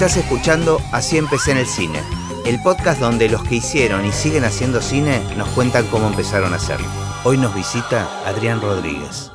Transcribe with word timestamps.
Estás 0.00 0.16
escuchando 0.16 0.78
Así 0.92 1.18
empecé 1.18 1.50
en 1.50 1.58
el 1.58 1.66
cine, 1.66 2.00
el 2.46 2.58
podcast 2.62 3.02
donde 3.02 3.28
los 3.28 3.44
que 3.44 3.56
hicieron 3.56 4.06
y 4.06 4.12
siguen 4.12 4.44
haciendo 4.44 4.80
cine 4.80 5.20
nos 5.36 5.46
cuentan 5.50 5.86
cómo 5.88 6.06
empezaron 6.06 6.54
a 6.54 6.56
hacerlo. 6.56 6.86
Hoy 7.22 7.36
nos 7.36 7.54
visita 7.54 8.08
Adrián 8.26 8.62
Rodríguez. 8.62 9.30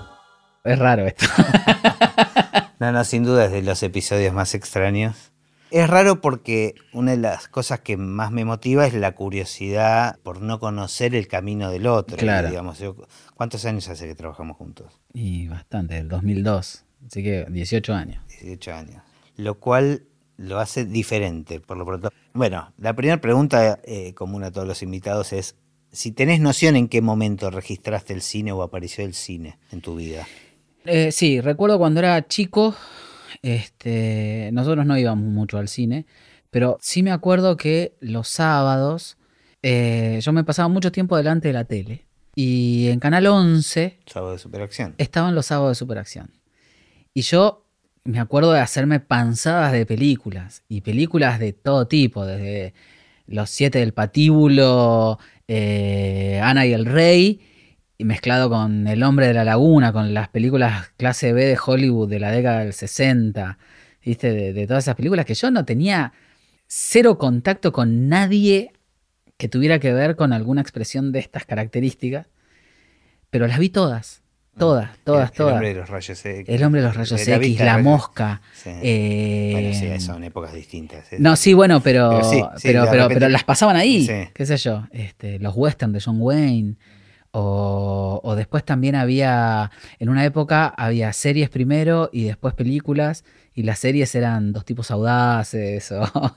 Es 0.64 0.80
raro 0.80 1.06
esto. 1.06 1.28
no, 2.80 2.92
no, 2.92 3.04
sin 3.04 3.24
duda 3.24 3.46
es 3.46 3.52
de 3.52 3.62
los 3.62 3.84
episodios 3.84 4.34
más 4.34 4.56
extraños. 4.56 5.34
Es 5.70 5.88
raro 5.88 6.20
porque 6.20 6.74
una 6.94 7.12
de 7.12 7.18
las 7.18 7.48
cosas 7.48 7.82
que 7.82 7.96
más 7.96 8.32
me 8.32 8.44
motiva 8.44 8.88
es 8.88 8.96
la 8.96 9.12
curiosidad 9.12 10.18
por 10.24 10.42
no 10.42 10.60
conocer 10.60 11.14
el 11.14 11.28
camino 11.28 11.70
del 11.70 11.86
otro. 11.86 12.18
Claro. 12.18 12.50
Digamos, 12.50 12.84
¿Cuántos 13.36 13.66
años 13.66 13.88
hace 13.88 14.08
que 14.08 14.16
trabajamos 14.16 14.58
juntos? 14.58 15.00
Y 15.14 15.48
bastante, 15.48 16.00
el 16.00 16.08
2002. 16.08 16.86
Así 17.06 17.22
que 17.22 17.46
18 17.48 17.94
años. 17.94 18.26
18 18.30 18.74
años. 18.74 19.04
Lo 19.38 19.60
cual 19.60 20.08
lo 20.38 20.60
hace 20.60 20.86
diferente, 20.86 21.60
por 21.60 21.78
lo 21.78 21.86
pronto. 21.86 22.10
Bueno, 22.34 22.74
la 22.78 22.94
primera 22.96 23.22
pregunta 23.22 23.80
eh, 23.84 24.14
común 24.14 24.44
a 24.44 24.52
todos 24.52 24.68
los 24.68 24.82
invitados 24.84 25.34
es 25.34 25.56
si 25.92 26.12
tenés 26.12 26.42
noción 26.42 26.76
en 26.76 26.88
qué 26.90 27.02
momento 27.02 27.50
registraste 27.50 28.14
el 28.14 28.22
cine 28.22 28.52
o 28.52 28.62
apareció 28.62 29.06
el 29.06 29.14
cine 29.14 29.58
en 29.72 29.82
tu 29.82 29.96
vida. 29.96 30.28
Eh, 30.86 31.12
sí, 31.12 31.40
recuerdo 31.42 31.78
cuando 31.78 32.02
era 32.02 32.28
chico, 32.28 32.76
este, 33.42 34.50
nosotros 34.52 34.86
no 34.86 34.98
íbamos 34.98 35.32
mucho 35.32 35.58
al 35.58 35.68
cine, 35.68 36.06
pero 36.52 36.78
sí 36.82 37.02
me 37.02 37.12
acuerdo 37.12 37.58
que 37.58 37.96
los 38.02 38.28
sábados 38.28 39.18
eh, 39.62 40.20
yo 40.22 40.32
me 40.34 40.44
pasaba 40.44 40.68
mucho 40.68 40.92
tiempo 40.92 41.18
delante 41.18 41.48
de 41.48 41.54
la 41.54 41.64
tele 41.64 42.06
y 42.36 42.88
en 42.90 43.00
Canal 43.00 43.26
11 43.26 44.00
Sábado 44.06 44.34
de 44.34 44.40
Superacción. 44.40 44.96
estaban 44.98 45.34
los 45.34 45.48
sábados 45.48 45.72
de 45.72 45.76
Superacción. 45.76 46.32
Y 47.14 47.22
yo 47.22 47.65
me 48.06 48.20
acuerdo 48.20 48.54
de 48.54 48.60
hacerme 48.60 49.00
panzadas 49.00 49.74
de 49.74 49.86
películas 49.86 50.64
y 50.70 50.82
películas 50.82 51.40
de 51.40 51.54
todo 51.54 51.88
tipo, 51.88 52.26
desde 52.26 52.74
Los 53.28 53.50
Siete 53.50 53.80
del 53.80 53.94
Patíbulo, 53.94 55.20
eh, 55.48 56.40
Ana 56.44 56.66
y 56.68 56.74
el 56.74 56.86
Rey, 56.86 57.42
y 57.98 58.06
mezclado 58.06 58.50
con 58.50 58.88
El 58.88 59.04
Hombre 59.04 59.28
de 59.28 59.34
la 59.34 59.44
Laguna, 59.44 59.92
con 59.92 60.14
las 60.14 60.30
películas 60.30 60.92
clase 60.98 61.34
B 61.34 61.46
de 61.46 61.58
Hollywood 61.64 62.10
de 62.10 62.20
la 62.20 62.32
década 62.32 62.60
del 62.60 62.74
60, 62.74 63.58
¿viste? 64.04 64.32
De, 64.34 64.54
de 64.54 64.68
todas 64.68 64.84
esas 64.84 64.96
películas 64.96 65.26
que 65.26 65.34
yo 65.34 65.50
no 65.50 65.66
tenía 65.66 66.14
cero 66.68 67.18
contacto 67.18 67.72
con 67.72 68.08
nadie 68.08 68.72
que 69.38 69.50
tuviera 69.50 69.80
que 69.80 69.94
ver 69.94 70.16
con 70.16 70.32
alguna 70.34 70.62
expresión 70.62 71.12
de 71.12 71.20
estas 71.20 71.46
características, 71.46 72.28
pero 73.32 73.48
las 73.48 73.60
vi 73.60 73.70
todas. 73.70 74.25
Todas, 74.58 74.98
todas, 75.04 75.32
el, 75.32 75.36
todas. 75.38 75.52
El 75.52 75.56
hombre 75.56 75.68
de 75.74 75.80
los 75.82 75.90
rayos 75.90 76.26
X. 76.26 76.46
El 76.48 76.64
hombre 76.64 76.82
de 76.82 76.88
los 76.88 76.96
rayos 76.96 77.28
la 77.28 77.36
X, 77.36 77.60
la 77.60 77.78
mosca. 77.80 78.42
Sí. 78.54 78.70
eh, 78.82 79.50
Bueno, 79.52 79.74
sí, 79.98 80.00
son 80.06 80.24
épocas 80.24 80.54
distintas. 80.54 81.12
¿eh? 81.12 81.18
no, 81.20 81.36
sí, 81.36 81.54
bueno, 81.54 81.82
pero, 81.82 82.22
Pero 82.64 82.86
pero, 82.90 83.26
sí, 83.28 83.32
las 83.32 83.44
pasaban 83.44 83.76
ahí, 83.76 84.06
Sí. 84.06 84.30
qué 84.34 84.46
sé 84.46 84.58
yo, 84.58 84.88
este, 84.92 85.40
los 85.40 85.54
western 85.56 85.92
de 85.92 86.00
John 86.00 86.18
Wayne, 86.20 86.76
o, 87.32 88.22
o 88.24 88.36
después 88.36 88.64
también 88.64 88.96
había, 88.96 89.70
en 90.00 90.08
una 90.10 90.24
época 90.24 90.68
había 90.68 91.12
series 91.12 91.50
primero 91.50 92.10
y 92.14 92.24
después 92.24 92.54
películas, 92.54 93.26
y 93.54 93.64
las 93.64 93.80
series 93.80 94.16
eran 94.16 94.54
dos 94.54 94.64
tipos 94.66 94.90
audaces, 94.92 95.92
o... 95.92 96.36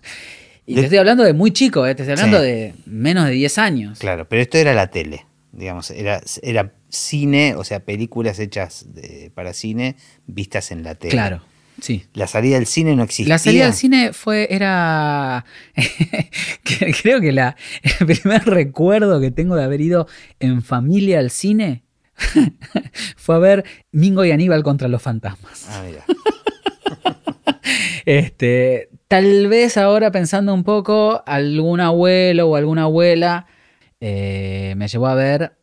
Y 0.67 0.75
De- 0.75 0.81
te 0.83 0.87
estoy 0.87 0.99
hablando 0.99 1.23
de 1.25 1.33
muy 1.33 1.53
chico, 1.53 1.87
eh, 1.87 1.95
te 1.95 2.03
estoy 2.03 2.15
hablando 2.19 2.41
de 2.43 2.75
menos 2.85 3.25
de 3.27 3.31
10 3.31 3.59
años. 3.59 3.99
Claro, 4.01 4.29
pero 4.29 4.43
esto 4.43 4.59
era 4.59 4.75
la 4.75 4.89
tele, 4.89 5.25
digamos, 5.53 5.91
era, 5.93 6.21
era 6.43 6.73
cine, 6.89 7.55
o 7.57 7.65
sea, 7.65 7.81
películas 7.81 8.39
hechas 8.39 8.87
de- 8.95 9.31
para 9.35 9.53
cine 9.53 9.97
vistas 10.27 10.71
en 10.71 10.83
la 10.83 10.95
tele. 10.95 11.13
Claro, 11.13 11.43
sí. 11.81 12.05
La 12.15 12.27
salida 12.27 12.57
del 12.57 12.67
cine 12.67 12.95
no 12.97 13.03
existía. 13.03 13.35
La 13.35 13.39
salida 13.39 13.67
al 13.67 13.75
cine 13.75 14.13
fue, 14.13 14.47
era, 14.51 15.45
creo 17.03 17.21
que 17.21 17.33
la, 17.33 17.57
el 18.01 18.07
primer 18.07 18.45
recuerdo 18.45 19.21
que 19.21 19.31
tengo 19.31 19.57
de 19.57 19.65
haber 19.65 19.81
ido 19.81 20.07
en 20.41 20.63
familia 20.63 21.19
al 21.19 21.31
cine 21.31 21.83
fue 23.17 23.35
a 23.37 23.39
ver 23.39 23.65
Mingo 23.93 24.25
y 24.25 24.31
Aníbal 24.33 24.63
contra 24.63 24.89
los 24.89 25.03
fantasmas. 25.03 25.67
Ah, 25.71 25.83
mira. 25.87 26.05
Este, 28.07 28.89
tal 29.09 29.49
vez 29.49 29.77
ahora 29.77 30.11
pensando 30.11 30.55
un 30.55 30.65
poco, 30.65 31.23
algún 31.27 31.81
abuelo 31.81 32.49
o 32.49 32.57
alguna 32.57 32.85
abuela 32.85 33.47
eh, 34.01 34.73
me 34.79 34.89
llevó 34.89 35.09
a 35.09 35.15
ver 35.15 35.58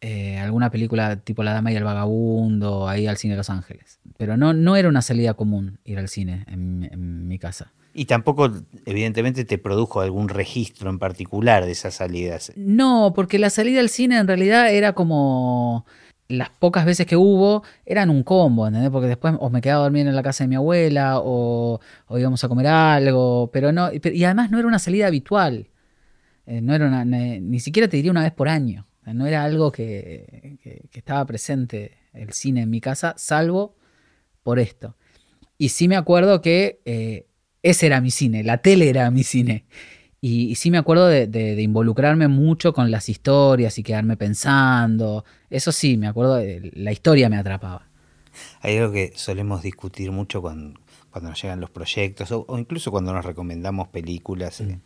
eh, 0.00 0.38
alguna 0.38 0.70
película 0.70 1.16
tipo 1.16 1.42
La 1.42 1.52
Dama 1.52 1.72
y 1.72 1.76
el 1.76 1.84
Vagabundo, 1.84 2.88
ahí 2.88 3.06
al 3.06 3.16
cine 3.16 3.34
de 3.34 3.38
Los 3.38 3.50
Ángeles. 3.50 3.98
Pero 4.16 4.36
no, 4.36 4.52
no 4.52 4.76
era 4.76 4.88
una 4.88 5.02
salida 5.02 5.34
común 5.34 5.78
ir 5.84 5.98
al 5.98 6.08
cine 6.08 6.44
en- 6.48 6.88
en 6.92 7.26
mi 7.28 7.38
casa. 7.38 7.72
Y 7.94 8.04
tampoco, 8.04 8.50
evidentemente, 8.86 9.44
te 9.44 9.58
produjo 9.58 10.00
algún 10.00 10.28
registro 10.28 10.88
en 10.90 10.98
particular 11.00 11.64
de 11.64 11.72
esas 11.72 11.94
salidas. 11.94 12.52
No, 12.54 13.12
porque 13.14 13.38
la 13.40 13.50
salida 13.50 13.80
al 13.80 13.88
cine 13.88 14.18
en 14.18 14.28
realidad 14.28 14.72
era 14.72 14.92
como 14.92 15.84
las 16.28 16.50
pocas 16.50 16.84
veces 16.84 17.06
que 17.06 17.16
hubo, 17.16 17.64
eran 17.86 18.10
un 18.10 18.22
combo, 18.22 18.66
¿entendés? 18.68 18.90
Porque 18.90 19.08
después 19.08 19.34
o 19.40 19.48
me 19.50 19.60
quedaba 19.62 19.80
a 19.80 19.84
dormir 19.84 20.06
en 20.06 20.14
la 20.14 20.22
casa 20.22 20.44
de 20.44 20.48
mi 20.48 20.54
abuela 20.56 21.18
o, 21.20 21.80
o 22.06 22.18
íbamos 22.18 22.44
a 22.44 22.48
comer 22.48 22.66
algo, 22.66 23.50
pero 23.52 23.72
no, 23.72 23.90
y, 23.92 24.24
además 24.24 24.50
no 24.50 24.58
era 24.58 24.68
una 24.68 24.78
salida 24.78 25.06
habitual, 25.06 25.66
Eh, 26.46 26.60
no 26.62 26.74
era 26.74 26.86
una, 26.86 27.04
ne- 27.04 27.40
ni 27.40 27.60
siquiera 27.60 27.88
te 27.88 27.96
diría 27.98 28.10
una 28.10 28.22
vez 28.22 28.32
por 28.32 28.48
año, 28.48 28.86
no 29.14 29.26
era 29.26 29.44
algo 29.44 29.72
que, 29.72 30.58
que- 30.62 30.88
que 30.90 30.98
estaba 30.98 31.24
presente 31.26 31.92
el 32.12 32.32
cine 32.32 32.62
en 32.62 32.70
mi 32.70 32.80
casa, 32.80 33.14
salvo 33.16 33.76
por 34.42 34.58
esto. 34.58 34.96
Y 35.58 35.70
sí 35.70 35.88
me 35.88 35.96
acuerdo 35.96 36.40
que 36.40 36.80
eh, 36.84 37.26
ese 37.62 37.86
era 37.86 38.00
mi 38.00 38.10
cine, 38.10 38.44
la 38.44 38.58
tele 38.58 38.88
era 38.88 39.10
mi 39.10 39.24
cine. 39.24 39.66
Y, 40.20 40.50
y 40.50 40.54
sí 40.56 40.70
me 40.70 40.78
acuerdo 40.78 41.06
de, 41.08 41.26
de- 41.28 41.54
de 41.54 41.62
involucrarme 41.62 42.28
mucho 42.28 42.72
con 42.72 42.90
las 42.90 43.08
historias 43.08 43.78
y 43.78 43.82
quedarme 43.82 44.16
pensando. 44.16 45.24
Eso 45.50 45.70
sí, 45.72 45.96
me 45.96 46.08
acuerdo, 46.08 46.36
de, 46.36 46.70
la 46.74 46.92
historia 46.92 47.28
me 47.28 47.36
atrapaba. 47.36 47.88
Hay 48.60 48.76
algo 48.78 48.92
que 48.92 49.12
solemos 49.16 49.62
discutir 49.62 50.10
mucho 50.12 50.40
cuando, 50.42 50.78
cuando 51.10 51.30
nos 51.30 51.40
llegan 51.42 51.60
los 51.60 51.70
proyectos 51.70 52.30
o, 52.32 52.44
o 52.48 52.58
incluso 52.58 52.90
cuando 52.90 53.12
nos 53.12 53.24
recomendamos 53.24 53.88
películas, 53.88 54.60
Mm. 54.60 54.70
eh, 54.70 54.80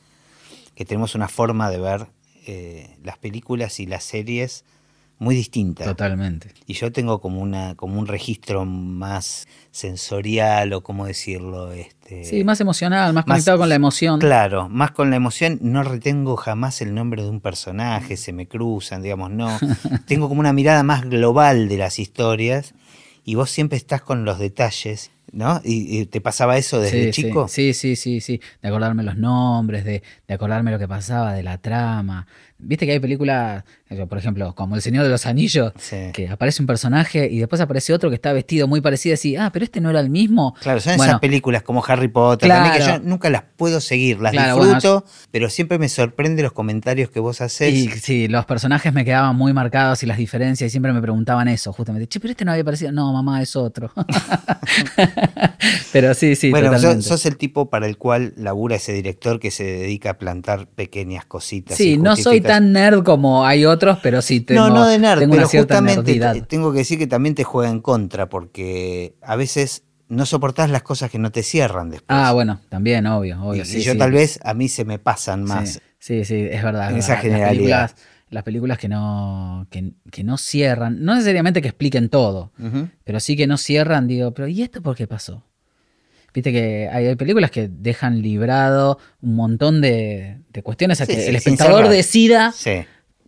que 0.75 0.85
tenemos 0.85 1.15
una 1.15 1.29
forma 1.29 1.71
de 1.71 1.79
ver 1.79 2.07
eh, 2.47 2.97
las 3.03 3.19
películas 3.19 3.81
y 3.81 3.87
las 3.87 4.05
series 4.05 4.65
muy 5.19 5.37
distinta. 5.37 5.85
Totalmente. 5.85 6.53
Y 6.67 6.75
yo 6.75 6.91
tengo 6.91 7.21
como 7.21 7.41
una 7.41 7.77
como 7.77 8.01
un 8.01 8.07
registro 8.09 8.65
más 8.65 9.47
sensorial 9.71 10.73
o 10.73 10.83
cómo 10.83 11.07
decirlo, 11.07 11.71
este 11.73 12.25
Sí, 12.25 12.43
más 12.45 12.61
emocional, 12.61 13.13
más, 13.13 13.27
más- 13.27 13.37
conectado 13.37 13.59
con 13.59 13.69
la 13.69 13.75
emoción. 13.77 14.19
Claro, 14.19 14.69
más 14.69 14.91
con 14.91 15.11
la 15.11 15.17
emoción, 15.17 15.59
no 15.63 15.85
retengo 15.85 16.37
jamás 16.37 16.81
el 16.81 16.93
nombre 16.95 17.23
de 17.23 17.29
un 17.31 17.41
personaje, 17.41 18.17
se 18.17 18.33
me 18.33 18.49
cruzan, 18.49 19.03
digamos, 19.03 19.31
no. 19.31 19.59
Tengo 20.07 20.29
como 20.29 20.41
una 20.41 20.53
mirada 20.53 20.83
más 20.83 21.05
global 21.09 21.69
de 21.69 21.77
las 21.79 21.99
historias 22.01 22.75
y 23.25 23.37
vos 23.37 23.49
siempre 23.51 23.77
estás 23.79 24.03
con 24.03 24.25
los 24.25 24.39
detalles, 24.41 25.13
¿no? 25.31 25.61
¿Y, 25.65 26.01
y 26.01 26.07
te 26.07 26.21
pasaba 26.21 26.57
eso 26.59 26.81
desde 26.81 27.13
Sí, 27.13 27.23
chico? 27.23 27.47
Sí, 27.49 27.73
sí, 27.75 27.97
sí, 27.97 28.21
sí. 28.21 28.41
De 28.61 28.69
acordarme 28.69 29.03
los 29.03 29.17
nombres, 29.17 29.85
de, 29.85 30.03
de 30.27 30.35
acordarme 30.35 30.71
lo 30.71 30.79
que 30.79 30.89
pasaba, 30.89 31.33
de 31.35 31.43
la 31.43 31.59
trama. 31.59 32.27
Viste 32.65 32.87
que 32.87 32.93
hay 32.93 33.01
películas, 33.01 33.65
eh, 33.91 34.07
por 34.07 34.19
ejemplo, 34.19 34.55
como 34.55 34.77
El 34.77 34.83
Señor 34.83 35.03
de 35.03 35.11
los 35.11 35.27
Anillos, 35.27 35.73
Sí. 35.79 35.97
que 36.13 36.29
aparece 36.29 36.63
un 36.63 36.69
personaje 36.69 37.29
y 37.29 37.41
después 37.41 37.61
aparece 37.61 37.93
otro 37.93 38.09
que 38.09 38.15
está 38.15 38.33
vestido 38.33 38.69
muy 38.69 38.81
parecido 38.81 39.15
así, 39.15 39.35
ah, 39.35 39.51
pero 39.53 39.65
este 39.65 39.81
no 39.81 39.91
era 39.91 39.99
el 39.99 40.11
mismo. 40.11 40.55
Claro, 40.61 40.79
son 40.81 40.97
Bueno, 40.97 41.11
esas 41.13 41.21
películas 41.21 41.65
como 41.65 41.83
Harry 41.85 42.07
Potter, 42.07 42.49
también 42.49 42.75
que 42.75 42.79
yo 42.79 42.85
Claro. 42.87 43.03
nunca 43.05 43.31
las 43.31 43.43
puedo 43.57 43.81
seguir, 43.81 44.21
las 44.21 44.31
Claro, 44.31 44.63
disfruto, 44.65 45.05
pero 45.33 45.51
siempre 45.51 45.79
me 45.81 45.89
sorprende 45.89 46.41
los 46.45 46.53
comentarios 46.53 47.11
que 47.11 47.19
vos 47.19 47.41
haces. 47.41 47.75
Y 47.75 47.89
sí, 47.89 48.29
los 48.29 48.45
personajes 48.47 48.93
me 48.93 49.05
quedaban 49.05 49.35
muy 49.35 49.53
marcados 49.53 50.05
y 50.05 50.07
las 50.07 50.19
diferencias, 50.19 50.69
y 50.69 50.71
siempre 50.71 50.93
me 50.93 51.01
preguntaban 51.03 51.49
eso, 51.49 51.73
justamente. 51.73 52.07
Che, 52.07 52.21
pero 52.21 52.31
este 52.31 52.45
no 52.45 52.53
había 52.53 52.63
parecido. 52.65 52.93
No, 52.93 53.13
mamá, 53.13 53.43
es 53.43 53.57
otro. 53.57 53.91
pero 55.93 56.15
sí, 56.15 56.37
sí, 56.37 56.51
bueno, 56.51 56.79
sos, 56.79 57.05
sos 57.05 57.27
el 57.27 57.37
tipo 57.37 57.71
para 57.71 57.87
el 57.87 57.97
cual 57.99 58.33
labura 58.37 58.77
ese 58.77 58.93
director 58.93 59.39
que 59.41 59.51
se 59.51 59.65
dedica 59.65 60.11
a 60.11 60.19
plantar 60.19 60.67
pequeñas 60.69 61.25
cositas. 61.25 61.77
Sí, 61.77 61.97
no 61.97 62.17
soy 62.17 62.41
tan 62.41 62.73
nerd 62.73 63.03
como 63.03 63.47
hay 63.47 63.65
otros, 63.65 63.99
pero 64.03 64.23
sí 64.23 64.41
tengo, 64.41 64.69
no, 64.69 64.75
no 64.75 64.87
de 64.87 64.99
nerd, 64.99 65.21
tengo 65.21 65.33
pero 65.33 65.43
una 65.43 65.51
cierta 65.51 65.75
justamente 65.77 66.13
nerdidad. 66.19 66.47
tengo 66.47 66.73
que 66.73 66.79
decir 66.79 66.99
que 66.99 67.07
también 67.07 67.35
te 67.35 67.45
juega 67.45 67.71
en 67.71 67.81
contra, 67.81 68.29
porque 68.29 69.15
a 69.23 69.37
veces 69.37 69.85
no 70.09 70.27
soportás 70.27 70.69
las 70.71 70.83
cosas 70.83 71.11
que 71.11 71.19
no 71.19 71.33
te 71.33 71.43
cierran 71.43 71.91
después. 71.91 72.09
Ah, 72.09 72.33
bueno, 72.33 72.61
también, 72.69 73.07
obvio, 73.07 73.43
obvio. 73.43 73.63
y 73.63 73.67
sí, 73.67 73.81
yo 73.83 73.93
sí. 73.93 73.99
tal 73.99 74.13
vez 74.13 74.39
a 74.45 74.53
mí 74.55 74.69
se 74.69 74.85
me 74.85 74.99
pasan 74.99 75.43
Sí, 75.47 75.49
más. 75.49 75.81
Sí, 75.99 76.25
sí, 76.25 76.49
es 76.51 76.63
verdad. 76.63 76.91
En 76.91 76.99
es 76.99 77.05
esa 77.05 77.15
verdad. 77.15 77.23
generalidad. 77.31 77.81
Las 77.81 77.93
películas, 77.93 78.12
las 78.33 78.43
películas 78.43 78.79
que 78.79 78.89
no, 78.89 79.67
que, 79.71 79.93
que 80.11 80.25
no 80.25 80.37
cierran, 80.39 81.05
no 81.05 81.15
necesariamente 81.15 81.63
que 81.63 81.69
expliquen 81.69 82.09
todo, 82.09 82.51
pero 83.05 83.21
sí 83.21 83.37
que 83.37 83.47
no 83.47 83.57
cierran, 83.59 84.09
digo, 84.09 84.33
pero 84.33 84.49
¿y 84.49 84.63
esto 84.63 84.83
por 84.83 84.97
qué 84.97 85.07
pasó? 85.07 85.45
Viste 86.35 86.51
que 86.51 86.89
hay, 86.91 87.07
hay 87.07 87.15
películas 87.17 87.51
que 87.51 87.69
dejan 87.69 88.23
librado 88.23 88.99
un 89.21 89.35
montón 89.37 89.81
de, 89.83 90.39
de 90.51 90.63
cuestiones 90.63 91.01
a 91.03 91.07
Sí, 91.07 91.15
que 91.15 91.21
sí, 91.21 91.29
el 91.29 91.37
espectador 91.37 91.89
decida 91.89 92.53
Sí. 92.53 92.85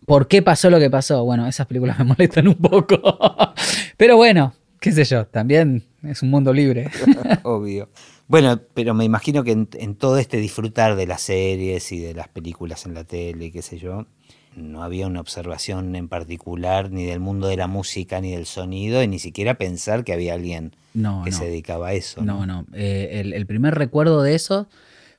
por 0.07 0.27
qué 0.27 0.41
pasó 0.41 0.71
lo 0.71 0.79
que 0.79 0.89
pasó. 0.89 1.23
Bueno, 1.23 1.45
esas 1.47 1.67
películas 1.67 1.99
me 1.99 2.05
molestan 2.05 2.47
un 2.47 2.55
poco. 2.55 2.99
Pero 3.97 4.17
bueno, 4.17 4.55
qué 4.79 4.91
sé 4.91 5.03
yo, 5.03 5.27
también 5.27 5.83
es 6.01 6.23
un 6.23 6.31
mundo 6.31 6.51
libre. 6.51 6.89
Obvio. 7.43 7.89
Bueno, 8.27 8.59
pero 8.73 8.95
me 8.95 9.05
imagino 9.05 9.43
que 9.43 9.51
en, 9.51 9.69
en 9.73 9.93
todo 9.93 10.17
este 10.17 10.37
disfrutar 10.37 10.95
de 10.95 11.05
las 11.05 11.21
series 11.21 11.91
y 11.91 11.99
de 11.99 12.15
las 12.15 12.27
películas 12.27 12.87
en 12.87 12.95
la 12.95 13.03
tele, 13.03 13.51
qué 13.51 13.61
sé 13.61 13.77
yo, 13.77 14.07
no 14.55 14.83
había 14.83 15.07
una 15.07 15.19
observación 15.21 15.95
en 15.95 16.07
particular 16.07 16.91
ni 16.91 17.05
del 17.05 17.19
mundo 17.19 17.47
de 17.47 17.57
la 17.57 17.67
música 17.67 18.21
ni 18.21 18.31
del 18.31 18.45
sonido 18.45 19.03
y 19.03 19.07
ni 19.07 19.19
siquiera 19.19 19.55
pensar 19.57 20.03
que 20.03 20.13
había 20.13 20.33
alguien 20.33 20.75
No, 20.93 21.23
que 21.23 21.31
no. 21.31 21.37
se 21.37 21.45
dedicaba 21.45 21.89
a 21.89 21.93
eso. 21.93 22.21
No, 22.23 22.45
no. 22.45 22.65
Eh, 22.73 23.21
el, 23.21 23.33
el 23.33 23.45
primer 23.45 23.75
recuerdo 23.75 24.21
de 24.23 24.35
eso 24.35 24.67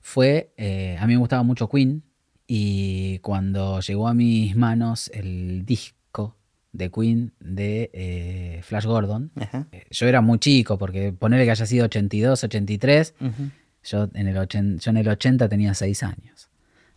fue, 0.00 0.52
eh, 0.56 0.96
a 1.00 1.06
mí 1.06 1.14
me 1.14 1.18
gustaba 1.18 1.42
mucho 1.42 1.68
Queen 1.68 2.02
y 2.46 3.18
cuando 3.20 3.80
llegó 3.80 4.08
a 4.08 4.14
mis 4.14 4.54
manos 4.56 5.10
el 5.14 5.64
disco 5.66 6.36
de 6.72 6.90
Queen 6.90 7.32
de 7.40 7.90
eh, 7.92 8.60
Flash 8.62 8.84
Gordon, 8.84 9.32
Ajá. 9.34 9.66
yo 9.90 10.06
era 10.06 10.20
muy 10.20 10.38
chico 10.38 10.78
porque 10.78 11.12
ponerle 11.12 11.44
que 11.44 11.50
haya 11.50 11.66
sido 11.66 11.86
82, 11.86 12.44
83, 12.44 13.14
Ujú. 13.20 13.50
yo 13.84 14.08
en 14.14 14.28
el, 14.28 14.36
ochen- 14.36 14.78
yo 14.78 14.90
en 14.90 14.96
el 14.98 15.08
80 15.08 15.48
tenía 15.48 15.74
6 15.74 16.02
años. 16.02 16.48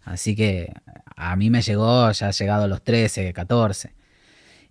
Así 0.09 0.35
que 0.35 0.73
a 1.15 1.35
mí 1.35 1.51
me 1.51 1.61
llegó, 1.61 2.11
ya 2.11 2.29
ha 2.29 2.31
llegado 2.31 2.63
a 2.63 2.67
los 2.67 2.83
13, 2.83 3.31
14. 3.31 3.93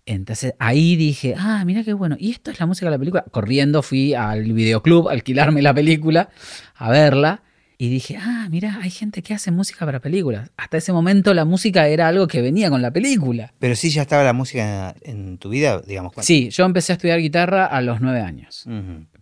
Entonces 0.05 0.55
ahí 0.59 0.97
dije, 0.97 1.35
ah, 1.39 1.63
mira 1.65 1.85
qué 1.85 1.93
bueno. 1.93 2.17
Y 2.19 2.33
esto 2.33 2.51
es 2.51 2.59
la 2.59 2.67
música 2.67 2.87
de 2.87 2.93
la 2.93 2.99
película. 2.99 3.25
Corriendo 3.31 3.83
fui 3.83 4.15
al 4.15 4.53
videoclub 4.53 5.09
a 5.09 5.13
alquilarme 5.13 5.63
la 5.63 5.73
película, 5.73 6.29
a 6.75 6.91
verla. 6.91 7.43
Y 7.81 7.89
dije, 7.91 8.17
ah, 8.21 8.49
mira, 8.51 8.79
hay 8.83 8.91
gente 8.91 9.23
que 9.23 9.35
hace 9.35 9.53
música 9.53 9.87
para 9.87 10.01
películas. 10.01 10.51
Hasta 10.57 10.79
ese 10.79 10.93
momento 10.93 11.33
la 11.35 11.45
música 11.45 11.87
era 11.87 12.09
algo 12.09 12.27
que 12.27 12.43
venía 12.43 12.69
con 12.71 12.83
la 12.83 12.91
película. 12.91 13.53
Pero 13.61 13.77
sí 13.77 13.91
ya 13.91 14.03
estaba 14.03 14.25
la 14.25 14.33
música 14.33 14.97
en 15.03 15.39
tu 15.39 15.51
vida, 15.51 15.81
digamos. 15.87 16.13
cuando- 16.13 16.27
Sí, 16.27 16.51
yo 16.51 16.65
empecé 16.65 16.93
a 16.93 16.97
estudiar 16.97 17.21
guitarra 17.21 17.67
a 17.67 17.81
los 17.81 18.01
9 18.01 18.21
años. 18.23 18.65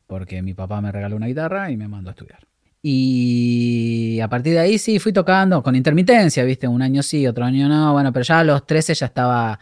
Porque 0.06 0.40
mi 0.40 0.54
papá 0.54 0.80
me 0.80 0.90
regaló 0.90 1.16
una 1.16 1.26
guitarra 1.26 1.70
y 1.70 1.76
me 1.76 1.88
mandó 1.88 2.08
a 2.08 2.12
estudiar. 2.12 2.45
Y 2.88 4.20
a 4.20 4.28
partir 4.28 4.52
de 4.52 4.60
ahí 4.60 4.78
sí 4.78 5.00
fui 5.00 5.12
tocando 5.12 5.60
con 5.60 5.74
intermitencia, 5.74 6.44
¿viste? 6.44 6.68
Un 6.68 6.82
año 6.82 7.02
sí, 7.02 7.26
otro 7.26 7.44
año 7.44 7.68
no. 7.68 7.92
Bueno, 7.92 8.12
pero 8.12 8.24
ya 8.24 8.38
a 8.38 8.44
los 8.44 8.64
13 8.64 8.94
ya 8.94 9.06
estaba, 9.06 9.58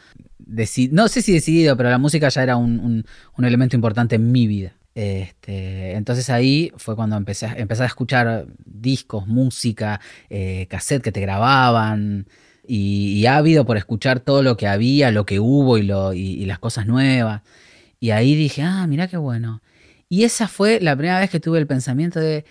no 0.90 1.08
sé 1.08 1.22
si 1.22 1.32
decidido, 1.32 1.74
pero 1.74 1.88
la 1.88 1.96
música 1.96 2.28
ya 2.28 2.42
era 2.42 2.56
un, 2.56 3.04
un- 3.38 3.44
elemento 3.46 3.76
importante 3.76 4.16
en 4.16 4.30
mi 4.30 4.46
vida. 4.46 4.74
Este, 4.94 5.92
entonces 5.92 6.28
ahí 6.28 6.70
fue 6.76 6.94
cuando 6.96 7.16
empecé, 7.16 7.46
empecé 7.56 7.82
a 7.84 7.86
escuchar 7.86 8.46
discos, 8.66 9.26
música, 9.26 10.02
eh, 10.28 10.66
cassette 10.68 11.02
que 11.02 11.10
te 11.12 11.20
grababan. 11.20 12.26
Y, 12.66 13.20
y 13.20 13.26
ávido 13.26 13.64
por 13.64 13.78
escuchar 13.78 14.20
todo 14.20 14.42
lo 14.42 14.56
que 14.58 14.66
había, 14.66 15.10
lo 15.10 15.24
que 15.24 15.40
hubo 15.40 15.78
y, 15.78 15.82
lo, 15.82 16.12
y, 16.12 16.20
y 16.20 16.44
las 16.44 16.58
cosas 16.58 16.86
nuevas. 16.86 17.40
Y 18.00 18.10
ahí 18.10 18.34
dije, 18.34 18.60
ah, 18.62 18.86
mirá 18.86 19.08
qué 19.08 19.16
bueno. 19.16 19.62
Y 20.10 20.24
esa 20.24 20.46
fue 20.46 20.78
la 20.80 20.94
primera 20.94 21.20
vez 21.20 21.30
que 21.30 21.40
tuve 21.40 21.58
el 21.58 21.66
pensamiento 21.66 22.20
de, 22.20 22.44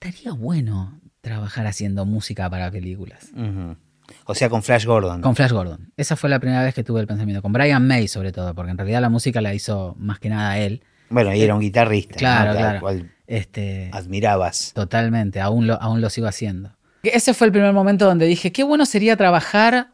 estaría 0.00 0.32
bueno 0.32 0.98
trabajar 1.20 1.66
haciendo 1.66 2.06
música 2.06 2.48
para 2.48 2.70
películas. 2.70 3.30
O 4.24 4.34
sea, 4.34 4.48
con 4.48 4.62
Flash 4.62 4.86
Gordon. 4.86 5.20
Con 5.20 5.36
Flash 5.36 5.52
Gordon. 5.52 5.92
Esa 5.96 6.16
fue 6.16 6.30
la 6.30 6.40
primera 6.40 6.64
vez 6.64 6.74
que 6.74 6.82
tuve 6.82 7.00
el 7.00 7.06
pensamiento. 7.06 7.42
Con 7.42 7.52
Brian 7.52 7.86
May 7.86 8.08
sobre 8.08 8.32
todo, 8.32 8.54
porque 8.54 8.70
en 8.70 8.78
realidad 8.78 9.02
la 9.02 9.10
música 9.10 9.42
la 9.42 9.54
hizo 9.54 9.94
más 9.98 10.18
que 10.18 10.30
nada 10.30 10.58
él. 10.58 10.82
Bueno, 11.10 11.34
y 11.34 11.42
era 11.42 11.54
un 11.54 11.60
guitarrista. 11.60 12.16
Claro, 12.16 12.56
claro. 12.56 12.80
cual 12.80 13.12
Este, 13.26 13.90
admirabas. 13.92 14.72
totalmente, 14.74 15.40
aún 15.40 15.66
lo, 15.66 15.74
aún 15.74 16.00
lo 16.00 16.08
sigo 16.08 16.26
haciendo. 16.26 16.72
Ese 17.02 17.34
fue 17.34 17.48
el 17.48 17.52
primer 17.52 17.72
momento 17.74 18.06
donde 18.06 18.26
dije, 18.26 18.52
qué 18.52 18.62
bueno 18.62 18.86
sería 18.86 19.16
trabajar 19.16 19.90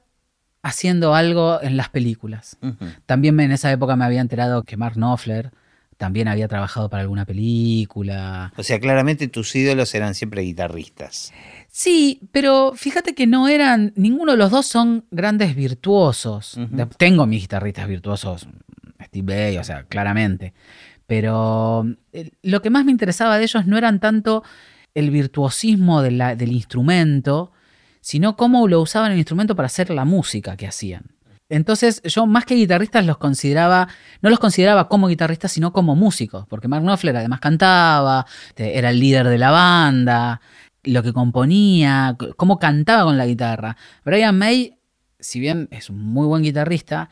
haciendo 0.63 1.15
algo 1.15 1.61
en 1.63 1.77
las 1.77 1.89
películas. 1.89 2.59
También 3.07 3.39
en 3.41 3.53
esa 3.53 3.73
época 3.73 3.97
me 3.97 4.05
había 4.05 4.21
enterado 4.21 4.63
que 4.63 4.77
Mark 4.77 4.95
Knopfler 4.95 5.51
también 5.97 6.29
había 6.29 6.49
trabajado 6.49 6.89
para 6.91 7.03
alguna 7.03 7.25
película. 7.25 8.53
O 8.57 8.63
sea, 8.63 8.79
claramente 8.81 9.29
tus 9.29 9.55
ídolos 9.57 9.95
eran 9.95 10.15
siempre 10.15 10.43
guitarristas. 10.43 11.33
Sí, 11.69 12.21
pero 12.33 12.73
fíjate 12.75 13.15
que 13.15 13.27
no 13.27 13.49
eran, 13.49 13.93
ninguno 13.97 14.33
de 14.33 14.39
los 14.39 14.51
dos 14.51 14.67
son 14.67 15.05
grandes 15.11 15.55
virtuosos. 15.57 16.59
Tengo 16.99 17.27
mis 17.27 17.43
guitarristas 17.43 17.89
virtuosos, 17.89 18.49
Steve 19.05 19.35
Bay, 19.35 19.59
o 19.59 19.65
sea, 19.65 19.85
claramente. 19.85 20.53
Pero 21.07 21.87
lo 22.43 22.63
que 22.63 22.71
más 22.71 22.85
me 22.85 22.93
interesaba 22.93 23.39
de 23.39 23.45
ellos 23.45 23.67
no 23.67 23.79
eran 23.79 24.01
tanto 24.01 24.43
el 24.95 25.11
virtuosismo 25.11 26.03
de 26.03 26.11
la- 26.11 26.35
del 26.37 26.53
instrumento, 26.53 27.53
sino 28.01 28.37
cómo 28.37 28.67
lo 28.69 28.81
usaban 28.81 29.13
el 29.13 29.19
instrumento 29.19 29.55
para 29.55 29.67
hacer 29.67 29.91
la 29.91 30.05
música 30.05 30.57
que 30.57 30.67
hacían. 30.67 31.05
Entonces 31.49 32.03
yo 32.03 32.27
más 32.27 32.45
que 32.45 32.55
guitarristas 32.55 33.07
los 33.07 33.19
consideraba, 33.19 33.89
no 34.21 34.31
los 34.31 34.39
consideraba 34.39 34.89
como 34.89 35.09
guitarristas, 35.09 35.53
sino 35.53 35.73
como 35.73 35.95
músicos, 35.95 36.47
porque 36.49 36.69
Mark 36.69 36.83
Knopfler 36.83 37.17
además 37.17 37.41
cantaba, 37.41 38.27
era 38.57 38.91
el 38.91 38.99
líder 38.99 39.29
de 39.29 39.39
la 39.39 39.51
banda, 39.51 40.41
lo 40.83 41.03
que 41.03 41.13
componía, 41.13 42.17
cómo 42.37 42.59
cantaba 42.59 43.05
con 43.05 43.17
la 43.17 43.27
guitarra. 43.27 43.77
Brian 44.05 44.37
May, 44.39 44.79
si 45.21 45.41
bien 45.41 45.69
es 45.71 45.91
un 45.91 46.01
muy 46.01 46.27
buen 46.27 46.43
guitarrista, 46.43 47.11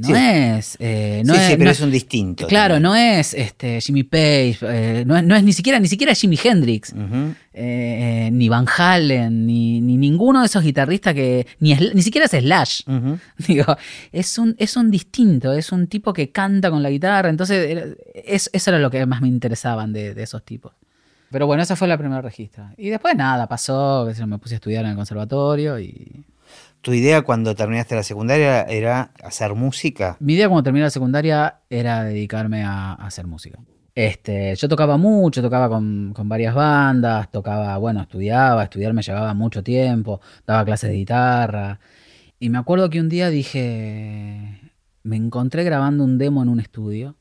no 0.00 0.06
Sí. 0.08 0.12
es... 0.16 0.76
eh, 0.80 1.22
no 1.24 1.34
sí, 1.34 1.40
es, 1.40 1.46
sí, 1.46 1.52
pero 1.52 1.64
no- 1.64 1.70
es 1.70 1.80
un 1.80 1.90
distinto. 1.90 2.46
Claro, 2.46 2.74
también. 2.74 2.82
no 2.92 2.96
es 2.96 3.34
este, 3.34 3.80
Jimmy 3.80 4.02
Page, 4.04 4.58
eh, 4.62 5.04
no, 5.06 5.16
es, 5.16 5.24
no 5.24 5.36
es 5.36 5.42
ni 5.44 5.52
siquiera 5.52 5.78
ni 5.78 5.88
siquiera 5.88 6.14
Jimi 6.14 6.38
Hendrix, 6.42 6.92
eh, 7.52 8.30
ni 8.32 8.48
Van 8.48 8.66
Halen, 8.76 9.46
ni, 9.46 9.80
ni 9.80 9.96
ninguno 9.96 10.40
de 10.40 10.46
esos 10.46 10.62
guitarristas 10.62 11.14
que 11.14 11.46
ni, 11.58 11.74
ni 11.74 12.02
siquiera 12.02 12.26
es 12.26 12.30
Slash. 12.32 12.82
Digo, 13.48 13.76
es 14.12 14.38
un, 14.38 14.54
es 14.58 14.76
un 14.76 14.90
distinto, 14.90 15.52
es 15.52 15.72
un 15.72 15.86
tipo 15.86 16.12
que 16.12 16.30
canta 16.30 16.70
con 16.70 16.82
la 16.82 16.90
guitarra, 16.90 17.28
entonces 17.28 17.96
eso 18.24 18.70
era 18.70 18.78
lo 18.78 18.90
que 18.90 19.04
más 19.06 19.20
me 19.20 19.28
interesaban 19.28 19.92
de, 19.92 20.14
de 20.14 20.22
esos 20.22 20.44
tipos. 20.44 20.72
Pero 21.30 21.46
bueno, 21.46 21.62
esa 21.62 21.76
fue 21.76 21.86
la 21.86 21.96
primera 21.96 22.20
registra. 22.20 22.74
Y 22.76 22.88
después 22.88 23.14
nada, 23.14 23.46
pasó, 23.46 24.08
me 24.26 24.38
puse 24.38 24.54
a 24.54 24.56
estudiar 24.56 24.84
en 24.84 24.90
el 24.92 24.96
conservatorio 24.96 25.78
y... 25.78 26.24
Tu 26.82 26.94
idea 26.94 27.22
cuando 27.22 27.54
terminaste 27.54 27.94
la 27.94 28.02
secundaria 28.02 28.62
era 28.62 29.12
hacer 29.22 29.54
música. 29.54 30.16
Mi 30.18 30.34
idea 30.34 30.48
cuando 30.48 30.62
terminé 30.62 30.84
la 30.84 30.90
secundaria 30.90 31.60
era 31.68 32.04
dedicarme 32.04 32.64
a, 32.64 32.94
hacer 32.94 33.26
música. 33.26 33.58
Este, 33.94 34.54
yo 34.54 34.68
tocaba 34.68 34.96
mucho, 34.96 35.42
tocaba 35.42 35.68
con, 35.68 36.12
con 36.14 36.28
varias 36.28 36.54
bandas, 36.54 37.30
tocaba, 37.30 37.76
bueno, 37.76 38.00
estudiaba, 38.00 38.62
estudiar 38.62 38.94
me 38.94 39.02
llevaba 39.02 39.34
mucho 39.34 39.62
tiempo, 39.62 40.20
daba 40.46 40.64
clases 40.64 40.90
de 40.90 40.96
guitarra. 40.96 41.80
Y 42.38 42.48
me 42.48 42.56
acuerdo 42.56 42.88
que 42.88 43.00
un 43.00 43.10
día 43.10 43.28
dije, 43.28 44.72
me 45.02 45.16
encontré 45.16 45.64
grabando 45.64 46.04
un 46.04 46.16
demo 46.16 46.42
en 46.42 46.48
un 46.48 46.60
estudio 46.60 47.16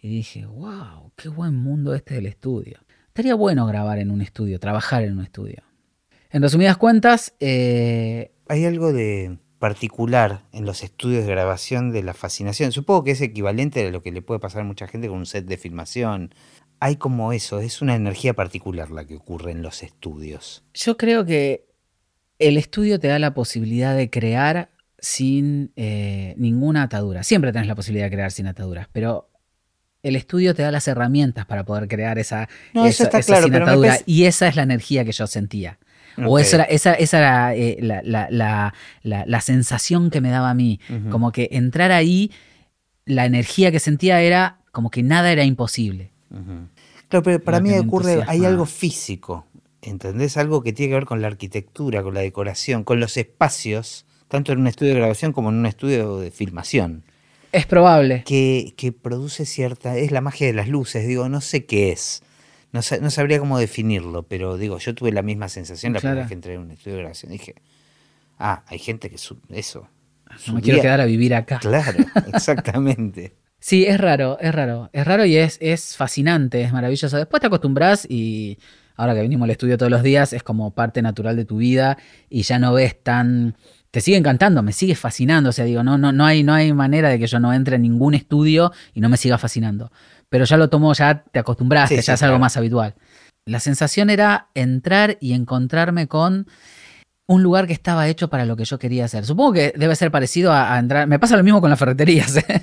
y 0.00 0.08
dije, 0.08 0.46
wow, 0.46 1.12
qué 1.14 1.28
buen 1.28 1.54
mundo 1.54 1.94
este 1.94 2.14
del 2.14 2.26
estudio. 2.26 2.78
Estaría 3.06 3.36
bueno 3.36 3.66
grabar 3.66 3.98
en 3.98 4.10
un 4.10 4.22
estudio, 4.22 4.58
trabajar 4.58 5.04
en 5.04 5.18
un 5.18 5.22
estudio. 5.22 5.62
En 6.30 6.42
resumidas 6.42 6.76
cuentas, 6.76 7.34
eh, 7.40 8.32
Hay 8.48 8.64
algo 8.64 8.92
de 8.92 9.38
particular 9.58 10.42
en 10.52 10.64
los 10.64 10.82
estudios 10.82 11.24
de 11.24 11.30
grabación 11.30 11.90
de 11.92 12.02
la 12.02 12.14
fascinación. 12.14 12.72
Supongo 12.72 13.04
que 13.04 13.10
es 13.12 13.20
equivalente 13.20 13.86
a 13.86 13.90
lo 13.90 14.02
que 14.02 14.12
le 14.12 14.22
puede 14.22 14.40
pasar 14.40 14.62
a 14.62 14.64
mucha 14.64 14.86
gente 14.86 15.08
con 15.08 15.18
un 15.18 15.26
set 15.26 15.46
de 15.46 15.56
filmación. 15.56 16.34
Hay 16.80 16.96
como 16.96 17.32
eso, 17.32 17.58
es 17.58 17.82
una 17.82 17.96
energía 17.96 18.34
particular 18.34 18.90
la 18.90 19.04
que 19.04 19.16
ocurre 19.16 19.50
en 19.50 19.62
los 19.62 19.82
estudios. 19.82 20.64
Yo 20.74 20.96
creo 20.96 21.24
que 21.24 21.66
el 22.38 22.56
estudio 22.56 23.00
te 23.00 23.08
da 23.08 23.18
la 23.18 23.34
posibilidad 23.34 23.96
de 23.96 24.10
crear 24.10 24.70
sin 25.00 25.72
eh, 25.76 26.34
ninguna 26.38 26.84
atadura. 26.84 27.24
Siempre 27.24 27.52
tenés 27.52 27.66
la 27.66 27.74
posibilidad 27.74 28.06
de 28.06 28.12
crear 28.12 28.30
sin 28.30 28.46
ataduras, 28.46 28.88
pero 28.92 29.28
el 30.02 30.14
estudio 30.14 30.54
te 30.54 30.62
da 30.62 30.70
las 30.70 30.86
herramientas 30.86 31.46
para 31.46 31.64
poder 31.64 31.88
crear 31.88 32.18
esa, 32.18 32.48
No, 32.72 32.86
eso 32.86 33.04
está 33.04 33.20
claro, 33.22 33.46
sin 33.46 33.54
atadura. 33.56 33.98
Y 34.06 34.24
esa 34.24 34.46
es 34.46 34.56
la 34.56 34.62
energía 34.62 35.04
que 35.04 35.12
yo 35.12 35.26
sentía. 35.26 35.78
O 36.26 36.38
esa 36.38 36.56
era, 36.56 36.64
esa, 36.64 36.94
esa 36.94 37.18
era 37.18 37.54
eh, 37.54 37.78
la, 37.80 38.00
la- 38.02 38.28
la- 38.30 38.74
la- 39.02 39.24
la 39.26 39.40
sensación 39.40 40.10
que 40.10 40.20
me 40.20 40.30
daba 40.30 40.50
a 40.50 40.54
mí. 40.54 40.80
Como 41.10 41.32
que 41.32 41.48
entrar 41.52 41.92
ahí, 41.92 42.30
la 43.04 43.24
energía 43.26 43.70
que 43.70 43.80
sentía 43.80 44.20
era 44.20 44.58
como 44.72 44.90
que 44.90 45.02
nada 45.02 45.30
era 45.32 45.44
imposible. 45.44 46.10
Claro, 47.08 47.22
pero 47.22 47.40
para 47.42 47.58
Lo 47.58 47.64
mí 47.64 47.72
ocurre, 47.78 48.22
hay 48.26 48.44
algo 48.44 48.66
físico, 48.66 49.46
¿entendés? 49.82 50.36
Algo 50.36 50.62
que 50.62 50.72
tiene 50.72 50.90
que 50.90 50.94
ver 50.96 51.04
con 51.06 51.22
la 51.22 51.28
arquitectura, 51.28 52.02
con 52.02 52.14
la 52.14 52.20
decoración, 52.20 52.84
con 52.84 53.00
los 53.00 53.16
espacios, 53.16 54.04
tanto 54.28 54.52
en 54.52 54.60
un 54.60 54.66
estudio 54.66 54.92
de 54.92 54.98
grabación 55.00 55.32
como 55.32 55.48
en 55.48 55.56
un 55.56 55.66
estudio 55.66 56.18
de 56.18 56.30
filmación, 56.30 57.02
Es 57.52 57.64
probable. 57.64 58.24
que, 58.26 58.74
que 58.76 58.92
produce 58.92 59.46
cierta, 59.46 59.96
es 59.96 60.10
la 60.10 60.20
magia 60.20 60.46
de 60.48 60.52
las 60.52 60.68
luces, 60.68 61.06
digo, 61.08 61.28
no 61.30 61.40
sé 61.40 61.64
qué 61.64 61.92
es, 61.92 62.22
no, 62.72 62.80
no 63.00 63.10
sabría 63.10 63.38
cómo 63.38 63.58
definirlo, 63.58 64.24
pero 64.24 64.56
digo, 64.56 64.78
yo 64.78 64.94
tuve 64.94 65.12
la 65.12 65.22
misma 65.22 65.48
sensación 65.48 65.92
la 65.94 66.00
primera 66.00 66.20
vez 66.20 66.28
que 66.28 66.34
entré 66.34 66.54
en 66.54 66.60
un 66.60 66.70
estudio 66.70 66.96
de 66.96 67.02
grabación, 67.02 67.32
dije, 67.32 67.54
ah, 68.38 68.62
hay 68.66 68.78
gente 68.78 69.10
que 69.10 69.18
su- 69.18 69.40
eso. 69.50 69.88
No 70.46 70.54
me 70.54 70.60
quiero 70.62 70.82
quedar 70.82 71.00
a 71.00 71.06
vivir 71.06 71.34
acá. 71.34 71.58
Claro, 71.58 71.98
exactamente. 72.34 73.34
Sí, 73.60 73.86
es 73.86 73.98
raro, 73.98 74.38
es 74.40 74.54
raro. 74.54 74.90
Es 74.92 75.04
raro 75.06 75.24
y 75.24 75.36
es, 75.36 75.58
es 75.60 75.96
fascinante, 75.96 76.62
es 76.62 76.72
maravilloso. 76.72 77.16
Después 77.16 77.40
te 77.40 77.46
acostumbras 77.48 78.06
y 78.08 78.58
ahora 78.96 79.14
que 79.14 79.22
vinimos 79.22 79.46
al 79.46 79.50
estudio 79.50 79.76
todos 79.78 79.90
los 79.90 80.02
días 80.02 80.32
es 80.32 80.42
como 80.42 80.72
parte 80.74 81.02
natural 81.02 81.34
de 81.36 81.44
tu 81.44 81.56
vida 81.56 81.98
y 82.28 82.42
ya 82.42 82.58
no 82.58 82.72
ves 82.74 83.02
tan... 83.02 83.56
Te 83.90 84.02
sigue 84.02 84.18
encantando, 84.18 84.62
me 84.62 84.72
sigue 84.72 84.94
fascinando. 84.94 85.48
O 85.48 85.52
sea, 85.52 85.64
digo, 85.64 85.82
no, 85.82 85.96
no, 85.96 86.12
no, 86.12 86.26
hay, 86.26 86.42
no 86.44 86.52
hay 86.52 86.72
manera 86.74 87.08
de 87.08 87.18
que 87.18 87.26
yo 87.26 87.40
no 87.40 87.54
entre 87.54 87.76
en 87.76 87.82
ningún 87.82 88.14
estudio 88.14 88.70
y 88.92 89.00
no 89.00 89.08
me 89.08 89.16
siga 89.16 89.38
fascinando. 89.38 89.90
Pero 90.28 90.44
ya 90.44 90.56
lo 90.56 90.68
tomo, 90.68 90.92
ya 90.92 91.24
te 91.30 91.38
acostumbraste, 91.38 91.96
Sí, 91.96 92.02
ya 92.02 92.02
sí, 92.02 92.12
es 92.12 92.22
algo 92.22 92.32
claro. 92.32 92.40
más 92.40 92.56
habitual. 92.56 92.94
La 93.46 93.60
sensación 93.60 94.10
era 94.10 94.48
entrar 94.54 95.16
y 95.20 95.32
encontrarme 95.32 96.06
con 96.06 96.46
un 97.30 97.42
lugar 97.42 97.66
que 97.66 97.74
estaba 97.74 98.08
hecho 98.08 98.28
para 98.28 98.46
lo 98.46 98.56
que 98.56 98.64
yo 98.64 98.78
quería 98.78 99.04
hacer. 99.04 99.26
Supongo 99.26 99.52
que 99.52 99.74
debe 99.76 99.94
ser 99.96 100.10
parecido 100.10 100.50
a, 100.50 100.78
entrar. 100.78 101.06
Me 101.06 101.18
pasa 101.18 101.36
lo 101.36 101.44
mismo 101.44 101.60
con 101.60 101.68
las 101.68 101.78
ferreterías. 101.78 102.36
¿eh? 102.38 102.44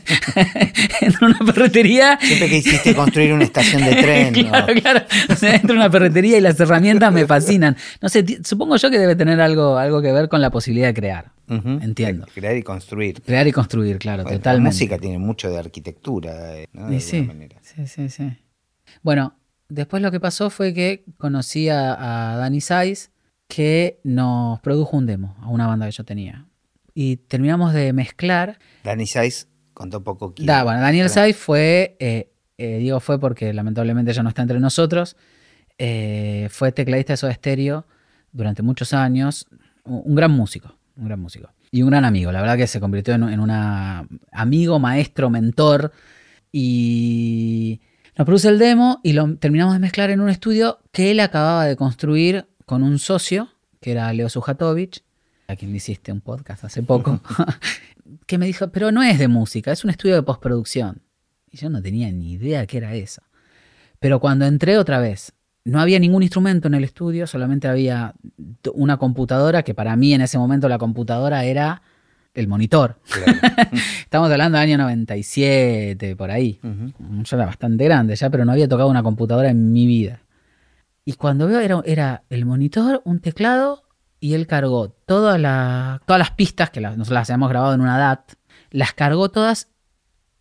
entro 1.02 1.28
una 1.28 1.38
ferretería. 1.54 2.18
Siempre 2.20 2.50
que 2.50 2.58
hiciste 2.58 2.96
construir 2.96 3.32
una 3.34 3.44
estación 3.44 3.86
de 3.86 3.96
tren. 3.96 4.34
claro, 4.34 4.74
claro. 4.74 5.02
O 5.30 5.36
sea, 5.36 5.56
entro 5.56 5.76
una 5.76 5.90
ferretería 5.92 6.40
y 6.40 6.42
las 6.42 6.60
herramientas 6.60 7.14
me 7.14 7.28
fascinan. 7.28 7.78
No 8.02 8.10
sé, 8.10 8.26
supongo 8.44 8.78
yo 8.78 8.90
que 8.90 8.98
debe 8.98 9.16
tener 9.16 9.40
algo, 9.40 9.78
algo 9.78 10.02
que 10.02 10.12
ver 10.12 10.30
con 10.30 10.42
la 10.42 10.50
posibilidad 10.50 10.88
de 10.88 10.94
crear. 10.96 11.35
Entiendo. 11.48 12.28
Crear 12.34 12.58
y 12.58 12.64
construir. 12.64 13.22
Crear 13.22 13.48
y 13.48 13.52
construir, 13.52 14.00
claro, 14.00 14.24
totalmente. 14.24 14.50
La 14.50 14.60
música 14.60 14.98
tiene 14.98 15.20
mucho 15.20 15.50
de 15.50 15.60
arquitectura, 15.60 16.58
eh, 16.58 16.68
¿no? 16.74 16.90
De 16.90 17.00
sí, 17.00 17.22
manera. 17.22 17.58
sí, 17.62 17.88
sí, 17.88 18.10
sí. 18.10 18.32
Bueno, 19.02 19.36
después 19.70 20.02
lo 20.02 20.12
que 20.12 20.20
pasó 20.20 20.50
fue 20.50 20.74
que 20.74 21.06
conocí 21.18 21.70
a, 21.70 22.34
a 22.34 22.38
Danny 22.38 22.62
Saiz 22.62 23.12
que 23.48 24.00
nos 24.04 24.60
produjo 24.62 24.98
un 24.98 25.06
demo 25.06 25.36
a 25.42 25.50
una 25.50 25.68
banda 25.68 25.86
que 25.86 25.92
yo 25.92 26.04
tenía. 26.04 26.48
Y 26.94 27.18
terminamos 27.18 27.74
de 27.74 27.94
mezclar. 27.94 28.58
Dani 28.84 29.06
Saiz 29.06 29.48
contó 29.74 30.00
un 30.00 30.04
poco 30.04 30.34
quién. 30.34 30.48
Da, 30.48 30.64
bueno, 30.64 30.80
Daniel 30.80 31.10
Saiz 31.10 31.36
fue, 31.36 31.98
eh, 32.00 32.32
eh, 32.58 32.78
digo 32.78 33.00
fue 33.00 33.20
porque 33.20 33.54
lamentablemente 33.54 34.14
ya 34.14 34.24
no 34.24 34.30
está 34.30 34.42
entre 34.42 34.60
nosotros, 34.60 35.18
eh, 35.78 36.48
fue 36.50 36.72
tecladista 36.72 37.14
de 37.14 37.18
Soda 37.18 37.34
Stereo 37.34 37.86
durante 38.32 38.64
muchos 38.64 38.94
años, 38.94 39.48
un, 39.84 40.16
gran 40.16 40.32
músico, 40.32 40.76
un 40.98 41.06
gran 41.06 41.20
músico. 41.20 41.50
Y 41.72 41.82
un 41.82 41.90
gran 41.90 42.06
amigo, 42.06 42.32
la 42.32 42.42
verdad 42.42 42.58
que 42.58 42.68
se 42.68 42.80
convirtió 42.80 43.14
en, 43.16 43.40
un 43.40 43.52
amigo, 44.32 44.80
maestro, 44.80 45.30
mentor. 45.30 45.92
Y 46.52 47.82
nos 48.18 48.26
produce 48.26 48.48
el 48.48 48.60
demo 48.60 49.02
y 49.04 49.14
lo 49.14 49.36
terminamos 49.38 49.74
de 49.74 49.80
mezclar 49.80 50.10
en 50.10 50.22
un 50.22 50.30
estudio 50.30 50.80
que 50.92 51.12
él 51.12 51.20
acababa 51.20 51.66
de 51.66 51.76
construir 51.76 52.48
con 52.66 52.82
un 52.82 52.98
socio, 52.98 53.50
que 53.82 53.92
era 53.92 54.12
Leo 54.14 54.30
Sujatovic, 54.30 55.04
a 55.48 55.56
quien 55.56 55.72
le 55.72 55.78
hiciste 55.78 56.12
un 56.12 56.22
podcast 56.22 56.64
hace 56.64 56.82
poco, 56.82 57.20
que 58.26 58.38
me 58.38 58.46
dijo, 58.46 58.70
pero 58.70 58.92
no 58.92 59.04
es 59.04 59.20
de 59.20 59.28
música, 59.28 59.72
es 59.72 59.84
un 59.84 59.90
estudio 59.90 60.16
de 60.16 60.24
postproducción. 60.24 61.02
Y 61.52 61.58
yo 61.58 61.70
no 61.70 61.82
tenía 61.82 62.12
ni 62.12 62.34
idea 62.34 62.66
qué 62.66 62.78
era 62.78 62.94
eso. 62.96 63.22
Pero 64.00 64.20
cuando 64.20 64.46
entré 64.46 64.78
otra 64.78 65.00
vez, 65.00 65.34
no 65.66 65.82
había 65.82 66.00
ningún 66.00 66.24
instrumento 66.24 66.68
en 66.68 66.76
el 66.76 66.84
estudio, 66.84 67.26
solamente 67.26 67.68
había 67.68 68.14
una 68.74 68.98
computadora, 68.98 69.64
que 69.64 69.74
para 69.74 69.96
mí 69.96 70.14
en 70.14 70.22
ese 70.22 70.38
momento 70.38 70.70
la 70.70 70.78
computadora 70.78 71.44
era 71.44 71.82
el 72.36 72.48
monitor. 72.48 73.00
Estamos 74.02 74.30
hablando 74.32 74.60
del 74.60 74.70
año 74.70 74.78
97, 74.78 76.16
por 76.16 76.30
ahí. 76.30 76.60
Yo 77.24 77.36
era 77.36 77.48
bastante 77.48 77.84
grande 77.84 78.16
ya, 78.16 78.30
pero 78.30 78.46
no 78.46 78.52
había 78.52 78.68
tocado 78.68 78.90
una 78.90 79.02
computadora 79.02 79.50
en 79.50 79.72
mi 79.72 79.88
vida. 79.88 80.22
Y 81.04 81.14
cuando 81.14 81.48
veo 81.48 81.60
era, 81.60 81.82
era 81.86 82.24
el 82.30 82.46
monitor, 82.46 83.02
un 83.04 83.20
teclado, 83.20 83.84
y 84.20 84.34
él 84.34 84.48
cargó 84.48 84.90
todas 84.90 85.40
las 85.40 86.32
pistas, 86.32 86.70
que 86.70 86.82
nosotros 86.82 87.10
las 87.10 87.30
habíamos 87.30 87.50
grabado 87.50 87.74
en 87.74 87.82
una 87.82 87.98
DAT, 87.98 88.34
las 88.70 88.94
cargó 88.94 89.30
todas 89.30 89.70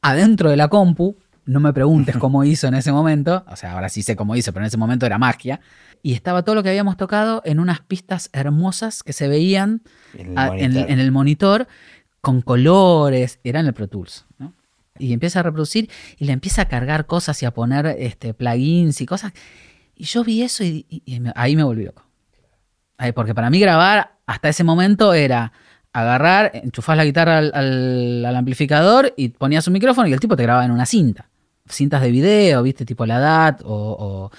adentro 0.02 0.50
de 0.50 0.56
la 0.56 0.68
compu. 0.68 1.16
No 1.46 1.60
me 1.60 1.72
preguntes 1.72 2.16
cómo 2.18 2.44
hizo 2.44 2.66
en 2.66 2.74
ese 2.74 2.92
momento, 2.92 3.44
o 3.48 3.56
sea, 3.56 3.72
ahora 3.72 3.88
sí 3.88 4.02
sé 4.02 4.16
cómo 4.16 4.36
hizo, 4.36 4.52
pero 4.52 4.64
en 4.64 4.68
ese 4.68 4.76
momento 4.76 5.06
era 5.06 5.18
magia. 5.18 5.60
Y 6.02 6.12
estaba 6.12 6.42
todo 6.42 6.54
lo 6.54 6.62
que 6.62 6.68
habíamos 6.68 6.96
tocado 6.96 7.40
en 7.44 7.60
unas 7.60 7.80
pistas 7.80 8.28
hermosas 8.32 9.02
que 9.02 9.14
se 9.14 9.26
veían 9.26 9.82
en 10.12 11.00
el, 11.00 11.12
monitor, 11.12 11.66
con 12.20 12.42
colores, 12.42 13.40
era 13.42 13.60
en 13.60 13.66
el 13.66 13.72
Pro 13.72 13.88
Tools. 13.88 14.26
Y 14.98 15.12
empieza 15.12 15.40
a 15.40 15.42
reproducir 15.42 15.90
y 16.18 16.26
le 16.26 16.32
empieza 16.32 16.62
a 16.62 16.64
cargar 16.66 17.06
cosas 17.06 17.42
y 17.42 17.46
a 17.46 17.52
poner 17.52 17.86
este, 17.98 18.34
plugins 18.34 19.00
y 19.00 19.06
cosas 19.06 19.32
y 19.96 20.04
yo 20.04 20.24
vi 20.24 20.42
eso 20.42 20.64
y, 20.64 20.86
ahí 21.34 21.56
me 21.56 21.62
loco. 21.62 22.04
porque 23.14 23.34
para 23.34 23.50
mí 23.50 23.60
grabar 23.60 24.16
hasta 24.26 24.48
ese 24.48 24.64
momento 24.64 25.14
era 25.14 25.52
agarrar, 25.92 26.50
enchufar 26.54 26.96
la 26.96 27.04
guitarra 27.04 27.38
al, 27.38 28.26
amplificador 28.26 29.12
y 29.16 29.28
ponías 29.28 29.66
un 29.66 29.74
micrófono 29.74 30.08
y 30.08 30.12
el 30.12 30.20
tipo 30.20 30.36
te 30.36 30.42
grababa 30.42 30.64
en 30.64 30.72
una 30.72 30.86
cinta. 30.86 31.28
Cintas 31.66 32.02
de 32.02 32.10
video, 32.10 32.62
viste, 32.62 32.84
tipo 32.84 33.06
la 33.06 33.18
DAT 33.18 33.62
o, 33.64 34.30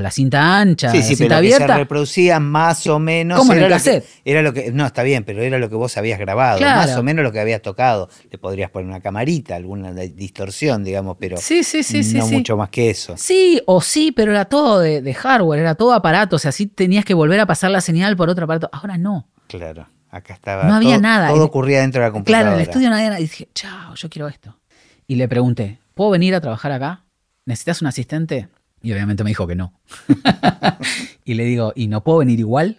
la 0.00 0.10
cinta 0.10 0.58
ancha, 0.58 0.90
sí, 0.90 1.02
sí, 1.02 1.16
cinta 1.16 1.24
pero 1.24 1.36
abierta. 1.36 1.66
Que 1.66 1.72
se 1.72 1.78
reproducía 1.78 2.40
más 2.40 2.86
o 2.86 2.98
menos. 2.98 3.38
Como 3.38 3.52
en 3.52 3.64
el 3.64 3.68
cassette. 3.68 4.06
era 4.24 4.40
lo 4.40 4.54
que, 4.54 4.72
no, 4.72 4.86
está 4.86 5.02
bien, 5.02 5.24
pero 5.24 5.42
era 5.42 5.58
lo 5.58 5.68
que 5.68 5.74
vos 5.74 5.96
habías 5.98 6.18
grabado, 6.18 6.60
más 6.60 6.96
o 6.96 7.02
menos 7.02 7.24
lo 7.24 7.30
que 7.30 7.40
habías 7.40 7.60
tocado. 7.60 8.08
Le 8.30 8.38
podrías 8.38 8.70
poner 8.70 8.88
una 8.88 9.00
camarita, 9.00 9.54
alguna 9.54 9.92
distorsión, 9.92 10.82
digamos, 10.82 11.18
pero 11.20 11.36
sí, 11.36 11.62
sí, 11.62 11.82
sí, 11.82 12.02
no 12.16 12.26
mucho 12.28 12.56
más 12.56 12.70
que 12.70 12.88
eso. 12.88 13.16
Sí, 13.18 13.60
o 13.66 13.82
sí, 13.82 14.10
pero 14.10 14.30
era 14.30 14.46
todo 14.46 14.80
de, 14.80 15.02
de 15.02 15.14
hardware, 15.14 15.60
era 15.60 15.74
todo 15.74 15.92
aparato, 15.92 16.36
o 16.36 16.38
sea, 16.38 16.52
sí 16.52 16.66
tenías 16.66 17.04
que 17.04 17.12
volver 17.12 17.38
a 17.40 17.46
pasar 17.46 17.70
la 17.70 17.82
señal 17.82 18.16
por 18.16 18.30
otro 18.30 18.44
aparato. 18.44 18.70
Ahora 18.72 18.96
no. 18.96 19.28
Claro. 19.46 19.88
Acá 20.12 20.34
estaba. 20.34 20.64
No 20.64 20.74
había 20.74 20.98
nada. 20.98 21.28
Todo 21.28 21.44
ocurría 21.44 21.80
dentro 21.80 22.02
de 22.02 22.08
la 22.08 22.12
computadora. 22.12 22.42
Claro, 22.42 22.54
en 22.54 22.62
el 22.62 22.68
estudio 22.68 22.90
no 22.90 22.96
había 22.96 23.08
nada. 23.08 23.20
Y 23.20 23.24
dije, 23.24 23.48
chao, 23.54 23.94
yo 23.94 24.10
quiero 24.10 24.28
esto. 24.28 24.58
Y 25.06 25.16
le 25.16 25.26
pregunté, 25.26 25.78
¿puedo 25.94 26.10
venir 26.10 26.34
a 26.34 26.40
trabajar 26.40 26.72
acá? 26.72 27.04
¿Necesitas 27.44 27.82
un 27.82 27.88
asistente? 27.88 28.48
Y 28.82 28.92
obviamente 28.92 29.24
me 29.24 29.30
dijo 29.30 29.46
que 29.46 29.54
no. 29.54 29.72
y 31.24 31.34
le 31.34 31.44
digo, 31.44 31.72
¿y 31.74 31.86
no 31.86 32.02
puedo 32.02 32.18
venir 32.18 32.40
igual? 32.40 32.78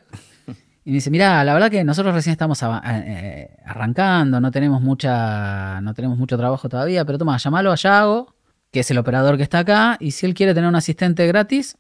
Y 0.86 0.90
me 0.90 0.96
dice, 0.96 1.10
mira, 1.10 1.44
la 1.46 1.54
verdad 1.54 1.72
que 1.72 1.84
nosotros 1.84 2.14
recién 2.14 2.34
estamos 2.34 2.62
eh, 2.62 2.68
eh, 2.86 3.58
arrancando, 3.66 4.42
no 4.42 4.52
tenemos, 4.52 4.82
mucha, 4.82 5.80
no 5.80 5.94
tenemos 5.94 6.18
mucho 6.18 6.38
trabajo 6.38 6.68
todavía, 6.68 7.06
pero 7.06 7.18
toma, 7.18 7.38
llamalo 7.38 7.72
a 7.72 7.76
Yago, 7.76 8.36
que 8.70 8.82
es 8.82 8.92
el 8.92 8.98
operador 8.98 9.38
que 9.38 9.44
está 9.44 9.60
acá, 9.60 9.98
y 10.02 10.12
si 10.12 10.26
él 10.26 10.34
quiere 10.34 10.54
tener 10.54 10.68
un 10.68 10.76
asistente 10.76 11.26
gratis, 11.26 11.78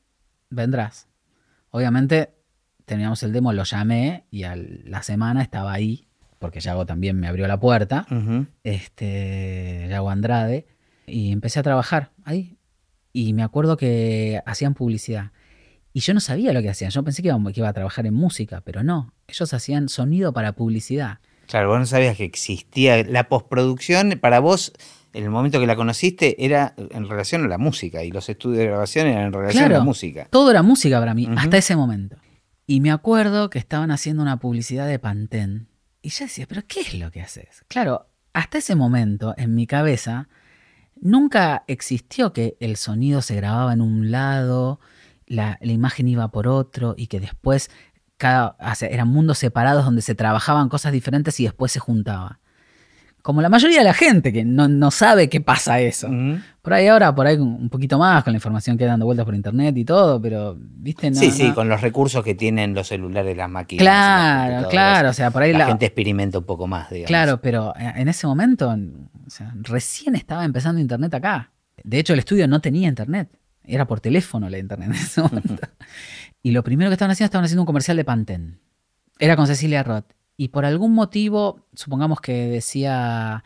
vendrás. 0.49 1.09
Obviamente 1.71 2.33
teníamos 2.85 3.23
el 3.23 3.33
demo, 3.33 3.51
lo 3.51 3.63
llamé 3.63 4.25
y 4.31 4.43
a 4.43 4.55
la 4.55 5.03
semana 5.03 5.41
estaba 5.41 5.73
ahí, 5.73 6.07
porque 6.39 6.61
Yago 6.61 6.85
también 6.85 7.19
me 7.19 7.27
abrió 7.27 7.45
la 7.47 7.59
puerta, 7.59 8.05
este, 8.63 9.87
Yago 9.89 10.09
Andrade, 10.09 10.65
y 11.05 11.31
empecé 11.31 11.59
a 11.59 11.63
trabajar 11.63 12.11
ahí. 12.23 12.57
Y 13.11 13.33
me 13.33 13.43
acuerdo 13.43 13.77
que 13.77 14.41
hacían 14.45 14.73
publicidad. 14.73 15.31
Y 15.93 15.99
yo 15.99 16.13
no 16.13 16.19
sabía 16.19 16.53
lo 16.53 16.61
que 16.61 16.69
hacían. 16.69 16.89
Yo 16.89 17.03
pensé 17.03 17.21
que 17.21 17.27
iba, 17.27 17.51
que 17.51 17.59
iba 17.59 17.69
a 17.69 17.73
trabajar 17.73 18.07
en 18.07 18.15
música, 18.15 18.61
pero 18.61 18.83
no. 18.83 19.13
Ellos 19.27 19.53
hacían 19.53 19.89
sonido 19.89 20.33
para 20.33 20.53
publicidad. 20.53 21.19
Claro, 21.47 21.69
vos 21.69 21.79
no 21.79 21.85
sabías 21.85 22.17
que 22.17 22.23
existía. 22.23 23.03
La 23.03 23.29
postproducción, 23.29 24.17
para 24.19 24.39
vos, 24.39 24.73
en 25.13 25.23
el 25.23 25.29
momento 25.29 25.59
que 25.59 25.67
la 25.67 25.75
conociste, 25.75 26.43
era 26.43 26.73
en 26.77 27.07
relación 27.07 27.43
a 27.43 27.47
la 27.47 27.59
música. 27.59 28.03
Y 28.03 28.11
los 28.11 28.27
estudios 28.27 28.57
de 28.57 28.65
grabación 28.65 29.05
eran 29.05 29.27
en 29.27 29.33
relación 29.33 29.65
a 29.65 29.69
la 29.69 29.83
música. 29.83 30.27
Todo 30.31 30.49
era 30.49 30.63
música 30.63 30.99
para 30.99 31.13
mí, 31.13 31.29
hasta 31.37 31.57
ese 31.57 31.75
momento. 31.75 32.17
Y 32.65 32.81
me 32.81 32.91
acuerdo 32.91 33.51
que 33.51 33.59
estaban 33.59 33.91
haciendo 33.91 34.23
una 34.23 34.37
publicidad 34.37 34.87
de 34.87 34.97
Pantene. 34.97 35.67
Y 36.01 36.09
yo 36.09 36.25
decía, 36.25 36.47
¿pero 36.47 36.63
qué 36.67 36.79
es 36.81 36.95
lo 36.95 37.11
que 37.11 37.21
haces? 37.21 37.63
Claro, 37.67 38.07
hasta 38.33 38.57
ese 38.57 38.75
momento, 38.75 39.35
en 39.37 39.53
mi 39.53 39.67
cabeza, 39.67 40.27
nunca 41.03 41.63
existió 41.67 42.33
que 42.33 42.57
el 42.59 42.77
sonido 42.77 43.21
se 43.21 43.35
grababa 43.35 43.73
en 43.73 43.81
un 43.81 44.09
lado, 44.09 44.79
la, 45.27 45.59
imagen 45.61 46.07
iba 46.07 46.29
por 46.31 46.47
otro 46.47 46.95
y 46.97 47.07
que 47.07 47.19
después 47.19 47.69
cada, 48.17 48.55
eran 48.81 49.09
mundos 49.09 49.37
separados 49.37 49.85
donde 49.85 50.01
se 50.01 50.15
trabajaban 50.15 50.69
cosas 50.69 50.93
diferentes 50.93 51.39
y 51.39 51.43
después 51.43 51.71
se 51.71 51.79
juntaba 51.79 52.39
como 53.23 53.41
la 53.41 53.47
mayoría 53.47 53.79
de 53.79 53.85
la 53.85 53.93
gente 53.93 54.33
que 54.33 54.43
no, 54.43 54.91
sabe 54.91 55.29
qué 55.29 55.39
pasa 55.39 55.79
eso. 55.79 56.09
Por 56.61 56.73
ahí 56.73 56.87
ahora, 56.87 57.15
por 57.15 57.25
ahí 57.25 57.37
un 57.37 57.69
poquito 57.69 57.97
más 57.97 58.21
con 58.21 58.33
la 58.33 58.37
información 58.37 58.77
que 58.77 58.83
hay 58.83 58.89
dando 58.89 59.05
vueltas 59.05 59.25
por 59.25 59.33
internet 59.33 59.75
y 59.77 59.85
todo, 59.85 60.21
pero, 60.21 60.57
¿viste? 60.59 61.13
sí, 61.15 61.31
sí, 61.31 61.53
con 61.53 61.69
los 61.69 61.79
recursos 61.79 62.21
que 62.21 62.35
tienen 62.35 62.73
los 62.73 62.89
celulares, 62.89 63.37
las 63.37 63.49
máquinas. 63.49 63.81
Claro, 63.81 64.67
claro, 64.67 65.09
o 65.09 65.13
sea, 65.13 65.31
por 65.31 65.41
ahí 65.41 65.53
la, 65.53 65.67
gente 65.67 65.85
experimenta 65.85 66.37
un 66.37 66.43
poco 66.43 66.67
más, 66.67 66.89
digamos. 66.89 67.07
Claro, 67.07 67.39
pero 67.41 67.73
en 67.77 68.09
ese 68.09 68.27
momento, 68.27 68.75
recién 69.61 70.15
estaba 70.15 70.45
empezando 70.45 70.81
internet 70.81 71.13
acá. 71.13 71.51
De 71.83 71.99
hecho, 71.99 72.13
el 72.13 72.19
estudio 72.19 72.47
no 72.47 72.61
tenía 72.61 72.87
internet. 72.87 73.29
Era 73.63 73.87
por 73.87 74.01
teléfono 74.01 74.49
la 74.49 74.57
internet 74.57 74.89
en 74.89 74.95
ese 74.95 75.21
momento. 75.21 75.55
y 76.43 76.51
lo 76.51 76.63
primero 76.63 76.89
que 76.89 76.93
estaban 76.93 77.11
haciendo, 77.11 77.27
estaban 77.27 77.45
haciendo 77.45 77.61
un 77.61 77.67
comercial 77.67 77.97
de 77.97 78.05
Pantene. 78.05 78.57
Era 79.19 79.35
con 79.35 79.47
Cecilia 79.47 79.83
Roth 79.83 80.11
y 80.35 80.49
por 80.49 80.65
algún 80.65 80.93
motivo, 80.93 81.67
supongamos 81.73 82.19
que 82.19 82.47
decía, 82.47 83.43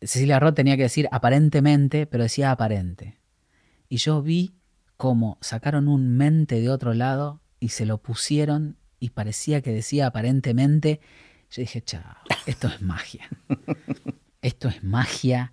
Cecilia 0.00 0.40
Roth 0.40 0.54
tenía 0.54 0.76
que 0.76 0.84
decir 0.84 1.08
aparentemente, 1.12 2.06
pero 2.06 2.24
decía 2.24 2.50
aparente. 2.50 3.18
Y 3.88 3.98
yo 3.98 4.22
vi 4.22 4.54
cómo 4.96 5.38
sacaron 5.40 5.88
un 5.88 6.16
mente 6.16 6.60
de 6.60 6.70
otro 6.70 6.94
lado 6.94 7.40
y 7.58 7.70
se 7.70 7.86
lo 7.86 7.98
pusieron 7.98 8.76
y 8.98 9.10
parecía 9.10 9.60
que 9.60 9.72
decía 9.72 10.06
aparentemente. 10.06 11.00
Yo 11.50 11.60
dije, 11.62 11.82
chao, 11.82 12.16
esto 12.46 12.68
es 12.68 12.80
magia. 12.80 13.28
Esto 14.60 14.68
es 14.68 14.84
magia. 14.84 15.52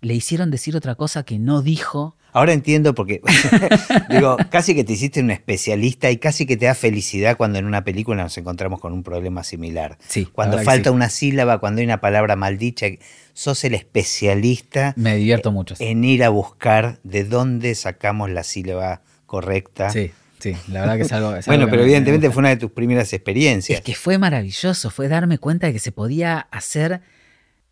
Le 0.00 0.14
hicieron 0.14 0.50
decir 0.50 0.74
otra 0.74 0.94
cosa 0.94 1.22
que 1.22 1.38
no 1.38 1.60
dijo 1.60 2.16
Ahora 2.32 2.54
entiendo 2.54 2.94
porque, 2.94 3.20
digo, 4.08 4.38
casi 4.48 4.74
que 4.74 4.84
te 4.84 4.94
hiciste 4.94 5.20
un 5.20 5.30
especialista 5.30 6.10
y 6.10 6.16
casi 6.16 6.46
que 6.46 6.56
te 6.56 6.64
da 6.64 6.74
felicidad 6.74 7.36
cuando 7.36 7.58
en 7.58 7.66
una 7.66 7.84
película 7.84 8.22
nos 8.22 8.38
encontramos 8.38 8.80
con 8.80 8.94
un 8.94 9.02
problema 9.02 9.44
similar. 9.44 9.98
Sí. 10.08 10.24
Cuando 10.24 10.58
falta 10.60 10.90
una 10.92 11.10
sílaba, 11.10 11.58
cuando 11.58 11.80
hay 11.80 11.84
una 11.86 12.00
palabra 12.00 12.36
maldicha, 12.36 12.86
sos 13.34 13.64
el 13.64 13.74
especialista. 13.74 14.94
Me 14.96 15.14
divierto 15.16 15.52
mucho. 15.52 15.74
En 15.78 16.02
ir 16.04 16.24
a 16.24 16.30
buscar 16.30 17.00
de 17.02 17.24
dónde 17.24 17.74
sacamos 17.74 18.30
la 18.30 18.44
sílaba 18.44 19.02
correcta. 19.26 19.90
Sí. 19.90 20.10
Sí, 20.38 20.54
la 20.68 20.80
verdad 20.82 20.96
que 20.96 21.02
es 21.02 21.12
algo. 21.12 21.34
es 21.36 21.44
Bueno, 21.48 21.64
algo 21.64 21.70
pero 21.72 21.82
me- 21.82 21.86
me 21.88 21.92
evidentemente 21.92 22.30
fue 22.30 22.40
una 22.40 22.48
de 22.50 22.56
tus 22.56 22.70
primeras 22.70 23.12
experiencias. 23.12 23.80
Es 23.80 23.84
que 23.84 23.94
fue 23.94 24.16
maravilloso, 24.16 24.88
fue 24.88 25.08
darme 25.08 25.36
cuenta 25.36 25.66
de 25.66 25.74
que 25.74 25.80
se 25.80 25.92
podía 25.92 26.38
hacer 26.50 27.02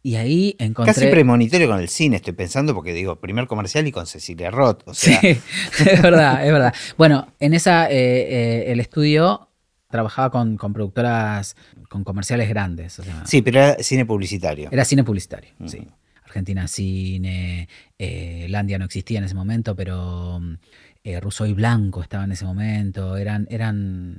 y 0.06 0.14
ahí 0.14 0.54
encontré... 0.60 0.94
Casi 0.94 1.06
premonitorio 1.08 1.66
con 1.66 1.80
el 1.80 1.88
cine, 1.88 2.14
estoy 2.14 2.32
pensando, 2.32 2.74
porque 2.74 2.92
digo, 2.92 3.16
primer 3.16 3.48
comercial 3.48 3.88
y 3.88 3.90
con 3.90 4.06
Cecilia 4.06 4.52
Roth. 4.52 4.82
O 4.86 4.94
sea, 4.94 5.20
Sí, 5.20 5.26
es 5.84 6.00
verdad, 6.00 6.46
es 6.46 6.52
verdad. 6.52 6.72
Bueno, 6.96 7.32
en 7.40 7.54
esa, 7.54 7.90
eh, 7.90 7.96
eh, 7.96 8.64
el 8.68 8.78
estudio 8.78 9.48
trabajaba 9.90 10.30
con, 10.30 10.58
con 10.58 10.72
productoras, 10.72 11.56
con 11.88 12.04
comerciales 12.04 12.48
grandes. 12.48 13.00
o 13.00 13.02
sea, 13.02 13.26
sí, 13.26 13.42
pero 13.42 13.58
era 13.58 13.82
cine 13.82 14.06
publicitario. 14.06 14.68
Era 14.70 14.84
cine 14.84 15.02
publicitario, 15.02 15.50
Ujú. 15.58 15.70
sí. 15.70 15.88
Argentina 16.24 16.68
Cine, 16.68 17.68
eh, 17.98 18.46
Landia 18.48 18.78
no 18.78 18.84
existía 18.84 19.18
en 19.18 19.24
ese 19.24 19.34
momento, 19.34 19.74
pero 19.74 20.38
mm, 20.38 20.54
eh, 21.02 21.18
Russo 21.18 21.46
y 21.46 21.52
Blanco 21.52 22.00
estaba 22.00 22.22
en 22.22 22.30
ese 22.30 22.44
momento, 22.44 23.16
eran, 23.16 23.48
eran, 23.50 24.18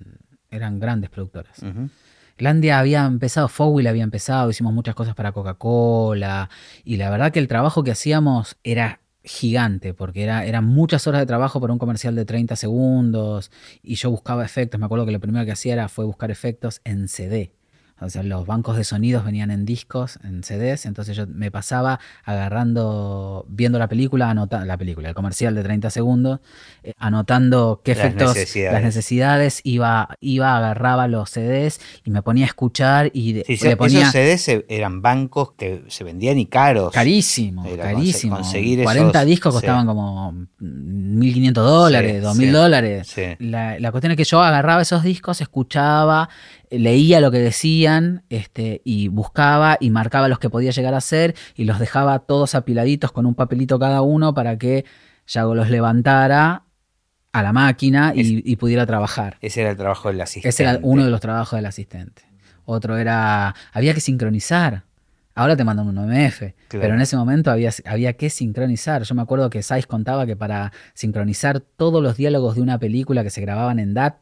eran 0.52 0.80
grandes 0.82 1.10
productoras. 1.10 1.60
Ujú. 1.64 1.90
Landia 2.38 2.80
había 2.80 3.06
empezado, 3.06 3.48
Fowell 3.48 3.88
había 3.88 4.04
empezado, 4.04 4.50
hicimos 4.50 4.74
muchas 4.74 4.96
cosas 4.96 5.16
para 5.16 5.32
Coca-Cola 5.32 6.50
y 6.84 6.98
la 6.98 7.10
verdad 7.10 7.32
que 7.32 7.40
el 7.40 7.48
trabajo 7.48 7.84
que 7.84 7.92
hacíamos 7.92 8.58
era 8.64 9.02
gigante 9.24 9.94
porque 9.94 10.24
era, 10.24 10.46
eran 10.46 10.66
muchas 10.66 11.08
horas 11.08 11.22
de 11.22 11.26
trabajo 11.26 11.60
para 11.60 11.74
un 11.74 11.80
comercial 11.80 12.16
de 12.16 12.26
30 12.26 12.56
segundos 12.56 13.52
y 13.82 13.96
yo 13.96 14.12
buscaba 14.12 14.46
efectos, 14.46 14.80
me 14.80 14.86
acuerdo 14.86 15.06
que 15.06 15.12
lo 15.12 15.20
primero 15.20 15.46
que 15.46 15.52
hacía 15.52 15.74
era, 15.74 15.90
fue 15.90 16.06
buscar 16.06 16.32
efectos 16.32 16.82
en 16.84 17.08
CD. 17.08 17.57
O 18.00 18.10
sea, 18.10 18.22
los 18.24 18.46
bancos 18.46 18.78
de 18.78 18.84
sonidos 18.84 19.26
venían 19.26 19.50
en 19.52 19.66
discos, 19.66 20.20
en 20.24 20.44
CDs, 20.44 20.86
entonces 20.86 21.16
yo 21.18 21.26
me 21.28 21.50
pasaba 21.52 22.00
agarrando, 22.24 23.46
viendo 23.50 23.80
la 23.80 23.88
película, 23.88 24.30
anotando 24.30 24.66
la 24.66 24.78
película, 24.78 25.10
el 25.10 25.16
comercial 25.16 25.56
de 25.56 25.64
30 25.64 25.90
segundos, 25.90 26.40
eh, 26.84 26.94
anotando 26.98 27.82
qué 27.84 27.96
Las 27.96 28.06
efectos, 28.06 28.36
necesidades. 28.36 28.74
las 28.74 28.84
necesidades, 28.84 29.62
iba, 29.64 30.10
iba, 30.20 30.58
agarraba 30.58 31.08
los 31.08 31.30
CDs 31.30 31.80
y 32.04 32.12
me 32.12 32.22
ponía 32.22 32.46
a 32.46 32.48
escuchar 32.48 33.10
y 33.14 33.34
de- 33.34 33.44
Sí, 33.48 33.58
sí, 33.58 33.68
le 33.68 33.78
ponía 33.78 34.02
esos 34.02 34.12
CDs 34.14 34.64
eran 34.70 35.02
bancos 35.02 35.54
que 35.54 35.84
se 35.88 36.04
vendían 36.04 36.38
y 36.40 36.46
caros. 36.46 36.92
carísimo, 36.94 37.66
Era 37.66 37.84
carísimo. 37.94 38.36
conse- 38.38 38.42
conseguir 38.44 38.84
40 38.84 39.20
esos, 39.20 39.28
discos 39.28 39.54
sí. 39.54 39.58
costaban 39.58 39.86
como 39.88 40.34
1.500 40.62 41.54
dólares, 41.66 42.12
Sí, 42.16 42.20
2.000 42.22 42.36
sí. 42.50 42.54
dólares. 42.54 43.08
Sí. 43.08 43.24
La, 43.40 43.80
la 43.80 43.92
cuestión 43.92 44.12
es 44.12 44.18
que 44.18 44.24
yo 44.24 44.42
agarraba 44.42 44.82
esos 44.82 45.04
discos, 45.04 45.42
escuchaba, 45.42 46.30
leía 46.70 47.20
lo 47.22 47.32
que 47.32 47.40
decían 47.40 48.24
este, 48.30 48.82
y 48.84 49.08
buscaba 49.08 49.78
y 49.80 49.90
marcaba 49.90 50.28
los 50.28 50.40
que 50.40 50.50
podía 50.50 50.72
llegar 50.72 50.94
a 50.94 51.02
ser 51.02 51.36
y 51.56 51.66
los 51.66 51.80
dejaba 51.80 52.20
todos 52.20 52.56
apiladitos 52.56 53.12
con 53.12 53.26
un 53.26 53.36
papelito 53.36 53.80
cada 53.80 54.02
uno 54.02 54.34
para 54.34 54.58
que 54.58 54.86
Yago 55.28 55.56
los 55.56 55.70
levantara 55.70 56.64
a 57.34 57.44
la 57.44 57.54
máquina 57.54 58.14
y, 58.16 58.42
y 58.50 58.56
pudiera 58.56 58.86
trabajar. 58.86 59.38
Ese 59.42 59.62
era 59.62 59.72
el 59.72 59.78
trabajo 59.78 60.10
del 60.10 60.20
asistente. 60.22 60.50
Ese 60.50 60.64
era 60.64 60.80
uno 60.82 61.04
de 61.06 61.12
los 61.12 61.20
trabajos 61.22 61.58
del 61.58 61.66
asistente. 61.66 62.24
Otro 62.66 62.98
era, 62.98 63.54
había 63.74 63.94
que 63.94 64.00
sincronizar. 64.02 64.84
Ahora 65.36 65.56
te 65.56 65.64
mandan 65.64 65.88
un 65.88 65.98
OMF, 66.00 66.40
Claro. 66.40 66.54
pero 66.70 66.96
en 66.96 67.02
ese 67.02 67.16
momento 67.16 67.52
había, 67.52 67.70
había 67.86 68.14
que 68.14 68.30
sincronizar. 68.32 69.04
Yo 69.04 69.14
me 69.14 69.22
acuerdo 69.22 69.50
que 69.52 69.62
Saiz 69.62 69.86
contaba 69.86 70.26
que 70.26 70.36
para 70.36 70.72
sincronizar 70.96 71.60
todos 71.60 72.02
los 72.02 72.18
diálogos 72.18 72.56
de 72.56 72.62
una 72.62 72.80
película 72.80 73.24
que 73.24 73.30
se 73.30 73.42
grababan 73.42 73.78
en 73.78 73.94
DAT, 73.94 74.16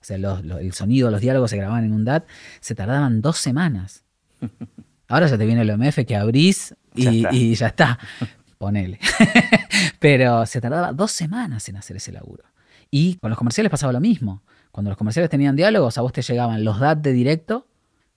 o 0.00 0.04
sea, 0.04 0.18
los- 0.18 0.44
los- 0.44 0.60
el 0.60 0.72
sonido, 0.72 1.10
los 1.10 1.20
diálogos 1.20 1.50
se 1.50 1.56
grababan 1.56 1.84
en 1.84 1.92
un 1.92 2.04
DAT, 2.04 2.24
se 2.60 2.74
tardaban 2.74 3.20
dos 3.20 3.38
semanas. 3.38 4.04
Ahora 5.08 5.26
ya 5.26 5.38
te 5.38 5.46
viene 5.46 5.62
el 5.62 5.70
OMF 5.70 6.04
que 6.06 6.16
abrís 6.16 6.74
y 6.94 7.22
Ya 7.22 7.32
y 7.32 7.54
ya 7.54 7.68
está. 7.68 7.98
Ponele. 8.58 8.98
Pero 9.98 10.44
se 10.46 10.60
tardaba 10.60 10.92
dos 10.92 11.12
semanas 11.12 11.68
en 11.68 11.76
hacer 11.76 11.96
ese 11.96 12.12
laburo. 12.12 12.44
Y 12.90 13.14
con 13.16 13.30
los 13.30 13.38
comerciales 13.38 13.70
pasaba 13.70 13.92
lo 13.92 14.00
mismo. 14.00 14.42
Cuando 14.70 14.90
los 14.90 14.98
comerciales 14.98 15.30
tenían 15.30 15.56
diálogos, 15.56 15.98
a 15.98 16.02
vos 16.02 16.12
te 16.12 16.22
llegaban 16.22 16.64
los 16.64 16.78
DAT 16.80 16.98
de 16.98 17.12
directo 17.12 17.66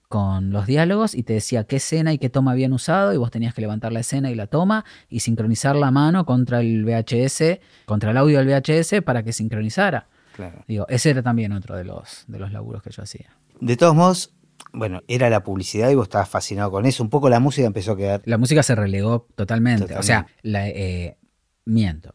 con 0.08 0.50
los 0.50 0.66
diálogos 0.66 1.14
y 1.14 1.22
te 1.22 1.32
decía 1.32 1.64
qué 1.64 1.76
escena 1.76 2.12
y 2.12 2.18
qué 2.18 2.28
toma 2.28 2.50
habían 2.52 2.74
usado 2.74 3.14
y 3.14 3.16
vos 3.16 3.30
tenías 3.30 3.54
que 3.54 3.62
levantar 3.62 3.92
la 3.92 4.00
escena 4.00 4.30
y 4.30 4.34
la 4.34 4.46
toma 4.46 4.84
y 5.08 5.20
sincronizar 5.20 5.74
la 5.74 5.90
mano 5.90 6.26
contra 6.26 6.60
el 6.60 6.84
VHS, 6.84 7.60
contra 7.86 8.10
el 8.10 8.18
audio 8.18 8.38
del 8.38 8.46
VHS 8.48 9.00
para 9.02 9.22
que 9.22 9.32
sincronizara. 9.32 10.08
Claro. 10.34 10.64
Digo, 10.66 10.86
ese 10.88 11.10
era 11.10 11.22
también 11.22 11.52
otro 11.52 11.76
de 11.76 11.84
los, 11.84 12.24
de 12.26 12.38
los 12.38 12.52
laburos 12.52 12.82
que 12.82 12.90
yo 12.90 13.02
hacía. 13.02 13.36
De 13.60 13.76
todos 13.76 13.94
modos, 13.94 14.34
bueno, 14.72 15.02
era 15.08 15.28
la 15.30 15.42
publicidad 15.44 15.90
y 15.90 15.94
vos 15.94 16.04
estabas 16.04 16.28
fascinado 16.28 16.70
con 16.70 16.86
eso. 16.86 17.02
Un 17.02 17.10
poco 17.10 17.28
la 17.28 17.40
música 17.40 17.66
empezó 17.66 17.92
a 17.92 17.96
quedar. 17.96 18.22
La 18.24 18.38
música 18.38 18.62
se 18.62 18.74
relegó 18.74 19.28
totalmente. 19.34 19.82
Totalmente. 19.82 20.00
O 20.00 20.02
sea, 20.02 20.26
la, 20.42 20.68
eh, 20.68 21.18
miento. 21.64 22.14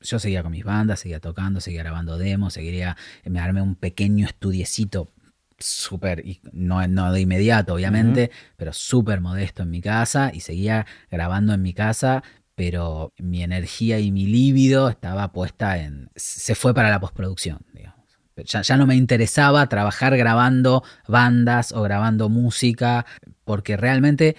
Yo 0.00 0.18
seguía 0.18 0.42
con 0.42 0.50
mis 0.50 0.64
bandas, 0.64 1.00
seguía 1.00 1.20
tocando, 1.20 1.60
seguía 1.60 1.82
grabando 1.82 2.18
demos, 2.18 2.54
seguiría, 2.54 2.96
me 3.24 3.38
armé 3.38 3.62
un 3.62 3.76
pequeño 3.76 4.26
estudiecito 4.26 5.08
súper, 5.62 6.24
no, 6.52 6.86
no 6.88 7.12
de 7.12 7.20
inmediato 7.20 7.74
obviamente, 7.74 8.32
pero 8.56 8.72
súper 8.72 9.20
modesto 9.20 9.62
en 9.62 9.70
mi 9.70 9.80
casa 9.80 10.32
y 10.34 10.40
seguía 10.40 10.86
grabando 11.08 11.54
en 11.54 11.62
mi 11.62 11.72
casa, 11.72 12.24
pero 12.54 13.12
mi 13.18 13.42
energía 13.42 13.98
y 13.98 14.10
mi 14.10 14.26
líbido 14.26 14.88
estaba 14.88 15.32
puesta 15.32 15.78
en, 15.78 16.10
se 16.16 16.54
fue 16.54 16.74
para 16.74 16.90
la 16.90 17.00
postproducción, 17.00 17.60
digamos. 17.72 18.00
Ya, 18.44 18.62
ya 18.62 18.76
no 18.76 18.86
me 18.86 18.96
interesaba 18.96 19.68
trabajar 19.68 20.16
grabando 20.16 20.82
bandas 21.06 21.72
o 21.72 21.82
grabando 21.82 22.28
música, 22.28 23.04
porque 23.44 23.76
realmente 23.76 24.36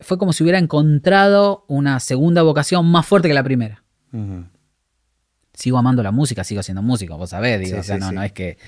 fue 0.00 0.16
como 0.18 0.32
si 0.32 0.42
hubiera 0.42 0.58
encontrado 0.58 1.64
una 1.68 1.98
segunda 2.00 2.42
vocación 2.42 2.86
más 2.86 3.04
fuerte 3.06 3.28
que 3.28 3.34
la 3.34 3.42
primera. 3.42 3.82
Sigo 5.54 5.78
amando 5.78 6.02
la 6.02 6.12
música, 6.12 6.44
sigo 6.44 6.62
siendo 6.62 6.82
músico, 6.82 7.18
vos 7.18 7.30
sabés, 7.30 7.60
digo, 7.60 7.74
Sí, 7.74 7.80
o 7.80 7.82
sea, 7.82 7.96
sí, 7.96 8.00
no, 8.00 8.08
sí. 8.08 8.14
no 8.14 8.22
es 8.22 8.32
que 8.32 8.58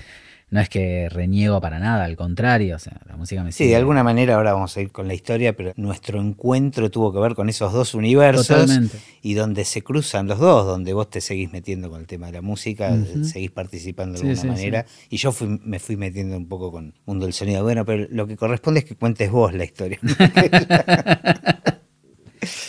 no 0.51 0.61
es 0.61 0.69
que 0.69 1.09
reniego 1.09 1.59
para 1.59 1.79
nada, 1.79 2.05
al 2.05 2.15
contrario, 2.15 2.75
o 2.75 2.79
sea, 2.79 3.01
la 3.07 3.17
música 3.17 3.43
me 3.43 3.51
Sí, 3.51 3.67
de 3.67 3.75
alguna 3.75 4.03
manera 4.03 4.35
ahora 4.35 4.53
vamos 4.53 4.77
a 4.77 4.81
ir 4.81 4.91
con 4.91 5.07
la 5.07 5.13
historia, 5.13 5.55
pero 5.55 5.73
nuestro 5.75 6.21
encuentro 6.21 6.89
tuvo 6.91 7.11
que 7.11 7.19
ver 7.19 7.33
con 7.35 7.49
esos 7.49 7.73
dos 7.73 7.93
universos 7.95 8.47
Totalmente. 8.47 8.99
y 9.21 9.33
donde 9.33 9.65
se 9.65 9.81
cruzan 9.81 10.27
los 10.27 10.39
dos, 10.39 10.65
donde 10.65 10.93
vos 10.93 11.09
te 11.09 11.19
seguís 11.19 11.51
metiendo 11.51 11.89
con 11.89 11.99
el 12.01 12.07
tema 12.07 12.27
de 12.27 12.33
la 12.33 12.41
música, 12.41 12.95
seguís 13.23 13.51
participando 13.51 14.13
de 14.13 14.19
Sí, 14.19 14.27
alguna 14.29 14.41
sí, 14.43 14.47
manera, 14.47 14.85
y 15.09 15.17
yo 15.17 15.31
fui- 15.31 15.59
me 15.63 15.79
fui 15.79 15.97
metiendo 15.97 16.37
un 16.37 16.47
poco 16.47 16.71
con 16.71 16.85
el 16.85 16.93
mundo 17.05 17.25
del 17.25 17.33
sonido. 17.33 17.63
Bueno, 17.63 17.83
pero 17.83 18.07
lo 18.11 18.27
que 18.27 18.37
corresponde 18.37 18.81
es 18.81 18.85
que 18.85 18.95
cuentes 18.95 19.31
vos 19.31 19.53
la 19.53 19.65
historia. 19.65 19.99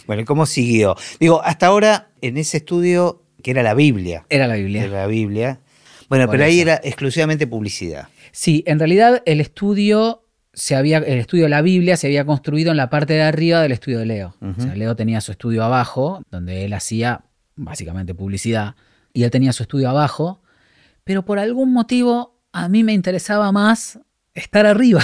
bueno, 0.07 0.23
¿y 0.23 0.25
¿cómo 0.25 0.47
siguió? 0.47 0.97
Digo, 1.21 1.43
hasta 1.45 1.67
ahora 1.67 2.11
en 2.21 2.37
ese 2.39 2.59
estudio, 2.59 3.23
que 3.43 3.51
era 3.51 3.63
la 3.63 3.75
Biblia, 3.75 4.25
Era 4.29 4.47
la 4.49 4.55
Biblia. 4.55 4.85
era 4.85 5.01
la 5.03 5.07
Biblia, 5.07 5.61
bueno, 6.09 6.29
pero 6.31 6.45
ahí 6.45 6.61
era 6.61 6.81
exclusivamente 6.83 7.47
publicidad. 7.47 8.09
Sí, 8.33 8.63
en 8.67 8.79
realidad 8.79 9.23
el 9.27 9.41
estudio 9.41 10.23
se 10.53 10.75
había, 10.77 10.99
el 10.99 11.19
estudio 11.19 11.45
de 11.45 11.51
la 11.51 11.63
Biblia 11.63 11.97
se 11.97 12.07
había 12.07 12.25
construido 12.25 12.71
en 12.71 12.77
la 12.77 12.89
parte 12.91 13.13
de 13.15 13.23
arriba 13.23 13.61
del 13.61 13.73
estudio 13.73 13.99
de 13.99 14.07
Leo. 14.07 14.35
O 14.41 14.61
sea, 14.61 14.75
Leo 14.75 14.97
tenía 14.97 15.21
su 15.21 15.33
estudio 15.33 15.63
abajo, 15.65 16.23
donde 16.31 16.65
él 16.65 16.73
hacía 16.73 17.25
básicamente 17.57 18.15
publicidad, 18.15 18.75
y 19.13 19.25
él 19.25 19.31
tenía 19.31 19.53
su 19.53 19.63
estudio 19.63 19.89
abajo, 19.91 20.43
pero 21.05 21.25
por 21.25 21.39
algún 21.39 21.73
motivo 21.73 22.39
a 22.53 22.69
mí 22.69 22.85
me 22.85 22.93
interesaba 22.95 23.53
más 23.53 23.99
estar 24.35 24.67
arriba. 24.67 25.03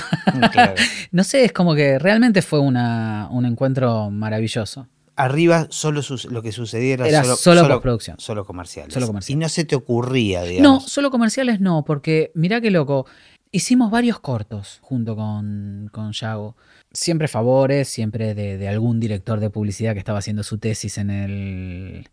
Claro. 0.52 0.74
no 1.10 1.24
sé, 1.24 1.44
es 1.44 1.52
como 1.52 1.74
que 1.74 1.98
realmente 1.98 2.42
fue 2.42 2.60
una- 2.60 3.28
un 3.30 3.44
encuentro 3.46 4.10
maravilloso. 4.10 4.88
Arriba 5.16 5.66
solo 5.70 6.00
lo 6.30 6.42
que 6.42 6.52
sucediera 6.52 7.06
Era 7.08 7.22
solo, 7.22 7.36
solo 7.36 7.68
postproducción. 7.68 8.16
Solo 8.18 8.44
comerciales. 8.44 8.92
Solo 8.94 9.06
comercial. 9.06 9.36
Y 9.36 9.40
no 9.40 9.48
se 9.48 9.64
te 9.64 9.74
ocurría, 9.76 10.40
No, 10.40 10.46
digamos. 10.46 10.84
solo 10.90 11.10
comerciales 11.10 11.60
no, 11.60 11.84
porque 11.84 12.30
mirá 12.34 12.60
qué 12.60 12.70
loco. 12.70 13.06
Hicimos 13.50 13.90
varios 13.90 14.18
cortos 14.20 14.78
junto 14.80 15.14
con, 15.14 15.90
con 15.92 16.12
Yago. 16.12 16.56
Siempre 16.92 17.28
favores, 17.28 17.88
siempre 17.88 18.34
de, 18.34 18.56
de 18.56 18.68
algún 18.68 18.98
director 19.00 19.40
de 19.40 19.50
publicidad 19.50 19.92
que 19.92 19.98
estaba 19.98 20.18
haciendo 20.20 20.42
su 20.42 20.58
tesis 20.58 20.96
en 20.98 21.10
el. 21.10 22.08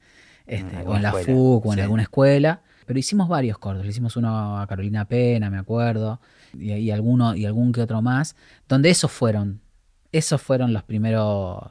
este, 0.46 0.82
En 0.82 0.88
o 0.88 0.96
en 0.98 1.02
la 1.04 1.10
escuela, 1.10 1.26
FUC 1.26 1.66
o 1.66 1.70
en 1.72 1.76
sí. 1.78 1.82
alguna 1.82 2.04
escuela. 2.04 2.62
Pero 2.86 3.00
hicimos 3.00 3.30
varios 3.30 3.58
cortos. 3.58 3.86
Le 3.86 3.92
hicimos 3.92 4.18
uno 4.18 4.60
a 4.60 4.68
Carolina 4.68 5.06
Pena, 5.06 5.50
me 5.50 5.58
acuerdo. 5.60 6.20
Y, 6.58 6.74
y 6.74 6.92
alguno, 6.92 7.36
y 7.36 7.46
algún 7.46 7.72
que 7.72 7.82
otro 7.82 8.02
más. 8.02 8.36
Donde 8.68 8.90
esos 8.90 9.12
fueron. 9.12 9.62
Esos 10.12 10.42
fueron 10.42 10.74
los 10.74 10.84
primeros. 10.84 11.62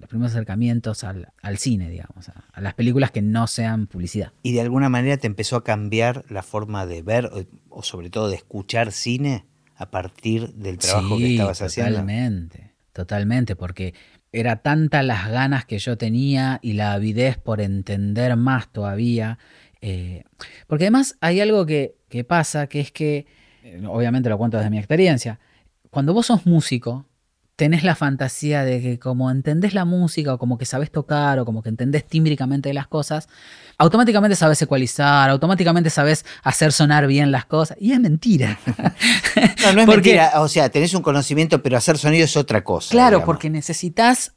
Los 0.00 0.08
primeros 0.08 0.32
acercamientos 0.32 1.04
al, 1.04 1.32
al 1.42 1.58
cine, 1.58 1.88
digamos, 1.90 2.28
a, 2.28 2.44
a 2.52 2.60
las 2.60 2.74
películas 2.74 3.10
que 3.10 3.22
no 3.22 3.46
sean 3.46 3.86
publicidad. 3.86 4.32
Y 4.42 4.52
de 4.52 4.60
alguna 4.60 4.88
manera 4.88 5.16
te 5.16 5.26
empezó 5.26 5.56
a 5.56 5.64
cambiar 5.64 6.24
la 6.28 6.42
forma 6.42 6.86
de 6.86 7.02
ver 7.02 7.26
o, 7.26 7.44
o 7.68 7.82
sobre 7.82 8.10
todo 8.10 8.28
de 8.28 8.36
escuchar 8.36 8.92
cine 8.92 9.44
a 9.76 9.90
partir 9.90 10.54
del 10.54 10.78
trabajo 10.78 11.18
que 11.18 11.32
estabas 11.34 11.62
haciendo. 11.62 11.92
Totalmente, 11.92 12.72
totalmente, 12.92 13.56
porque 13.56 13.94
era 14.32 14.56
tanta 14.56 15.02
las 15.02 15.28
ganas 15.30 15.64
que 15.64 15.78
yo 15.78 15.96
tenía 15.96 16.58
y 16.62 16.72
la 16.74 16.92
avidez 16.92 17.38
por 17.38 17.60
entender 17.60 18.36
más 18.36 18.72
todavía. 18.72 19.38
eh, 19.80 20.24
porque 20.66 20.84
además 20.84 21.16
hay 21.20 21.40
algo 21.40 21.64
que, 21.64 21.94
que 22.08 22.24
pasa, 22.24 22.66
que 22.66 22.80
es 22.80 22.90
que, 22.92 23.26
eh, 23.62 23.82
obviamente 23.86 24.28
lo 24.28 24.36
cuento 24.36 24.56
desde 24.56 24.70
mi 24.70 24.78
experiencia, 24.78 25.38
cuando 25.90 26.12
vos 26.12 26.26
sos 26.26 26.44
músico, 26.44 27.06
tenés 27.58 27.82
la 27.82 27.96
fantasía 27.96 28.62
de 28.62 28.80
que 28.80 29.00
como 29.00 29.32
entendés 29.32 29.74
la 29.74 29.84
música 29.84 30.32
o 30.32 30.38
como 30.38 30.58
que 30.58 30.64
sabes 30.64 30.92
tocar 30.92 31.40
o 31.40 31.44
como 31.44 31.60
que 31.60 31.68
entendés 31.68 32.06
tímbricamente 32.06 32.72
las 32.72 32.86
cosas, 32.86 33.28
automáticamente 33.78 34.36
sabes 34.36 34.62
ecualizar, 34.62 35.28
automáticamente 35.28 35.90
sabes 35.90 36.24
hacer 36.44 36.70
sonar 36.70 37.08
bien 37.08 37.32
las 37.32 37.46
cosas. 37.46 37.76
Y 37.80 37.90
es 37.92 37.98
mentira. 38.00 38.56
No, 39.64 39.72
no 39.72 39.80
es 39.80 39.86
Porque- 39.86 40.14
mentira. 40.14 40.40
O 40.40 40.46
sea, 40.46 40.68
tenés 40.68 40.94
un 40.94 41.02
conocimiento, 41.02 41.60
pero 41.60 41.76
hacer 41.76 41.98
sonido 41.98 42.24
es 42.26 42.36
otra 42.36 42.62
cosa. 42.62 42.90
Claro, 42.92 43.16
digamos. 43.16 43.26
porque 43.26 43.50
necesitas 43.50 44.34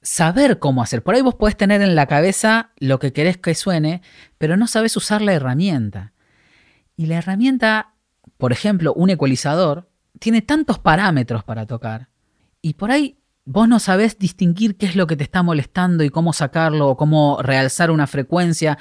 saber 0.00 0.60
cómo 0.60 0.80
hacer. 0.80 1.02
Por 1.02 1.16
ahí 1.16 1.22
vos 1.22 1.34
podés 1.34 1.56
tener 1.56 1.82
en 1.82 1.96
la 1.96 2.06
cabeza 2.06 2.70
lo 2.78 3.00
que 3.00 3.12
querés 3.12 3.36
que 3.36 3.56
suene, 3.56 4.00
pero 4.38 4.56
no 4.56 4.68
sabes 4.68 4.96
usar 4.96 5.22
la 5.22 5.32
herramienta. 5.32 6.12
Y 6.96 7.06
la 7.06 7.16
herramienta, 7.16 7.94
por 8.38 8.52
ejemplo, 8.52 8.92
un 8.94 9.10
ecualizador, 9.10 9.88
tiene 10.20 10.40
tantos 10.40 10.78
parámetros 10.78 11.42
para 11.42 11.66
tocar. 11.66 12.08
Y 12.64 12.72
por 12.72 12.90
ahí 12.90 13.18
vos 13.44 13.68
no 13.68 13.78
sabés 13.78 14.18
distinguir 14.18 14.78
qué 14.78 14.86
es 14.86 14.96
lo 14.96 15.06
que 15.06 15.16
te 15.16 15.22
está 15.22 15.42
molestando 15.42 16.02
y 16.02 16.08
cómo 16.08 16.32
sacarlo 16.32 16.88
o 16.88 16.96
cómo 16.96 17.42
realzar 17.42 17.90
una 17.90 18.06
frecuencia. 18.06 18.78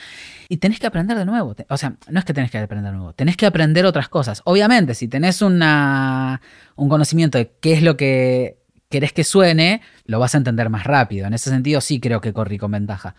Y 0.48 0.56
tenés 0.56 0.80
que 0.80 0.88
aprender 0.88 1.18
de 1.18 1.26
nuevo. 1.26 1.54
O 1.68 1.76
sea, 1.76 1.98
no 2.08 2.18
es 2.18 2.24
que 2.24 2.34
tenés 2.34 2.50
que 2.50 2.60
aprender 2.60 2.94
de 2.94 2.98
nuevo, 2.98 3.12
tenés 3.12 3.36
que 3.36 3.46
aprender 3.46 3.86
otras 3.86 4.08
cosas. 4.08 4.42
Obviamente, 4.46 4.94
si 4.94 5.10
tenés 5.10 5.42
una, 5.42 6.40
un 6.78 6.88
conocimiento 6.88 7.38
de 7.38 7.58
qué 7.60 7.74
es 7.74 7.84
lo 7.84 7.98
que 7.98 8.64
querés 8.88 9.12
que 9.12 9.26
suene, 9.26 9.82
lo 10.06 10.18
vas 10.18 10.34
a 10.34 10.38
entender 10.38 10.70
más 10.70 10.86
rápido. 10.86 11.28
En 11.28 11.34
ese 11.34 11.50
sentido 11.50 11.82
sí 11.82 12.00
creo 12.00 12.22
que 12.22 12.32
corrí 12.32 12.58
con 12.58 12.72
ventaja. 12.72 13.16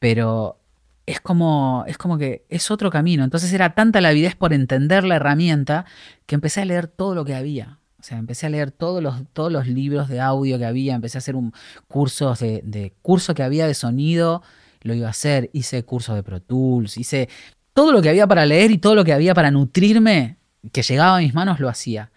Pero 0.00 0.60
es 1.06 1.20
como, 1.20 1.84
es 1.86 1.98
como 1.98 2.18
que 2.18 2.46
es 2.48 2.68
otro 2.72 2.90
camino. 2.90 3.22
Entonces 3.22 3.52
era 3.52 3.76
tanta 3.76 4.00
la 4.00 4.08
avidez 4.08 4.34
por 4.34 4.52
entender 4.52 5.04
la 5.04 5.14
herramienta 5.14 5.84
que 6.26 6.34
empecé 6.34 6.62
a 6.62 6.64
leer 6.64 6.88
todo 6.88 7.14
lo 7.14 7.24
que 7.24 7.36
había. 7.36 7.79
O 8.00 8.02
sea, 8.02 8.16
empecé 8.16 8.46
a 8.46 8.48
leer 8.48 8.70
todos 8.70 9.02
los, 9.02 9.16
todos 9.34 9.52
los 9.52 9.66
libros 9.66 10.08
de 10.08 10.20
audio 10.20 10.58
que 10.58 10.64
había, 10.64 10.94
empecé 10.94 11.18
a 11.18 11.20
hacer 11.20 11.36
un 11.36 11.52
cursos 11.86 12.40
de, 12.40 12.62
de 12.64 12.94
curso 13.02 13.34
que 13.34 13.42
había 13.42 13.66
de 13.66 13.74
sonido, 13.74 14.42
lo 14.80 14.94
iba 14.94 15.06
a 15.08 15.10
hacer, 15.10 15.50
hice 15.52 15.84
cursos 15.84 16.14
de 16.16 16.22
Pro 16.22 16.40
Tools, 16.40 16.96
hice 16.96 17.28
todo 17.74 17.92
lo 17.92 18.00
que 18.00 18.08
había 18.08 18.26
para 18.26 18.46
leer 18.46 18.70
y 18.70 18.78
todo 18.78 18.94
lo 18.94 19.04
que 19.04 19.12
había 19.12 19.34
para 19.34 19.50
nutrirme, 19.50 20.38
que 20.72 20.82
llegaba 20.82 21.16
a 21.16 21.20
mis 21.20 21.34
manos, 21.34 21.60
lo 21.60 21.68
hacía. 21.68 22.10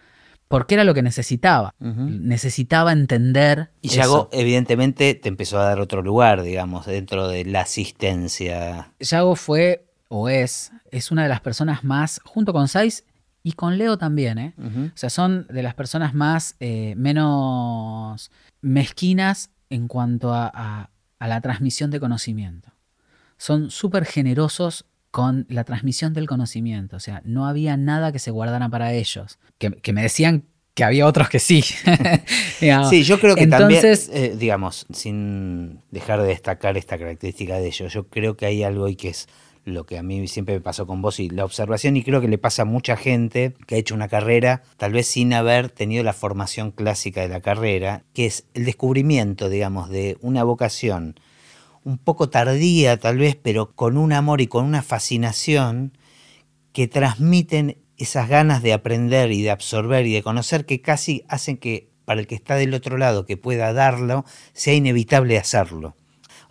Porque 0.48 0.74
era 0.74 0.84
lo 0.84 0.94
que 0.94 1.02
necesitaba. 1.02 1.74
Necesitaba 1.80 2.92
entender. 2.92 3.70
Y. 3.80 3.88
Yago, 3.88 4.28
evidentemente, 4.30 5.14
te 5.14 5.28
empezó 5.28 5.58
a 5.58 5.64
dar 5.64 5.80
otro 5.80 6.02
lugar, 6.02 6.42
digamos, 6.42 6.86
dentro 6.86 7.28
de 7.28 7.44
la 7.44 7.62
asistencia. 7.62 8.92
Yago 9.00 9.36
fue 9.36 9.84
o 10.08 10.28
es, 10.28 10.70
es 10.90 11.10
una 11.10 11.24
de 11.24 11.28
las 11.28 11.40
personas 11.40 11.82
más, 11.82 12.20
junto 12.24 12.52
con 12.52 12.68
Saiz 12.68 13.04
y 13.46 13.52
con 13.52 13.78
Leo 13.78 13.96
también, 13.98 14.38
¿eh? 14.38 14.54
O 14.58 14.96
sea, 14.96 15.10
son 15.10 15.46
de 15.48 15.62
las 15.62 15.74
personas 15.74 16.14
más, 16.14 16.56
eh, 16.60 16.94
menos 16.96 18.30
mezquinas 18.62 19.50
en 19.70 19.86
cuanto 19.86 20.32
a, 20.34 20.50
a- 20.52 20.90
a 21.18 21.28
la 21.28 21.40
transmisión 21.40 21.90
de 21.90 22.00
conocimiento. 22.00 22.70
Son 23.36 23.70
súper 23.70 24.04
generosos 24.06 24.86
con 25.10 25.46
la 25.48 25.64
transmisión 25.64 26.12
del 26.12 26.26
conocimiento. 26.26 26.96
O 26.96 27.00
sea, 27.00 27.22
no 27.24 27.46
había 27.46 27.76
nada 27.76 28.10
que 28.12 28.18
se 28.18 28.30
guardara 28.30 28.68
para 28.68 28.92
ellos. 28.92 29.38
Que, 29.58 29.70
que 29.70 29.92
me 29.92 30.02
decían 30.02 30.44
que 30.74 30.82
había 30.84 31.06
otros 31.06 31.28
que 31.28 31.38
sí. 31.38 31.62
Sí, 32.90 33.02
yo 33.04 33.20
creo 33.20 33.34
que 33.36 33.42
Entonces- 33.44 34.06
también, 34.06 34.32
eh, 34.32 34.36
digamos, 34.36 34.86
sin 34.92 35.80
dejar 35.90 36.20
de 36.22 36.28
destacar 36.28 36.76
esta 36.76 36.96
característica 36.98 37.56
de 37.58 37.66
ellos, 37.66 37.92
yo 37.92 38.08
creo 38.08 38.36
que 38.36 38.46
hay 38.46 38.62
algo 38.64 38.88
y 38.88 38.96
que 38.96 39.08
es 39.10 39.28
lo 39.64 39.86
que 39.86 39.98
a 39.98 40.02
mí 40.02 40.26
siempre 40.28 40.54
me 40.54 40.60
pasó 40.60 40.86
con 40.86 41.02
vos 41.02 41.20
y 41.20 41.30
la 41.30 41.44
observación, 41.44 41.96
y 41.96 42.02
creo 42.02 42.20
que 42.20 42.28
le 42.28 42.38
pasa 42.38 42.62
a 42.62 42.66
mucha 42.66 42.96
gente 42.96 43.54
que 43.66 43.74
ha 43.74 43.78
hecho 43.78 43.94
una 43.94 44.08
carrera, 44.08 44.62
tal 44.76 44.92
vez 44.92 45.06
sin 45.06 45.32
haber 45.32 45.70
tenido 45.70 46.04
la 46.04 46.12
formación 46.12 46.70
clásica 46.70 47.22
de 47.22 47.28
la 47.28 47.40
carrera, 47.40 48.04
que 48.12 48.26
es 48.26 48.46
el 48.54 48.64
descubrimiento, 48.64 49.48
digamos, 49.48 49.88
de 49.88 50.18
una 50.20 50.44
vocación 50.44 51.16
un 51.84 51.98
poco 51.98 52.30
tardía 52.30 52.98
tal 52.98 53.18
vez, 53.18 53.36
pero 53.36 53.72
con 53.72 53.96
un 53.96 54.12
amor 54.12 54.40
y 54.40 54.46
con 54.46 54.64
una 54.64 54.82
fascinación 54.82 55.96
que 56.72 56.88
transmiten 56.88 57.78
esas 57.98 58.28
ganas 58.28 58.62
de 58.62 58.72
aprender 58.72 59.30
y 59.30 59.42
de 59.42 59.50
absorber 59.50 60.06
y 60.06 60.14
de 60.14 60.22
conocer 60.22 60.66
que 60.66 60.80
casi 60.80 61.24
hacen 61.28 61.56
que 61.56 61.90
para 62.04 62.20
el 62.20 62.26
que 62.26 62.34
está 62.34 62.56
del 62.56 62.74
otro 62.74 62.98
lado 62.98 63.24
que 63.24 63.36
pueda 63.36 63.72
darlo, 63.72 64.24
sea 64.52 64.74
inevitable 64.74 65.38
hacerlo. 65.38 65.94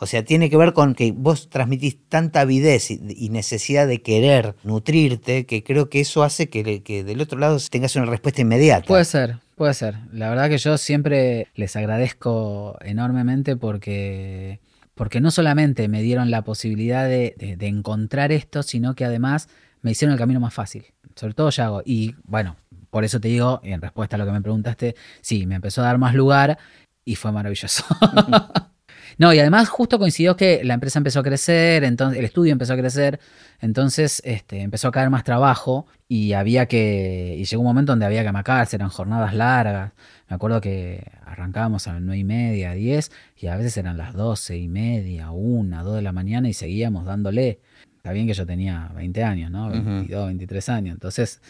O 0.04 0.08
sea, 0.08 0.24
tiene 0.24 0.50
que 0.50 0.58
ver 0.58 0.74
con 0.74 0.94
que 0.96 1.12
vos 1.12 1.50
transmitís 1.50 1.98
tanta 2.10 2.42
avidez 2.42 2.92
y, 2.92 3.00
y 3.18 3.30
necesidad 3.30 3.88
de 3.88 4.02
querer 4.02 4.56
nutrirte, 4.64 5.46
que 5.46 5.64
creo 5.64 5.90
que 5.90 6.02
eso 6.02 6.24
hace 6.24 6.50
que 6.50 7.04
del 7.04 7.22
otro 7.22 7.40
lado 7.40 7.58
tengas 7.70 7.96
una 7.96 8.06
respuesta 8.06 8.42
inmediata. 8.42 8.86
Puede 8.88 9.06
ser, 9.06 9.38
puede 9.56 9.74
ser. 9.74 9.96
La 10.12 10.30
verdad 10.30 10.50
que 10.50 10.58
yo 10.58 10.78
siempre 10.78 11.48
les 11.56 11.76
agradezco 11.76 12.78
enormemente 12.82 13.56
porque, 13.56 14.60
porque 14.96 15.22
no 15.22 15.32
solamente 15.32 15.88
me 15.88 16.02
dieron 16.02 16.30
la 16.32 16.44
posibilidad 16.44 17.06
de, 17.08 17.34
de- 17.38 17.56
de 17.58 17.68
encontrar 17.68 18.32
esto, 18.32 18.62
sino 18.64 18.94
que 18.96 19.06
además 19.06 19.50
me 19.82 19.92
hicieron 19.92 20.14
el 20.14 20.20
camino 20.20 20.40
más 20.40 20.54
fácil. 20.54 20.86
Sobre 21.16 21.34
todo 21.34 21.50
Yago. 21.50 21.82
Y 21.86 22.16
bueno, 22.24 22.56
por 22.90 23.04
eso 23.04 23.20
te 23.20 23.28
digo, 23.28 23.60
en 23.64 23.82
respuesta 23.82 24.16
a 24.16 24.20
lo 24.20 24.26
que 24.26 24.32
me 24.32 24.42
preguntaste, 24.42 24.96
sí, 25.22 25.46
me 25.46 25.56
empezó 25.56 25.82
a 25.82 25.86
dar 25.86 25.98
más 25.98 26.14
lugar 26.16 26.58
y 27.06 27.16
fue 27.16 27.32
maravilloso. 27.32 27.84
No, 29.18 29.34
y 29.34 29.40
además 29.40 29.70
justo 29.70 30.00
coincidió 30.00 30.36
que 30.36 30.64
la 30.64 30.74
empresa 30.74 31.00
empezó 31.00 31.20
a 31.20 31.24
crecer, 31.24 31.84
entonces 31.84 32.20
el 32.20 32.26
estudio 32.26 32.52
empezó 32.52 32.74
a 32.74 32.78
crecer, 32.78 33.20
entonces 33.62 34.22
este, 34.26 34.62
empezó 34.62 34.88
a 34.88 34.92
caer 34.92 35.10
más 35.10 35.24
trabajo 35.24 35.88
y 36.08 36.34
había 36.34 36.68
que, 36.68 37.36
y 37.38 37.44
llegó 37.46 37.62
un 37.62 37.68
momento 37.68 37.92
donde 37.92 38.06
había 38.06 38.22
que 38.24 38.28
amacarse, 38.30 38.76
eran 38.76 38.90
jornadas 38.90 39.34
largas. 39.34 39.94
Me 40.30 40.36
acuerdo 40.36 40.62
que 40.62 41.12
arrancábamos 41.26 41.88
a 41.88 41.94
las 41.94 42.02
9 42.02 42.18
y 42.20 42.24
media, 42.24 42.74
10, 42.74 43.12
y 43.38 43.48
a 43.48 43.58
veces 43.58 43.78
eran 43.78 43.98
las 43.98 44.14
12 44.14 44.58
y 44.58 44.68
media, 44.68 45.32
1, 45.32 45.84
2 45.84 45.96
de 45.96 46.02
la 46.02 46.12
mañana 46.12 46.50
y 46.50 46.54
seguíamos 46.54 47.06
dándole. 47.06 47.60
Está 47.98 48.12
bien 48.12 48.28
que 48.28 48.34
yo 48.34 48.46
tenía 48.46 48.92
20 48.96 49.24
años, 49.24 49.50
¿no? 49.52 49.68
Ujú. 49.68 49.84
22, 49.84 50.26
23 50.28 50.70
años, 50.70 50.94
entonces 50.96 51.42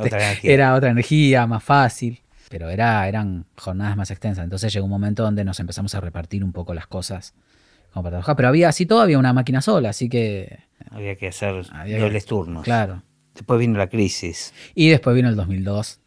Otra 0.00 0.32
era 0.42 0.74
otra 0.74 0.90
energía, 0.90 1.46
más 1.46 1.62
fácil, 1.62 2.20
pero 2.50 2.68
era, 2.70 3.06
eran 3.08 3.46
jornadas 3.56 3.96
más 3.96 4.10
extensas. 4.10 4.44
Entonces 4.44 4.72
llegó 4.72 4.84
un 4.86 4.90
momento 4.90 5.22
donde 5.22 5.44
nos 5.44 5.60
empezamos 5.60 5.94
a 5.94 6.00
repartir 6.00 6.42
un 6.44 6.52
poco 6.52 6.74
las 6.74 6.86
cosas 6.86 7.34
como 7.92 8.02
para 8.04 8.12
trabajar. 8.16 8.36
Pero 8.36 8.48
había 8.48 8.68
así 8.68 8.86
todo, 8.86 9.00
había 9.00 9.18
una 9.18 9.32
máquina 9.32 9.60
sola, 9.60 9.90
así 9.90 10.08
que, 10.08 10.58
Había 10.90 11.16
que 11.16 11.28
hacer 11.28 11.66
Había 11.72 11.96
que- 11.96 12.02
dobles 12.02 12.24
turnos. 12.26 12.64
claro. 12.64 13.02
Después 13.34 13.60
vino 13.60 13.78
la 13.78 13.88
crisis. 13.88 14.52
Y 14.74 14.88
después 14.88 15.14
vino 15.14 15.28
el 15.28 15.36
2002. 15.36 16.00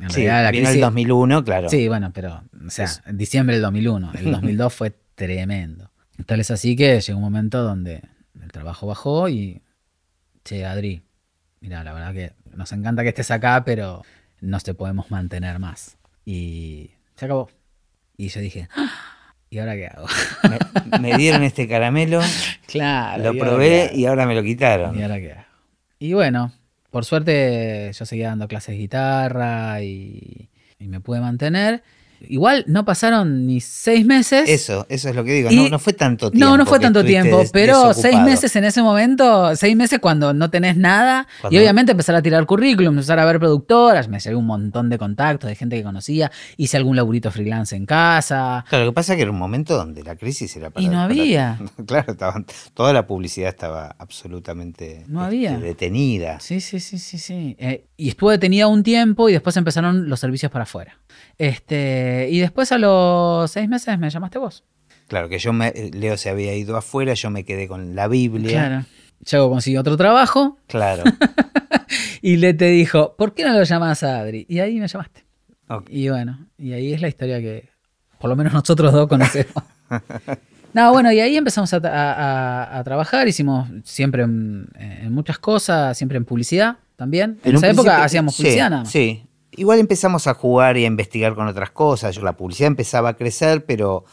En 0.00 0.08
Sí, 0.10 0.16
realidad 0.26 0.42
la 0.44 0.50
vino 0.50 0.62
el 0.62 0.66
crisis- 0.68 0.80
2001, 0.80 1.44
claro. 1.44 1.68
Sí, 1.68 1.86
bueno, 1.86 2.10
pero, 2.12 2.42
o 2.66 2.70
sea, 2.70 2.88
en 3.06 3.18
diciembre 3.18 3.54
del 3.56 3.62
2001. 3.62 4.10
El 4.14 4.32
2002 4.32 4.74
fue 4.74 4.92
tremendo. 5.14 5.90
Tal 6.26 6.40
es 6.40 6.50
así 6.50 6.74
que 6.76 7.00
llegó 7.00 7.18
un 7.18 7.24
momento 7.24 7.62
donde 7.62 8.02
el 8.40 8.50
trabajo 8.50 8.86
bajó 8.86 9.28
y, 9.28 9.62
che, 10.44 10.64
Adri, 10.64 11.02
mira, 11.60 11.84
la 11.84 11.92
verdad 11.92 12.12
que 12.14 12.32
nos 12.56 12.72
encanta 12.72 13.02
que 13.02 13.10
estés 13.10 13.30
acá, 13.30 13.62
pero 13.64 14.02
no 14.42 14.60
te 14.60 14.74
podemos 14.74 15.10
mantener 15.10 15.58
más. 15.58 15.96
Y 16.26 16.90
se 17.16 17.24
acabó. 17.24 17.48
Y 18.16 18.28
yo 18.28 18.40
dije, 18.40 18.68
"Ah, 18.76 19.34
¿y 19.48 19.58
ahora 19.58 19.74
qué 19.74 19.86
hago? 19.86 20.06
Me, 20.90 20.98
me 20.98 21.16
dieron 21.16 21.42
este 21.42 21.66
caramelo, 21.66 22.20
claro. 22.66 23.22
lo 23.22 23.32
¿y 23.34 23.38
ahora 23.38 23.50
probé 23.50 23.90
y 23.94 24.04
ahora 24.04 24.26
me 24.26 24.34
lo 24.34 24.42
quitaron. 24.42 24.98
¿Y 24.98 25.02
ahora 25.02 25.18
qué 25.18 25.32
hago? 25.32 25.44
Y 25.98 26.12
bueno, 26.12 26.52
por 26.90 27.04
suerte 27.04 27.90
yo 27.94 28.04
seguía 28.04 28.28
dando 28.28 28.48
clases 28.48 28.74
de 28.74 28.78
guitarra 28.80 29.80
y, 29.82 30.50
y 30.78 30.88
me 30.88 31.00
pude 31.00 31.20
mantener. 31.20 31.82
Igual 32.28 32.64
no 32.66 32.84
pasaron 32.84 33.46
ni 33.46 33.60
seis 33.60 34.04
meses. 34.06 34.48
Eso, 34.48 34.86
eso 34.88 35.08
es 35.08 35.14
lo 35.16 35.24
que 35.24 35.32
digo. 35.32 35.50
No, 35.50 35.68
no 35.68 35.78
fue 35.78 35.92
tanto 35.92 36.30
tiempo. 36.30 36.46
No, 36.46 36.56
no 36.56 36.66
fue 36.66 36.80
tanto 36.80 37.04
tiempo, 37.04 37.38
des- 37.38 37.50
pero 37.50 37.92
seis 37.94 38.18
meses 38.20 38.54
en 38.56 38.64
ese 38.64 38.82
momento, 38.82 39.54
seis 39.56 39.76
meses 39.76 39.98
cuando 39.98 40.32
no 40.34 40.50
tenés 40.50 40.76
nada, 40.76 41.26
Cuando- 41.40 41.56
y 41.56 41.60
obviamente 41.60 41.92
empezar 41.92 42.14
a 42.14 42.22
tirar 42.22 42.44
currículum, 42.46 42.94
empezar 42.94 43.18
a 43.18 43.24
ver 43.24 43.38
productoras, 43.38 44.08
me 44.08 44.18
llevé 44.20 44.36
un 44.36 44.46
montón 44.46 44.88
de 44.90 44.98
contactos 44.98 45.48
de 45.48 45.54
gente 45.56 45.76
que 45.76 45.82
conocía, 45.82 46.30
hice 46.56 46.76
algún 46.76 46.96
laburito 46.96 47.30
freelance 47.30 47.74
en 47.76 47.86
casa, 47.86 48.64
Claro, 48.68 48.84
lo 48.86 48.90
que 48.92 48.94
pasa 48.94 49.12
es 49.12 49.16
que 49.16 49.22
era 49.22 49.30
un 49.30 49.38
momento 49.38 49.76
donde 49.76 50.02
la 50.02 50.16
crisis 50.16 50.54
era 50.56 50.70
para. 50.70 50.84
Y 50.84 50.88
no 50.88 50.92
para- 50.94 51.04
había. 51.04 51.58
claro, 51.86 52.12
estaban, 52.12 52.46
toda 52.74 52.92
la 52.92 53.06
publicidad 53.06 53.48
estaba 53.50 53.94
absolutamente 53.98 55.04
No 55.08 55.20
este, 55.24 55.26
había. 55.26 55.58
detenida. 55.58 56.40
Sí, 56.40 56.60
sí, 56.60 56.80
sí, 56.80 56.98
sí, 56.98 57.18
sí. 57.18 57.56
Eh, 57.58 57.84
y 57.96 58.08
estuve 58.08 58.32
detenida 58.32 58.66
un 58.66 58.82
tiempo 58.82 59.28
y 59.28 59.32
después 59.32 59.56
empezaron 59.56 60.08
los 60.08 60.20
servicios 60.20 60.50
para 60.50 60.64
afuera. 60.64 60.96
Este, 61.38 62.28
y 62.30 62.38
después 62.40 62.72
a 62.72 62.78
los 62.78 63.50
seis 63.50 63.68
meses 63.68 63.98
me 63.98 64.10
llamaste 64.10 64.38
vos. 64.38 64.64
Claro, 65.08 65.28
que 65.28 65.38
yo 65.38 65.52
me, 65.52 65.72
Leo 65.92 66.16
se 66.16 66.30
había 66.30 66.54
ido 66.54 66.76
afuera, 66.76 67.14
yo 67.14 67.30
me 67.30 67.44
quedé 67.44 67.68
con 67.68 67.94
la 67.94 68.08
Biblia. 68.08 68.50
Claro. 68.66 68.84
Chago 69.24 69.50
consiguió 69.50 69.80
otro 69.80 69.96
trabajo 69.96 70.58
Claro. 70.66 71.04
y 72.22 72.36
le 72.36 72.54
te 72.54 72.66
dijo, 72.66 73.14
¿por 73.16 73.34
qué 73.34 73.44
no 73.44 73.52
lo 73.52 73.62
llamas 73.62 74.02
a 74.02 74.18
Adri? 74.20 74.46
Y 74.48 74.58
ahí 74.60 74.78
me 74.80 74.88
llamaste. 74.88 75.24
Y 75.88 76.08
bueno, 76.10 76.48
y 76.58 76.72
ahí 76.72 76.92
es 76.92 77.00
la 77.00 77.08
historia 77.08 77.40
que 77.40 77.68
por 78.18 78.28
lo 78.30 78.36
menos 78.36 78.52
nosotros 78.52 78.92
dos 78.92 79.08
conocemos. 79.08 79.54
No, 80.74 80.90
bueno, 80.90 81.12
y 81.12 81.20
ahí 81.20 81.36
empezamos 81.36 81.70
a, 81.74 81.76
a- 81.84 82.12
a- 82.64 82.78
a 82.78 82.82
trabajar, 82.84 83.28
hicimos 83.28 83.68
siempre 83.84 84.22
en, 84.22 84.68
en 84.78 85.12
muchas 85.12 85.38
cosas, 85.38 85.98
siempre 85.98 86.16
en 86.16 86.24
publicidad 86.24 86.78
también. 86.96 87.38
En, 87.44 87.56
esa 87.56 87.68
época 87.68 88.02
hacíamos 88.02 88.34
sí, 88.34 88.42
publicidad 88.42 88.70
nada 88.70 88.82
más. 88.84 88.90
Sí, 88.90 89.22
Igual 89.52 89.78
empezamos 89.78 90.26
a 90.26 90.34
jugar 90.34 90.76
y 90.76 90.84
a 90.84 90.86
investigar 90.86 91.34
con 91.34 91.46
otras 91.46 91.70
cosas. 91.70 92.14
Yo, 92.14 92.22
la 92.22 92.36
publicidad 92.36 92.68
empezaba 92.68 93.10
a 93.10 93.16
crecer, 93.16 93.64
pero 93.66 94.04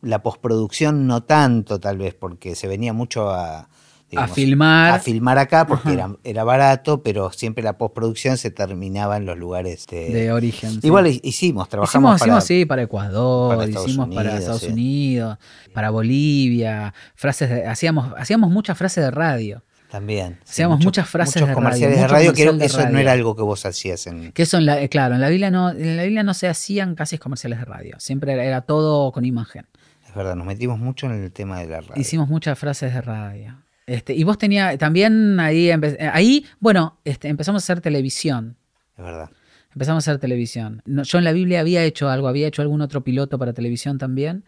la 0.00 0.22
postproducción 0.22 1.06
no 1.06 1.22
tanto, 1.22 1.80
tal 1.80 1.98
vez, 1.98 2.14
porque 2.14 2.54
se 2.54 2.68
venía 2.68 2.92
mucho 2.92 3.30
a, 3.30 3.68
a 4.16 4.28
filmar. 4.28 4.94
A 4.94 4.98
filmar 4.98 5.38
acá 5.38 5.66
porque 5.66 5.92
era, 5.92 6.14
era, 6.24 6.44
barato, 6.44 7.02
pero 7.02 7.32
siempre 7.32 7.64
la 7.64 7.78
postproducción 7.78 8.36
se 8.36 8.50
terminaba 8.50 9.16
en 9.16 9.26
los 9.26 9.38
lugares 9.38 9.86
de, 9.86 10.32
origen. 10.32 10.80
Igual 10.82 11.06
hicimos, 11.22 11.68
trabajamos 11.68 12.16
hicimos, 12.16 12.34
para, 12.34 12.40
sí, 12.42 12.64
para 12.66 12.82
Ecuador, 12.82 13.68
hicimos 13.68 14.14
para 14.14 14.38
Estados 14.38 14.64
Unidos, 14.64 15.38
para 15.72 15.90
Bolivia, 15.90 16.92
frases 17.14 17.66
hacíamos, 17.66 18.12
hacíamos 18.16 18.50
muchas 18.50 18.76
frases 18.76 19.04
de 19.04 19.10
radio. 19.10 19.62
También. 19.92 20.38
Hacíamos 20.42 20.82
muchas 20.82 21.06
frases 21.06 21.46
de 21.46 21.52
comerciales 21.52 21.98
radio, 21.98 22.32
de 22.32 22.46
radio, 22.46 22.58
que 22.58 22.64
eso 22.64 22.88
no 22.88 22.98
era 22.98 23.12
algo 23.12 23.36
que 23.36 23.42
vos 23.42 23.66
hacías 23.66 24.06
en. 24.06 24.32
Que 24.32 24.44
eso 24.44 24.56
en 24.56 24.64
la, 24.64 24.80
eh, 24.80 24.88
claro, 24.88 25.16
en 25.16 25.20
la 25.20 25.28
Biblia 25.28 25.50
no, 25.50 25.68
en 25.68 25.98
la 25.98 26.04
Biblia 26.04 26.22
no 26.22 26.32
se 26.32 26.48
hacían 26.48 26.94
casi 26.94 27.18
comerciales 27.18 27.58
de 27.58 27.66
radio. 27.66 27.96
Siempre 28.00 28.32
era, 28.32 28.62
todo 28.62 29.12
con 29.12 29.26
imagen. 29.26 29.66
Es 30.08 30.14
verdad, 30.14 30.34
nos 30.34 30.46
metimos 30.46 30.78
mucho 30.78 31.04
en 31.04 31.22
el 31.22 31.30
tema 31.30 31.60
de 31.60 31.66
la 31.66 31.82
radio. 31.82 32.00
Hicimos 32.00 32.30
muchas 32.30 32.58
frases 32.58 32.94
de 32.94 33.02
radio. 33.02 33.62
Este, 33.84 34.14
y 34.14 34.24
vos 34.24 34.38
tenías, 34.38 34.78
también 34.78 35.38
ahí, 35.38 35.70
ahí 35.70 36.46
bueno, 36.58 36.96
este, 37.04 37.28
empezamos 37.28 37.62
a 37.62 37.64
hacer 37.64 37.82
televisión. 37.82 38.56
Es 38.96 39.04
verdad. 39.04 39.28
Empezamos 39.74 40.08
a 40.08 40.10
hacer 40.10 40.18
televisión. 40.18 40.82
yo 40.86 41.18
en 41.18 41.24
la 41.24 41.32
Biblia 41.32 41.60
había 41.60 41.84
hecho 41.84 42.08
algo, 42.08 42.28
había 42.28 42.46
hecho 42.46 42.62
algún 42.62 42.80
otro 42.80 43.04
piloto 43.04 43.38
para 43.38 43.52
televisión 43.52 43.98
también 43.98 44.44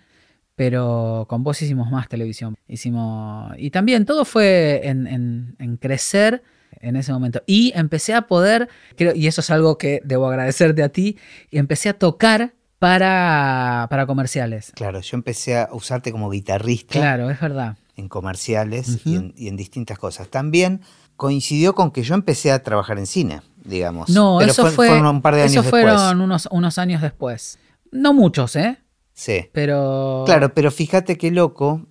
pero 0.56 1.26
con 1.28 1.42
vos 1.42 1.60
hicimos 1.62 1.90
más 1.90 2.08
televisión. 2.08 2.56
Hicimos. 2.68 3.52
Y 3.58 3.70
también 3.70 4.04
todo 4.04 4.24
fue 4.24 4.82
en, 4.84 5.78
crecer 5.80 6.42
en 6.80 6.96
ese 6.96 7.12
momento. 7.12 7.42
Y 7.46 7.72
empecé 7.74 8.14
a 8.14 8.22
poder, 8.22 8.68
creo, 8.96 9.14
y 9.14 9.26
eso 9.26 9.40
es 9.40 9.50
algo 9.50 9.78
que 9.78 10.00
debo 10.04 10.28
agradecerte 10.28 10.82
a 10.82 10.88
ti, 10.90 11.18
y 11.50 11.58
empecé 11.58 11.88
a 11.88 11.98
tocar 11.98 12.54
para, 12.78 13.86
para 13.90 14.06
comerciales. 14.06 14.72
Claro, 14.74 15.00
yo 15.00 15.16
empecé 15.16 15.56
a 15.56 15.68
usarte 15.72 16.12
como 16.12 16.30
guitarrista. 16.30 16.98
Claro, 16.98 17.30
es 17.30 17.40
verdad. 17.40 17.78
En 17.96 18.08
comerciales 18.08 19.00
y, 19.04 19.14
en, 19.14 19.56
distintas 19.56 19.98
cosas. 19.98 20.28
También 20.28 20.80
coincidió 21.16 21.74
con 21.74 21.92
que 21.92 22.02
yo 22.02 22.14
empecé 22.14 22.50
a 22.50 22.62
trabajar 22.62 22.98
en 22.98 23.06
cine, 23.06 23.40
digamos. 23.64 24.10
No, 24.10 24.40
eso 24.40 24.64
fue, 24.64 24.88
fueron 24.88 25.06
un 25.06 25.22
par 25.22 25.36
de 25.36 25.42
años 25.42 25.52
eso 25.52 25.70
fueron 25.70 26.20
Unos, 26.20 26.48
unos 26.50 26.78
años 26.78 27.00
después. 27.00 27.58
No 27.92 28.12
muchos, 28.12 28.56
¿eh? 28.56 28.83
Sí. 29.14 29.46
Pero. 29.52 30.24
Claro, 30.26 30.52
pero 30.52 30.70
fíjate 30.70 31.16
qué 31.16 31.30
loco, 31.30 31.86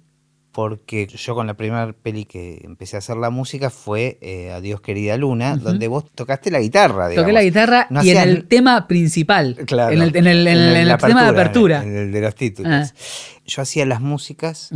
porque 0.51 1.07
yo 1.07 1.33
con 1.33 1.47
la 1.47 1.55
primera 1.55 1.91
peli 1.93 2.25
que 2.25 2.61
empecé 2.63 2.97
a 2.97 2.99
hacer 2.99 3.17
la 3.17 3.31
música 3.31 3.69
fue 3.69 4.19
eh, 4.21 4.51
Adiós 4.51 4.81
querida 4.81 5.17
luna, 5.17 5.55
donde 5.55 5.87
vos 5.87 6.05
tocaste 6.13 6.51
la 6.51 6.59
guitarra. 6.59 7.07
Digamos. 7.07 7.25
Toqué 7.25 7.33
la 7.33 7.43
guitarra 7.43 7.87
y 8.03 8.09
en 8.11 8.17
el 8.17 8.47
tema 8.47 8.87
principal. 8.87 9.55
Claro. 9.65 9.93
En 9.93 10.01
el, 10.01 10.15
en 10.15 10.27
el, 10.27 10.97
tema 10.97 11.23
de 11.23 11.29
apertura. 11.29 11.81
En 11.81 11.95
el, 11.95 12.11
de 12.11 12.21
los 12.21 12.35
títulos. 12.35 12.71
Ah 12.71 12.93
yo 13.45 13.61
hacía 13.61 13.85
las 13.85 14.01
músicas 14.01 14.69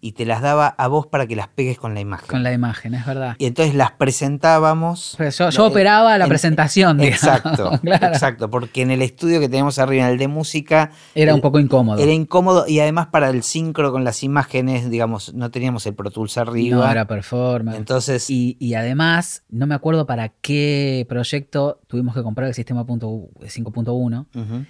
y 0.00 0.12
te 0.12 0.24
las 0.24 0.40
daba 0.42 0.68
a 0.68 0.88
vos 0.88 1.06
para 1.06 1.26
que 1.26 1.36
las 1.36 1.48
pegues 1.48 1.78
con 1.78 1.94
la 1.94 2.00
imagen. 2.00 2.28
Con 2.28 2.42
la 2.42 2.52
imagen, 2.52 2.94
es 2.94 3.04
verdad. 3.04 3.36
Y 3.38 3.46
entonces 3.46 3.74
las 3.74 3.92
presentábamos. 3.92 5.16
yo, 5.50 5.66
operaba 5.66 6.16
la 6.18 6.26
presentación, 6.26 7.00
Exacto, 7.02 7.72
exacto, 7.84 8.50
porque 8.50 8.82
en 8.82 8.90
el 8.90 9.02
estudio 9.02 9.40
que 9.40 9.48
teníamos 9.48 9.78
arriba, 9.78 10.06
en 10.06 10.12
el 10.12 10.18
de 10.18 10.28
música... 10.28 10.90
Era 11.14 11.34
un 11.34 11.40
poco 11.40 11.58
incómodo. 11.58 12.02
Era 12.02 12.12
incómodo 12.12 12.66
y 12.66 12.80
además 12.80 13.08
para 13.08 13.30
el 13.30 13.42
sincro 13.42 13.92
con 13.92 14.04
las 14.04 14.22
imágenes, 14.22 14.90
digamos, 14.90 15.34
no 15.34 15.50
teníamos 15.50 15.86
el 15.86 15.94
Pro 15.94 16.10
Tools 16.10 16.38
arriba. 16.38 16.76
No 16.76 16.90
era 16.90 17.06
performance. 17.06 17.78
Entonces... 17.78 18.26
Y, 18.28 18.74
además, 18.74 19.44
no 19.50 19.66
me 19.66 19.74
acuerdo 19.74 20.06
para 20.06 20.30
qué 20.30 21.06
proyecto 21.08 21.80
tuvimos 21.86 22.14
que 22.14 22.22
comprar 22.22 22.48
el 22.48 22.54
sistema 22.54 22.84
5.1. 22.84 24.66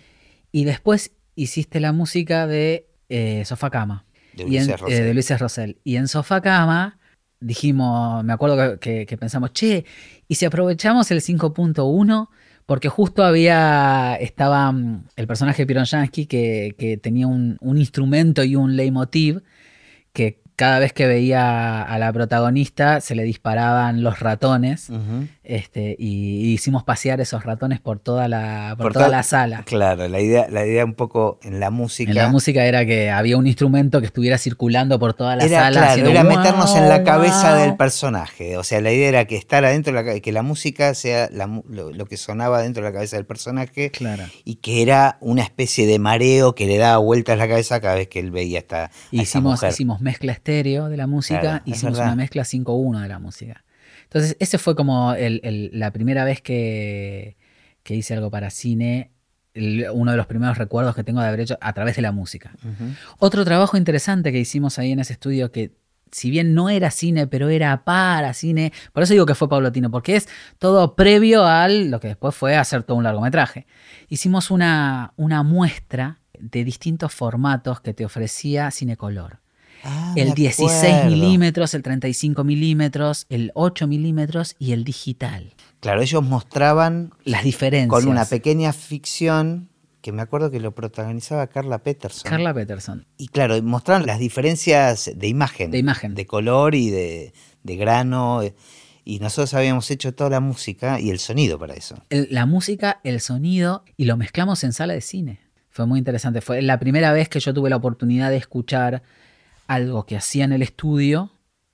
Y 0.52 0.64
después 0.64 1.12
hiciste 1.34 1.80
la 1.80 1.92
música 1.92 2.46
de 2.46 2.86
eh, 3.08 3.44
Sofá 3.44 3.70
Cama. 3.70 4.04
De 4.34 4.44
Luis 4.44 5.38
Rosell. 5.38 5.70
Eh, 5.70 5.80
y 5.84 5.96
en 5.96 6.08
Sofá 6.08 6.40
Cama 6.40 6.98
dijimos, 7.40 8.24
me 8.24 8.32
acuerdo 8.32 8.78
que, 8.80 9.16
pensamos, 9.18 9.52
che, 9.52 9.84
¿y 10.28 10.34
si 10.34 10.44
aprovechamos 10.44 11.10
el 11.10 11.20
5.1? 11.20 12.28
Porque 12.66 12.88
justo 12.88 13.22
había, 13.22 14.16
estaba 14.16 14.72
mm, 14.72 15.08
el 15.16 15.26
personaje 15.26 15.62
de 15.62 15.66
Pironjansky 15.66 16.26
que, 16.26 16.74
que 16.78 16.96
tenía 16.96 17.26
un, 17.26 17.58
un, 17.60 17.76
instrumento 17.76 18.42
y 18.42 18.56
un 18.56 18.76
leitmotiv 18.76 19.42
que 20.14 20.43
cada 20.56 20.78
vez 20.78 20.92
que 20.92 21.06
veía 21.06 21.82
a 21.82 21.98
la 21.98 22.12
protagonista 22.12 23.00
se 23.00 23.14
le 23.14 23.24
disparaban 23.24 24.02
los 24.02 24.20
ratones 24.20 24.88
este, 25.42 25.96
y, 25.98 26.52
hicimos 26.54 26.84
pasear 26.84 27.20
esos 27.20 27.44
ratones 27.44 27.80
por 27.80 27.98
toda 27.98 28.28
la, 28.28 28.76
por, 28.78 28.92
toda 28.92 29.08
la 29.08 29.22
sala. 29.22 29.64
Claro, 29.64 30.08
la 30.08 30.20
idea, 30.20 30.46
la 30.48 30.64
idea 30.64 30.84
un 30.84 30.94
poco 30.94 31.38
en 31.42 31.60
la 31.60 31.70
música. 31.70 32.10
En 32.10 32.16
la 32.16 32.28
música 32.28 32.64
era 32.64 32.86
que 32.86 33.10
había 33.10 33.36
un 33.36 33.46
instrumento 33.46 34.00
que 34.00 34.06
estuviera 34.06 34.38
circulando 34.38 34.98
por 34.98 35.14
toda 35.14 35.36
la 35.36 35.48
sala. 35.48 35.94
Claro, 35.94 36.08
era 36.08 36.24
meternos 36.24 36.74
en 36.76 36.88
la 36.88 37.02
cabeza 37.02 37.56
del 37.56 37.76
personaje. 37.76 38.56
O 38.56 38.64
sea, 38.64 38.80
la 38.80 38.92
idea 38.92 39.08
era 39.08 39.24
que 39.26 39.36
estar 39.36 39.64
adentro, 39.64 39.92
la, 39.92 40.20
que 40.20 40.32
la 40.32 40.42
música 40.42 40.94
sea 40.94 41.28
lo, 41.30 42.06
que 42.06 42.16
sonaba 42.16 42.62
dentro 42.62 42.82
de 42.82 42.90
la 42.90 42.94
cabeza 42.94 43.16
del 43.16 43.26
personaje. 43.26 43.90
Claro. 43.90 44.24
Y 44.44 44.56
que 44.56 44.82
era 44.82 45.18
una 45.20 45.42
especie 45.42 45.86
de 45.86 45.98
mareo 45.98 46.54
que 46.54 46.66
le 46.66 46.78
daba 46.78 46.98
vueltas 46.98 47.38
la 47.38 47.48
cabeza 47.48 47.80
cada 47.80 47.96
vez 47.96 48.08
que 48.08 48.20
él 48.20 48.30
veía 48.30 48.60
esta. 48.60 48.90
Hicimos, 49.10 49.62
hicimos 49.62 50.00
mezcla 50.00 50.32
estéreo 50.44 50.90
de 50.90 50.98
la 50.98 51.06
música, 51.06 51.62
hicimos 51.64 51.98
una 51.98 52.14
mezcla 52.14 52.42
5-1 52.42 53.00
de 53.00 53.08
la 53.08 53.18
música. 53.18 53.64
Entonces, 54.02 54.36
ese 54.38 54.58
fue 54.58 54.76
como 54.76 55.14
la 55.16 55.90
primera 55.90 56.24
vez 56.24 56.42
que, 56.42 57.36
hice 57.88 58.14
algo 58.14 58.30
para 58.30 58.50
cine, 58.50 59.10
uno 59.54 60.10
de 60.10 60.16
los 60.18 60.26
primeros 60.26 60.58
recuerdos 60.58 60.94
que 60.94 61.02
tengo 61.02 61.22
de 61.22 61.28
haber 61.28 61.40
hecho 61.40 61.56
a 61.62 61.72
través 61.72 61.96
de 61.96 62.02
la 62.02 62.12
música. 62.12 62.52
Otro 63.18 63.44
trabajo 63.46 63.78
interesante 63.78 64.32
que 64.32 64.38
hicimos 64.38 64.78
ahí 64.78 64.92
en 64.92 65.00
ese 65.00 65.14
estudio 65.14 65.50
que 65.50 65.72
si 66.12 66.30
bien 66.30 66.54
no 66.54 66.68
era 66.68 66.90
cine, 66.92 67.26
pero 67.26 67.48
era 67.48 67.82
para 67.82 68.34
cine, 68.34 68.72
por 68.92 69.02
eso 69.02 69.14
digo 69.14 69.26
que 69.26 69.34
fue 69.34 69.48
paulatino, 69.48 69.90
porque 69.90 70.14
es 70.14 70.28
todo 70.58 70.94
previo 70.94 71.44
a 71.44 71.68
lo 71.68 71.98
que 71.98 72.08
después 72.08 72.36
fue 72.36 72.54
hacer 72.54 72.84
todo 72.84 72.98
un 72.98 73.02
largometraje. 73.02 73.66
Hicimos 74.08 74.52
una, 74.52 75.14
una 75.16 75.42
muestra 75.42 76.20
de 76.38 76.62
distintos 76.62 77.12
formatos 77.12 77.80
que 77.80 77.94
te 77.94 78.04
ofrecía 78.04 78.70
Cinecolor. 78.70 79.43
Ah, 79.84 80.14
el 80.16 80.32
16 80.32 81.04
milímetros, 81.06 81.74
el 81.74 81.82
35 81.82 82.42
milímetros, 82.42 83.26
el 83.28 83.52
8 83.54 83.86
milímetros 83.86 84.56
y 84.58 84.72
el 84.72 84.82
digital. 84.82 85.54
Claro, 85.80 86.00
ellos 86.00 86.22
mostraban 86.22 87.12
las 87.24 87.44
diferencias. 87.44 87.90
Con 87.90 88.08
una 88.08 88.24
pequeña 88.24 88.72
ficción 88.72 89.68
que 90.00 90.12
me 90.12 90.22
acuerdo 90.22 90.50
que 90.50 90.60
lo 90.60 90.74
protagonizaba 90.74 91.46
Carla 91.46 91.82
Peterson. 91.82 92.30
Carla 92.30 92.52
Peterson. 92.52 93.06
Y 93.16 93.28
claro, 93.28 93.62
mostraban 93.62 94.06
las 94.06 94.18
diferencias 94.18 95.10
de 95.14 95.28
imagen. 95.28 95.70
De 95.70 95.78
imagen. 95.78 96.14
De 96.14 96.26
color 96.26 96.74
y 96.74 96.90
de, 96.90 97.32
grano. 97.62 98.42
Y 99.04 99.18
nosotros 99.18 99.54
habíamos 99.54 99.90
hecho 99.90 100.14
toda 100.14 100.30
la 100.30 100.40
música 100.40 101.00
y 101.00 101.10
el 101.10 101.18
sonido 101.18 101.58
para 101.58 101.74
eso. 101.74 101.96
la 102.10 102.46
música, 102.46 103.00
el 103.02 103.20
sonido 103.20 103.84
y 103.96 104.04
lo 104.04 104.16
mezclamos 104.16 104.62
en 104.64 104.72
sala 104.72 104.92
de 104.94 105.00
cine. 105.00 105.40
Fue 105.70 105.86
muy 105.86 105.98
interesante. 105.98 106.40
Fue 106.40 106.62
la 106.62 106.78
primera 106.78 107.12
vez 107.12 107.28
que 107.28 107.40
yo 107.40 107.52
tuve 107.52 107.68
la 107.68 107.76
oportunidad 107.76 108.30
de 108.30 108.36
escuchar 108.36 109.02
algo 109.66 110.06
que 110.06 110.16
hacía 110.16 110.44
en 110.44 110.52
el 110.52 110.62
estudio, 110.62 111.30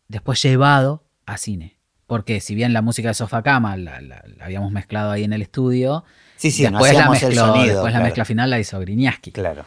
después 0.08 0.42
llevado 0.42 1.04
a 1.26 1.36
cine. 1.36 1.76
Porque 2.06 2.40
si 2.40 2.54
bien 2.54 2.72
la 2.72 2.82
música 2.82 3.08
de 3.08 3.14
Sofá 3.14 3.42
Cama 3.42 3.76
la, 3.76 4.00
habíamos 4.40 4.72
mezclado 4.72 5.12
ahí 5.12 5.24
en 5.24 5.32
el 5.32 5.42
estudio, 5.42 6.04
sí, 6.36 6.50
sí, 6.50 6.64
después, 6.64 6.92
la, 6.94 7.08
mezcló, 7.08 7.52
después 7.62 7.92
la 7.92 8.00
mezcla 8.00 8.24
final 8.24 8.50
la 8.50 8.58
hizo 8.58 8.80
Griniaski. 8.80 9.30
Claro. 9.30 9.64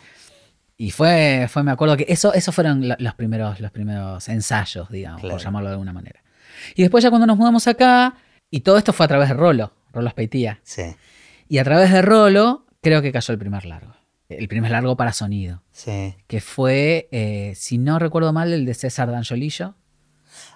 Y 0.75 0.91
fue, 0.91 1.47
fue, 1.49 1.63
me 1.63 1.71
acuerdo 1.71 1.95
que 1.95 2.05
eso, 2.09 2.33
esos 2.33 2.53
fueron 2.53 2.93
los 2.97 3.15
primeros, 3.15 3.59
los 3.59 3.71
primeros 3.71 4.27
ensayos, 4.27 4.89
digamos, 4.89 5.21
por 5.21 5.39
llamarlo 5.39 5.69
de 5.69 5.73
alguna 5.73 5.93
manera. 5.93 6.21
Y 6.75 6.81
después 6.81 7.03
ya 7.03 7.09
cuando 7.09 7.27
nos 7.27 7.37
mudamos 7.37 7.67
acá, 7.67 8.15
y 8.49 8.61
todo 8.61 8.77
esto 8.77 8.91
fue 8.91 9.05
a 9.05 9.09
través 9.09 9.29
de 9.29 9.35
Rolo, 9.35 9.71
Rolo 9.93 10.09
Speitía. 10.09 10.59
Sí. 10.63 10.95
Y 11.47 11.59
a 11.59 11.63
través 11.63 11.91
de 11.91 12.01
Rolo, 12.01 12.65
creo 12.81 13.01
que 13.01 13.11
cayó 13.11 13.31
el 13.31 13.39
primer 13.39 13.65
largo 13.65 13.92
el 14.37 14.47
primer 14.47 14.71
largo 14.71 14.95
para 14.97 15.13
sonido. 15.13 15.63
Sí. 15.71 16.15
Que 16.27 16.41
fue, 16.41 17.07
eh, 17.11 17.53
si 17.55 17.77
no 17.77 17.99
recuerdo 17.99 18.33
mal, 18.33 18.53
el 18.53 18.65
de 18.65 18.73
César 18.73 19.11
D'Angiolillo. 19.11 19.75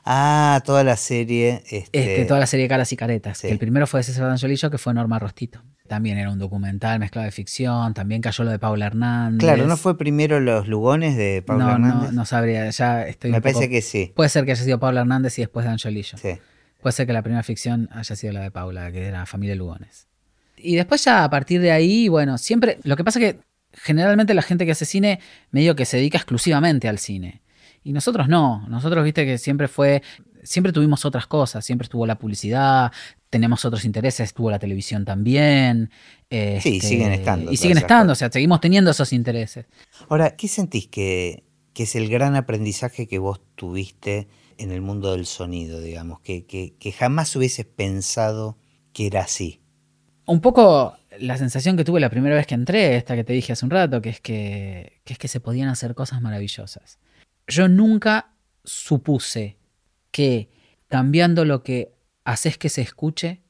Ah, 0.05 0.61
toda 0.65 0.83
la 0.83 0.95
serie. 0.95 1.63
Este... 1.69 1.87
este 1.93 2.25
toda 2.25 2.39
la 2.39 2.47
serie 2.47 2.67
Caras 2.67 2.91
y 2.93 2.97
Caretas. 2.97 3.43
El 3.43 3.57
primero 3.57 3.87
fue 3.87 3.99
de 3.99 4.03
César 4.05 4.27
D'Angiolillo, 4.27 4.71
que 4.71 4.77
fue 4.77 4.93
Norma 4.93 5.19
Rostito. 5.19 5.61
También 5.87 6.17
era 6.17 6.31
un 6.31 6.39
documental 6.39 6.99
mezclado 6.99 7.25
de 7.25 7.31
ficción. 7.31 7.93
También 7.93 8.21
cayó 8.21 8.43
lo 8.43 8.51
de 8.51 8.59
Paula 8.59 8.87
Hernández. 8.87 9.39
Claro, 9.39 9.67
¿no 9.67 9.77
fue 9.77 9.97
primero 9.97 10.39
Los 10.39 10.67
Lugones 10.67 11.15
de 11.17 11.43
Paula 11.45 11.73
Hernández? 11.73 12.09
No, 12.09 12.11
no 12.11 12.25
sabría. 12.25 12.69
Ya 12.69 13.07
estoy 13.07 13.31
Me 13.31 13.41
parece 13.41 13.69
que 13.69 13.81
sí. 13.81 14.11
Puede 14.15 14.29
ser 14.29 14.45
que 14.45 14.51
haya 14.51 14.63
sido 14.63 14.79
Paula 14.79 15.01
Hernández 15.01 15.37
y 15.39 15.41
después 15.41 15.65
D'Angiolillo. 15.65 16.17
Sí. 16.17 16.37
Puede 16.81 16.93
ser 16.93 17.07
que 17.07 17.13
la 17.13 17.21
primera 17.21 17.43
ficción 17.43 17.89
haya 17.91 18.15
sido 18.15 18.33
la 18.33 18.41
de 18.41 18.51
Paula, 18.51 18.91
que 18.91 19.05
era 19.05 19.25
Familia 19.25 19.55
Lugones. 19.55 20.07
Y 20.57 20.75
después 20.75 21.03
ya 21.03 21.23
a 21.23 21.29
partir 21.29 21.61
de 21.61 21.71
ahí, 21.71 22.07
bueno, 22.07 22.37
siempre, 22.37 22.79
lo 22.83 22.95
que 22.95 23.03
pasa 23.03 23.19
es 23.19 23.33
que 23.33 23.39
generalmente 23.81 24.33
la 24.33 24.41
gente 24.41 24.65
que 24.65 24.71
hace 24.71 24.85
cine 24.85 25.19
medio 25.51 25.75
que 25.75 25.85
se 25.85 25.97
dedica 25.97 26.17
exclusivamente 26.17 26.87
al 26.87 26.99
cine. 26.99 27.41
Y 27.83 27.93
nosotros 27.93 28.27
no, 28.27 28.67
nosotros 28.67 29.03
viste 29.03 29.25
que 29.25 29.37
siempre 29.37 29.67
fue, 29.67 30.01
siempre 30.43 30.73
tuvimos 30.73 31.05
otras 31.05 31.27
cosas, 31.27 31.65
siempre 31.65 31.85
estuvo 31.85 32.05
la 32.05 32.17
publicidad, 32.17 32.91
tenemos 33.29 33.63
otros 33.65 33.85
intereses, 33.85 34.33
tuvo 34.33 34.51
la 34.51 34.59
televisión 34.59 35.05
también. 35.05 35.89
Sí, 36.29 36.37
este, 36.37 36.81
siguen 36.81 37.13
estando 37.13 37.51
Y 37.51 37.57
siguen 37.57 37.77
estando, 37.77 38.13
o 38.13 38.15
sea, 38.15 38.31
seguimos 38.31 38.59
teniendo 38.59 38.91
esos 38.91 39.13
intereses. 39.13 39.67
Ahora, 40.09 40.35
¿qué 40.35 40.47
sentís 40.47 40.87
que, 40.87 41.43
que 41.73 41.83
es 41.83 41.95
el 41.95 42.09
gran 42.09 42.35
aprendizaje 42.35 43.07
que 43.07 43.19
vos 43.19 43.41
tuviste 43.55 44.27
en 44.57 44.71
el 44.71 44.81
mundo 44.81 45.11
del 45.11 45.25
sonido, 45.25 45.79
digamos, 45.79 46.19
que, 46.21 46.45
que, 46.45 46.75
que 46.79 46.91
jamás 46.91 47.35
hubieses 47.35 47.65
pensado 47.65 48.57
que 48.91 49.07
era 49.07 49.21
así? 49.21 49.61
Un 50.25 50.41
poco 50.41 50.97
la 51.19 51.37
sensación 51.37 51.77
que 51.77 51.83
tuve 51.83 51.99
la 51.99 52.09
primera 52.09 52.35
vez 52.35 52.47
que 52.47 52.55
entré, 52.55 52.95
esta 52.95 53.15
que 53.15 53.23
te 53.23 53.33
dije 53.33 53.53
hace 53.53 53.65
un 53.65 53.71
rato, 53.71 54.01
que 54.01 54.09
es 54.09 54.21
que, 54.21 55.01
que 55.03 55.13
es 55.13 55.19
que 55.19 55.27
se 55.27 55.39
podían 55.39 55.69
hacer 55.69 55.95
cosas 55.95 56.21
maravillosas. 56.21 56.99
Yo 57.47 57.67
nunca 57.67 58.33
supuse 58.63 59.57
que 60.11 60.49
cambiando 60.87 61.45
lo 61.45 61.63
que 61.63 61.93
haces 62.23 62.57
que 62.57 62.69
se 62.69 62.81
escuche 62.81 63.41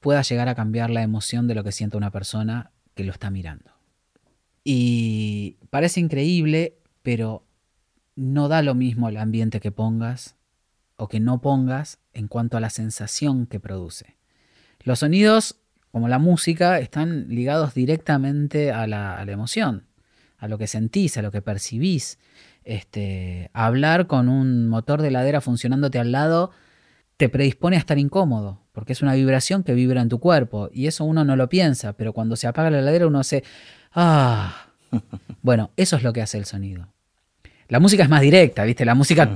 pueda 0.00 0.22
llegar 0.22 0.48
a 0.48 0.54
cambiar 0.54 0.90
la 0.90 1.02
emoción 1.02 1.46
de 1.48 1.54
lo 1.54 1.64
que 1.64 1.72
siente 1.72 1.96
una 1.96 2.10
persona 2.10 2.72
que 2.94 3.04
lo 3.04 3.12
está 3.12 3.30
mirando. 3.30 3.72
Y 4.64 5.56
parece 5.70 6.00
increíble, 6.00 6.78
pero 7.02 7.44
no 8.16 8.48
da 8.48 8.62
lo 8.62 8.74
mismo 8.74 9.08
el 9.08 9.16
ambiente 9.16 9.60
que 9.60 9.72
pongas 9.72 10.36
o 10.96 11.08
que 11.08 11.20
no 11.20 11.40
pongas 11.40 11.98
en 12.12 12.28
cuanto 12.28 12.56
a 12.56 12.60
la 12.60 12.70
sensación 12.70 13.46
que 13.46 13.60
produce. 13.60 14.16
Los 14.80 15.00
sonidos, 15.00 15.60
como 15.92 16.08
la 16.08 16.18
música, 16.18 16.78
están 16.78 17.28
ligados 17.28 17.74
directamente 17.74 18.72
a 18.72 18.86
la, 18.86 19.16
a 19.18 19.24
la 19.24 19.32
emoción, 19.32 19.84
a 20.38 20.48
lo 20.48 20.58
que 20.58 20.66
sentís, 20.66 21.16
a 21.16 21.22
lo 21.22 21.30
que 21.30 21.42
percibís. 21.42 22.18
Este, 22.64 23.50
hablar 23.54 24.06
con 24.06 24.28
un 24.28 24.68
motor 24.68 25.00
de 25.00 25.08
heladera 25.08 25.40
funcionándote 25.40 25.98
al 25.98 26.12
lado 26.12 26.50
te 27.16 27.28
predispone 27.28 27.76
a 27.76 27.78
estar 27.80 27.98
incómodo, 27.98 28.60
porque 28.72 28.92
es 28.92 29.02
una 29.02 29.14
vibración 29.14 29.64
que 29.64 29.74
vibra 29.74 30.02
en 30.02 30.08
tu 30.08 30.20
cuerpo, 30.20 30.68
y 30.72 30.86
eso 30.86 31.04
uno 31.04 31.24
no 31.24 31.34
lo 31.34 31.48
piensa, 31.48 31.94
pero 31.94 32.12
cuando 32.12 32.36
se 32.36 32.46
apaga 32.46 32.70
la 32.70 32.78
heladera 32.78 33.06
uno 33.08 33.18
hace, 33.18 33.42
ah, 33.94 34.66
bueno, 35.42 35.70
eso 35.76 35.96
es 35.96 36.02
lo 36.04 36.12
que 36.12 36.22
hace 36.22 36.38
el 36.38 36.44
sonido. 36.44 36.86
La 37.68 37.80
música 37.80 38.02
es 38.02 38.08
más 38.08 38.20
directa, 38.22 38.64
¿viste? 38.64 38.84
La 38.86 38.94
música, 38.94 39.28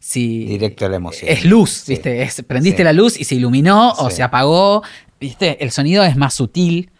si 0.00 0.44
Directo 0.46 0.86
a 0.86 0.88
la 0.88 0.96
emoción. 0.96 1.30
es 1.30 1.44
luz, 1.44 1.70
Sí. 1.70 1.92
¿viste? 1.92 2.22
Es- 2.22 2.42
prendiste 2.42 2.78
Sí. 2.78 2.84
la 2.84 2.92
luz 2.92 3.20
y 3.20 3.24
se 3.24 3.34
iluminó 3.36 3.92
o 3.92 4.10
se 4.10 4.22
apagó, 4.24 4.82
¿viste? 5.20 5.62
El 5.62 5.70
sonido 5.70 6.04
es 6.04 6.16
más 6.16 6.34
sutil, 6.34 6.90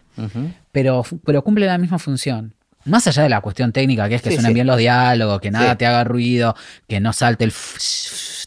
pero, 0.71 1.03
pero 1.25 1.43
cumple 1.43 1.65
la 1.65 1.77
misma 1.77 1.99
función. 1.99 2.53
Más 2.85 3.05
allá 3.07 3.23
de 3.23 3.29
la 3.29 3.41
cuestión 3.41 3.73
técnica, 3.73 4.07
que 4.07 4.15
es 4.15 4.21
que 4.21 4.29
Sí, 4.29 4.35
suenen 4.35 4.51
sí. 4.51 4.53
bien 4.55 4.67
los 4.67 4.77
diálogos, 4.77 5.41
que 5.41 5.51
nada 5.51 5.71
Sí. 5.71 5.77
te 5.79 5.85
haga 5.85 6.03
ruido, 6.05 6.55
que 6.87 6.99
no 7.01 7.11
salte 7.13 7.43
el 7.43 7.53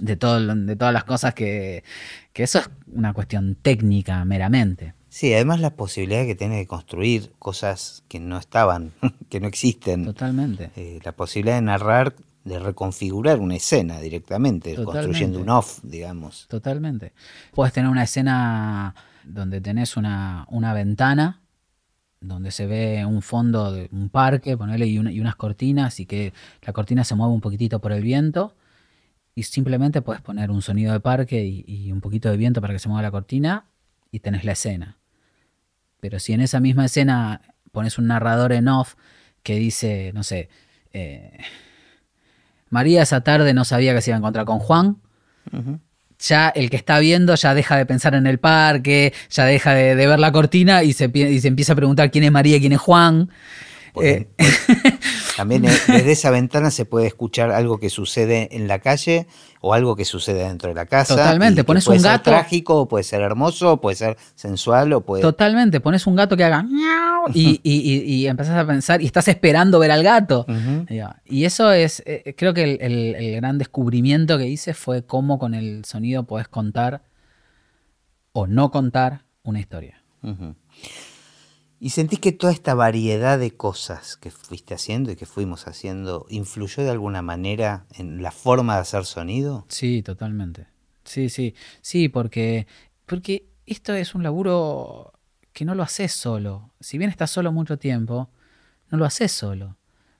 de, 0.00 0.16
todo, 0.16 0.54
de 0.54 0.76
todas 0.76 0.94
las 0.94 1.04
cosas 1.04 1.34
que, 1.34 1.84
que 2.32 2.42
eso 2.44 2.58
es 2.60 2.70
una 2.92 3.12
cuestión 3.12 3.54
técnica 3.60 4.24
meramente. 4.24 4.94
Sí, 5.10 5.34
además 5.34 5.60
la 5.60 5.70
posibilidad 5.70 6.24
que 6.24 6.34
tenés 6.36 6.58
de 6.58 6.66
construir 6.66 7.32
cosas 7.38 8.02
que 8.08 8.18
no 8.20 8.38
estaban, 8.38 8.92
que 9.28 9.40
no 9.40 9.46
existen. 9.48 10.04
Totalmente. 10.06 10.70
Eh, 10.76 11.00
la 11.04 11.12
posibilidad 11.12 11.56
de 11.56 11.62
narrar, 11.62 12.14
de 12.44 12.58
reconfigurar 12.58 13.40
una 13.40 13.56
escena 13.56 14.00
directamente, 14.00 14.70
Totalmente. 14.74 15.06
construyendo 15.06 15.40
un 15.40 15.50
off, 15.50 15.80
digamos. 15.82 16.46
Totalmente. 16.48 17.12
Puedes 17.52 17.74
tener 17.74 17.90
una 17.90 18.04
escena 18.04 18.94
donde 19.24 19.60
tenés 19.60 19.96
una, 19.96 20.46
una 20.50 20.74
ventana, 20.74 21.40
donde 22.20 22.50
se 22.50 22.66
ve 22.66 23.04
un 23.06 23.22
fondo 23.22 23.72
de 23.72 23.88
un 23.92 24.10
parque, 24.10 24.56
ponerle 24.56 24.86
y, 24.86 24.96
y 24.96 25.20
unas 25.20 25.36
cortinas, 25.36 26.00
y 26.00 26.06
que 26.06 26.32
la 26.62 26.72
cortina 26.72 27.04
se 27.04 27.14
mueve 27.14 27.32
un 27.32 27.40
poquitito 27.40 27.80
por 27.80 27.92
el 27.92 28.02
viento, 28.02 28.54
y 29.34 29.44
simplemente 29.44 30.02
puedes 30.02 30.20
poner 30.22 30.50
un 30.50 30.60
sonido 30.60 30.92
de 30.92 31.00
parque 31.00 31.44
y, 31.44 31.90
un 31.92 32.00
poquito 32.00 32.30
de 32.30 32.36
viento 32.36 32.60
para 32.60 32.74
que 32.74 32.78
se 32.78 32.88
mueva 32.88 33.02
la 33.02 33.10
cortina, 33.10 33.66
y 34.10 34.20
tenés 34.20 34.44
la 34.44 34.52
escena. 34.52 34.98
Pero 36.00 36.18
si 36.18 36.32
en 36.32 36.40
esa 36.40 36.60
misma 36.60 36.84
escena 36.84 37.40
pones 37.72 37.98
un 37.98 38.06
narrador 38.06 38.52
en 38.52 38.68
off 38.68 38.96
que 39.42 39.56
dice, 39.56 40.12
no 40.14 40.22
sé, 40.22 40.48
eh, 40.92 41.38
María 42.68 43.02
esa 43.02 43.22
tarde 43.22 43.54
no 43.54 43.64
sabía 43.64 43.94
que 43.94 44.00
se 44.00 44.10
iba 44.10 44.16
a 44.16 44.18
encontrar 44.18 44.44
con 44.44 44.58
Juan. 44.58 44.98
Ya 46.20 46.48
el 46.50 46.70
que 46.70 46.76
está 46.76 46.98
viendo 46.98 47.34
ya 47.34 47.54
deja 47.54 47.76
de 47.76 47.86
pensar 47.86 48.14
en 48.14 48.26
el 48.26 48.38
parque, 48.38 49.12
ya 49.30 49.44
deja 49.44 49.74
de, 49.74 49.96
de 49.96 50.06
ver 50.06 50.18
la 50.18 50.32
cortina 50.32 50.82
y 50.82 50.92
se, 50.92 51.10
y 51.14 51.40
se 51.40 51.48
empieza 51.48 51.72
a 51.72 51.76
preguntar 51.76 52.10
quién 52.10 52.24
es 52.24 52.32
María 52.32 52.56
y 52.56 52.60
quién 52.60 52.72
es 52.72 52.80
Juan. 52.80 53.30
Pueden- 53.92 54.28
Eh, 54.38 54.46
También 55.36 55.64
eh, 55.64 55.70
desde 55.88 56.12
esa 56.12 56.30
ventana 56.30 56.70
se 56.70 56.84
puede 56.84 57.06
escuchar 57.06 57.50
algo 57.50 57.78
que 57.78 57.88
sucede 57.88 58.48
en 58.54 58.68
la 58.68 58.78
calle 58.80 59.26
o 59.62 59.72
algo 59.74 59.96
que 59.96 60.04
sucede 60.04 60.44
dentro 60.46 60.68
de 60.68 60.74
la 60.74 60.84
casa. 60.86 61.16
Totalmente, 61.16 61.54
y 61.54 61.56
que 61.56 61.64
pones 61.64 61.84
puede 61.84 61.98
un 61.98 62.02
ser 62.02 62.10
gato- 62.12 62.30
trágico, 62.30 62.88
puede 62.88 63.04
ser 63.04 63.22
hermoso, 63.22 63.80
puede 63.80 63.96
ser 63.96 64.16
sensual 64.34 64.92
o 64.92 65.00
puede. 65.00 65.22
Totalmente, 65.22 65.80
pones 65.80 66.06
un 66.06 66.14
gato 66.16 66.36
que 66.36 66.44
haga 66.44 66.66
y, 67.32 67.60
y, 67.62 67.92
y, 67.94 68.00
y 68.14 68.26
empezás 68.26 68.56
a 68.56 68.66
pensar 68.66 69.00
y 69.00 69.06
estás 69.06 69.28
esperando 69.28 69.78
ver 69.78 69.90
al 69.92 70.02
gato. 70.02 70.46
Y 71.24 71.44
eso 71.44 71.72
es, 71.72 72.02
eh, 72.06 72.34
creo 72.36 72.52
que 72.52 72.64
el, 72.64 72.78
el- 72.82 73.14
el 73.14 73.36
gran 73.36 73.56
descubrimiento 73.58 74.36
que 74.36 74.46
hice 74.46 74.74
fue 74.74 75.04
cómo 75.04 75.38
con 75.38 75.54
el 75.54 75.84
sonido 75.86 76.24
podés 76.24 76.48
contar 76.48 77.02
o 78.32 78.46
no 78.46 78.70
contar 78.70 79.22
una 79.42 79.58
historia. 79.60 80.02
Ujú. 80.22 80.54
¿Y 81.82 81.90
sentís 81.90 82.20
que 82.20 82.32
toda 82.32 82.52
esta 82.52 82.74
variedad 82.74 83.38
de 83.38 83.52
cosas 83.56 84.18
que 84.18 84.30
fuiste 84.30 84.74
haciendo 84.74 85.10
y 85.10 85.16
que 85.16 85.24
fuimos 85.24 85.66
haciendo 85.66 86.26
influyó 86.28 86.84
de 86.84 86.90
alguna 86.90 87.22
manera 87.22 87.86
en 87.94 88.22
la 88.22 88.32
forma 88.32 88.74
de 88.74 88.82
hacer 88.82 89.06
sonido? 89.06 89.64
Sí, 89.68 90.02
totalmente. 90.02 90.66
Sí, 91.04 91.30
sí, 91.30 91.54
sí, 91.80 92.10
porque, 92.10 92.66
porque 93.06 93.46
esto 93.64 93.94
es 93.94 94.14
un 94.14 94.22
laburo 94.22 95.14
que 95.54 95.64
no 95.64 95.74
lo 95.74 95.82
haces 95.82 96.12
solo. 96.12 96.70
Si 96.80 96.98
bien 96.98 97.08
estás 97.08 97.30
solo 97.30 97.50
mucho 97.50 97.78
tiempo, 97.78 98.28
no 98.90 98.98
lo 98.98 99.06
haces 99.06 99.32
solo. 99.32 99.78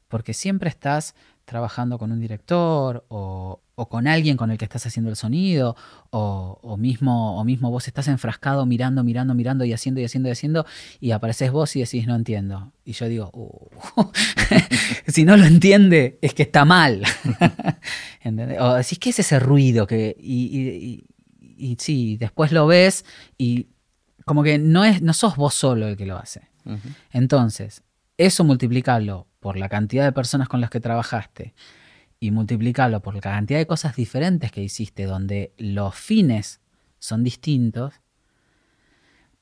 Porque 0.09 0.33
siempre 0.33 0.70
estás 0.70 1.14
trabajando 1.51 1.99
con 1.99 2.13
un 2.13 2.21
director 2.21 3.05
o, 3.09 3.61
o 3.75 3.89
con 3.89 4.07
alguien 4.07 4.37
con 4.37 4.53
el 4.53 4.57
que 4.57 4.65
estás 4.65 4.87
haciendo 4.87 5.11
el 5.11 5.17
sonido 5.17 5.75
o, 6.11 6.59
o 6.63 6.77
mismo, 6.77 7.37
o 7.41 7.45
mismo 7.45 7.73
vos 7.73 7.89
estás 7.89 8.07
enfrascado 8.07 8.65
mirando, 8.67 9.03
mirando, 9.03 9.35
mirando 9.35 9.65
y 9.65 9.73
haciendo 9.73 10.01
y 10.01 10.05
haciendo 10.05 10.29
y 10.29 10.33
haciendo 10.33 10.65
y 11.01 11.11
apareces 11.11 11.51
vos 11.51 11.75
y 11.75 11.81
decís 11.81 12.07
no 12.07 12.15
entiendo. 12.15 12.73
Y 12.85 12.93
yo 12.93 13.09
digo, 13.09 13.31
"Uh". 13.35 14.05
si 15.09 15.25
no 15.25 15.37
lo 15.37 15.45
entiende 15.45 16.19
es 16.23 16.35
que 16.35 16.45
está 16.45 16.65
mal. 16.65 17.03
O 18.61 18.75
decís, 18.75 18.99
¿qué 19.01 19.11
es 19.11 19.19
ese 19.19 19.41
ruido? 19.41 19.87
Que, 19.89 20.17
y, 20.21 20.45
y- 20.57 21.05
y- 21.41 21.73
y 21.73 21.77
sí, 21.81 22.17
después 22.17 22.53
lo 22.53 22.67
ves 22.69 23.05
y 23.39 23.67
como 24.25 24.43
que 24.45 24.59
no, 24.59 24.85
es, 24.85 25.03
no 25.03 25.13
sos 25.15 25.35
vos 25.37 25.53
solo 25.55 25.89
el 25.89 25.97
que 25.97 26.07
lo 26.07 26.17
hace. 26.17 26.43
Entonces, 27.13 27.83
eso 28.19 28.45
multiplicarlo 28.45 29.27
por 29.40 29.57
la 29.57 29.68
cantidad 29.68 30.05
de 30.05 30.12
personas 30.12 30.48
con 30.48 30.61
las 30.61 30.70
que 30.70 30.81
trabajaste 30.81 31.55
y 32.20 32.31
multiplicarlo 32.31 33.00
por 33.00 33.14
la 33.14 33.20
cantidad 33.22 33.59
de 33.59 33.66
cosas 33.66 33.96
diferentes 33.96 34.53
que 34.53 34.62
hiciste 34.62 35.05
donde 35.05 35.53
los 35.57 35.94
fines 35.94 36.61
son 36.98 37.24
distintos, 37.24 37.94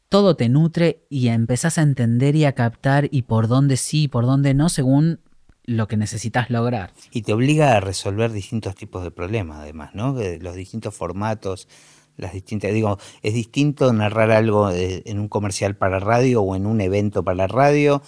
todo 0.09 0.37
te 0.37 0.49
nutre 0.49 1.05
y 1.11 1.29
empezás 1.29 1.77
a 1.77 1.83
entender 1.83 2.37
y 2.37 2.45
a 2.45 2.53
captar 2.53 3.09
y 3.11 3.23
por 3.23 3.49
dónde 3.49 3.77
sí 3.77 4.05
y 4.05 4.09
por 4.09 4.25
dónde 4.25 4.55
no 4.55 4.69
según 4.69 5.21
lo 5.65 5.87
que 5.87 5.99
necesitas 5.99 6.49
lograr. 6.49 6.93
Y 7.11 7.23
te 7.23 7.35
obliga 7.35 7.77
a 7.77 7.81
resolver 7.81 8.33
distintos 8.33 8.75
tipos 8.75 9.03
de 9.03 9.11
problemas, 9.11 9.59
además, 9.59 9.95
¿no? 9.95 10.17
Los 10.41 10.55
distintos 10.55 10.95
formatos, 10.95 11.69
las 12.17 12.33
distintas. 12.33 12.73
Digo, 12.73 12.99
es 13.23 13.35
distinto 13.35 13.93
narrar 13.93 14.31
algo 14.31 14.71
en 14.73 15.19
un 15.19 15.29
comercial 15.29 15.77
para 15.77 15.99
radio 15.99 16.41
o 16.41 16.57
en 16.57 16.65
un 16.65 16.81
evento 16.81 17.23
para 17.23 17.47
radio, 17.47 18.01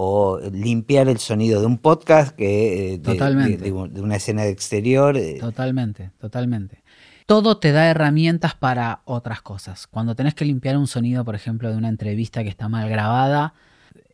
o 0.00 0.38
limpiar 0.52 1.08
el 1.08 1.18
sonido 1.18 1.58
de 1.60 1.66
un 1.66 1.76
podcast 1.78 2.36
que 2.36 2.94
eh, 2.94 2.98
de, 2.98 3.12
Totalmente. 3.14 3.56
de- 3.64 3.72
de- 3.72 3.88
de 3.88 4.00
una 4.00 4.14
escena 4.16 4.42
de 4.42 4.50
exterior. 4.50 5.16
eh, 5.16 5.38
Totalmente, 5.40 6.12
totalmente. 6.20 6.84
Todo 7.26 7.58
te 7.58 7.72
da 7.72 7.86
herramientas 7.90 8.54
para 8.54 9.00
otras 9.04 9.42
cosas. 9.42 9.88
Cuando 9.88 10.14
tenés 10.14 10.34
que 10.34 10.44
limpiar 10.44 10.76
un 10.78 10.86
sonido, 10.86 11.24
por 11.24 11.34
ejemplo, 11.34 11.68
de 11.70 11.76
una 11.76 11.88
entrevista 11.88 12.44
que 12.44 12.48
está 12.48 12.68
mal 12.68 12.88
grabada, 12.88 13.54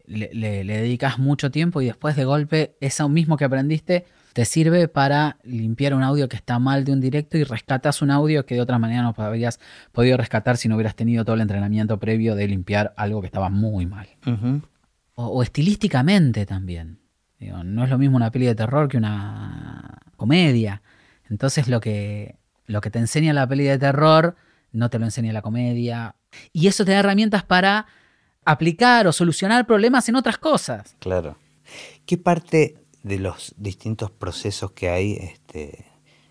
le, 0.07 0.31
le- 0.33 0.65
le 0.65 0.77
dedicas 0.79 1.19
mucho 1.19 1.51
tiempo 1.51 1.83
y 1.83 1.87
después 1.87 2.17
de 2.17 2.25
golpe 2.25 2.77
eso 2.81 3.09
mismo 3.11 3.37
que 3.37 3.45
aprendiste 3.45 4.07
te 4.33 4.45
sirve 4.47 4.89
para 4.89 5.37
limpiar 5.45 5.95
un 5.95 6.03
audio 6.03 6.29
que 6.29 6.35
está 6.37 6.59
mal 6.59 6.85
de 6.85 6.93
un 6.93 7.01
directo 7.01 7.39
y 7.39 7.45
rescatas 7.45 8.03
un 8.03 8.11
audio 8.11 8.45
que 8.47 8.55
de 8.57 8.61
otra 8.63 8.79
manera 8.79 9.03
no 9.03 9.15
habrías 9.17 9.61
podido 9.93 10.17
rescatar 10.17 10.57
si 10.57 10.69
no 10.69 10.75
hubieras 10.75 10.97
tenido 10.97 11.25
todo 11.25 11.37
el 11.37 11.43
entrenamiento 11.43 11.99
previo 12.01 12.35
de 12.35 12.49
limpiar 12.49 12.95
algo 12.97 13.21
que 13.21 13.27
estaba 13.27 13.49
muy 13.49 13.87
mal. 13.87 14.09
O, 15.15 15.27
o 15.27 15.43
estilísticamente 15.43 16.47
también. 16.47 17.01
Digo, 17.39 17.63
no 17.63 17.85
es 17.85 17.91
lo 17.91 17.99
mismo 17.99 18.17
una 18.17 18.31
peli 18.31 18.47
de 18.47 18.55
terror 18.55 18.89
que 18.89 18.97
una 18.97 20.01
comedia. 20.17 20.83
Entonces 21.29 21.69
lo 21.69 21.81
que, 21.81 22.37
lo 22.67 22.81
que 22.81 22.91
te 22.91 22.99
enseña 22.99 23.33
la 23.33 23.47
peli 23.47 23.65
de 23.65 23.79
terror 23.79 24.37
no 24.73 24.91
te 24.91 24.99
lo 24.99 25.05
enseña 25.05 25.33
la 25.33 25.43
comedia. 25.43 26.17
Y 26.53 26.67
eso 26.67 26.85
te 26.85 26.93
da 26.93 27.01
herramientas 27.01 27.45
para 27.45 27.87
aplicar 28.45 29.07
o 29.07 29.13
solucionar 29.13 29.67
problemas 29.67 30.09
en 30.09 30.17
otras 30.17 30.39
cosas. 30.39 30.97
Claro. 30.99 31.37
¿Qué 32.07 32.19
parte 32.19 32.85
de 33.03 33.19
los 33.19 33.55
distintos 33.57 34.11
procesos 34.11 34.73
que 34.73 34.89
hay, 34.89 35.13
este, 35.15 35.87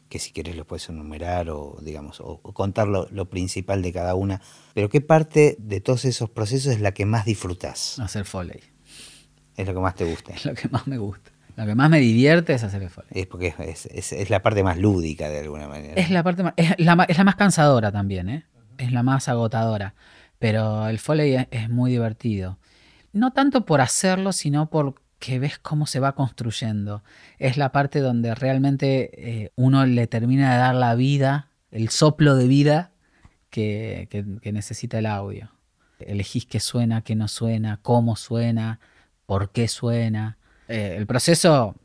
que 0.09 0.19
si 0.19 0.31
querés 0.31 0.55
lo 0.55 0.65
puedes 0.65 0.89
enumerar 0.89 1.49
o, 1.49 1.77
digamos, 1.81 2.19
o, 2.19 2.39
o 2.43 2.53
contar 2.53 2.87
lo, 2.87 3.07
lo 3.11 3.29
principal 3.29 3.81
de 3.81 3.93
cada 3.93 4.15
una. 4.15 4.41
Pero 4.73 4.89
¿qué 4.89 4.99
parte 4.99 5.55
de 5.59 5.81
todos 5.81 6.05
esos 6.05 6.29
procesos 6.29 6.73
es 6.73 6.81
la 6.81 6.91
que 6.91 7.05
más 7.05 7.25
disfrutás? 7.25 7.99
Hacer 7.99 8.25
foley. 8.25 8.59
Es 9.57 9.67
lo 9.67 9.73
que 9.73 9.79
más 9.79 9.95
te 9.95 10.05
gusta. 10.05 10.31
Es 10.35 10.45
lo 10.45 10.53
que 10.53 10.67
más 10.69 10.87
me 10.87 10.97
gusta. 10.97 11.31
Lo 11.55 11.65
que 11.67 11.75
más 11.75 11.89
me 11.89 11.99
divierte 11.99 12.53
es 12.53 12.63
hacer 12.63 12.81
el 12.81 12.89
foley. 12.89 13.09
Es 13.13 13.27
porque 13.27 13.53
es, 13.59 13.85
es- 13.85 14.11
es 14.13 14.29
la 14.31 14.41
parte 14.41 14.63
más 14.63 14.77
lúdica 14.77 15.29
de 15.29 15.39
alguna 15.41 15.67
manera. 15.67 15.93
Es 15.95 16.09
la 16.09 16.23
parte 16.23 16.41
más, 16.43 16.53
es 16.57 16.73
la, 16.79 17.05
es 17.07 17.17
la 17.17 17.23
más 17.23 17.35
cansadora 17.35 17.91
también, 17.91 18.27
¿eh? 18.29 18.45
Es 18.79 18.91
la 18.91 19.03
más 19.03 19.29
agotadora. 19.29 19.93
Pero 20.39 20.87
el 20.87 20.97
foley 20.97 21.35
es, 21.35 21.47
es 21.51 21.69
muy 21.69 21.91
divertido. 21.91 22.57
No 23.11 23.31
tanto 23.33 23.65
por 23.67 23.81
hacerlo, 23.81 24.31
sino 24.33 24.71
porque 24.71 25.37
ves 25.37 25.59
cómo 25.59 25.85
se 25.85 25.99
va 25.99 26.15
construyendo. 26.15 27.03
Es 27.37 27.55
la 27.57 27.71
parte 27.71 27.99
donde 27.99 28.33
realmente 28.33 29.11
eh, 29.43 29.51
uno 29.55 29.85
le 29.85 30.07
termina 30.07 30.51
de 30.53 30.57
dar 30.57 30.73
la 30.73 30.95
vida, 30.95 31.49
el 31.69 31.89
soplo 31.89 32.35
de 32.35 32.47
vida 32.47 32.91
que, 33.51 34.07
que- 34.09 34.25
que 34.41 34.51
necesita 34.51 34.97
el 34.97 35.05
audio. 35.05 35.51
Elegís 35.99 36.47
qué 36.47 36.59
suena, 36.59 37.01
qué 37.03 37.15
no 37.15 37.27
suena, 37.27 37.79
cómo 37.83 38.15
suena, 38.15 38.79
por 39.25 39.51
qué 39.51 39.67
suena. 39.67 40.37
Eh, 40.67 40.95
el 40.97 41.05
proceso 41.07 41.75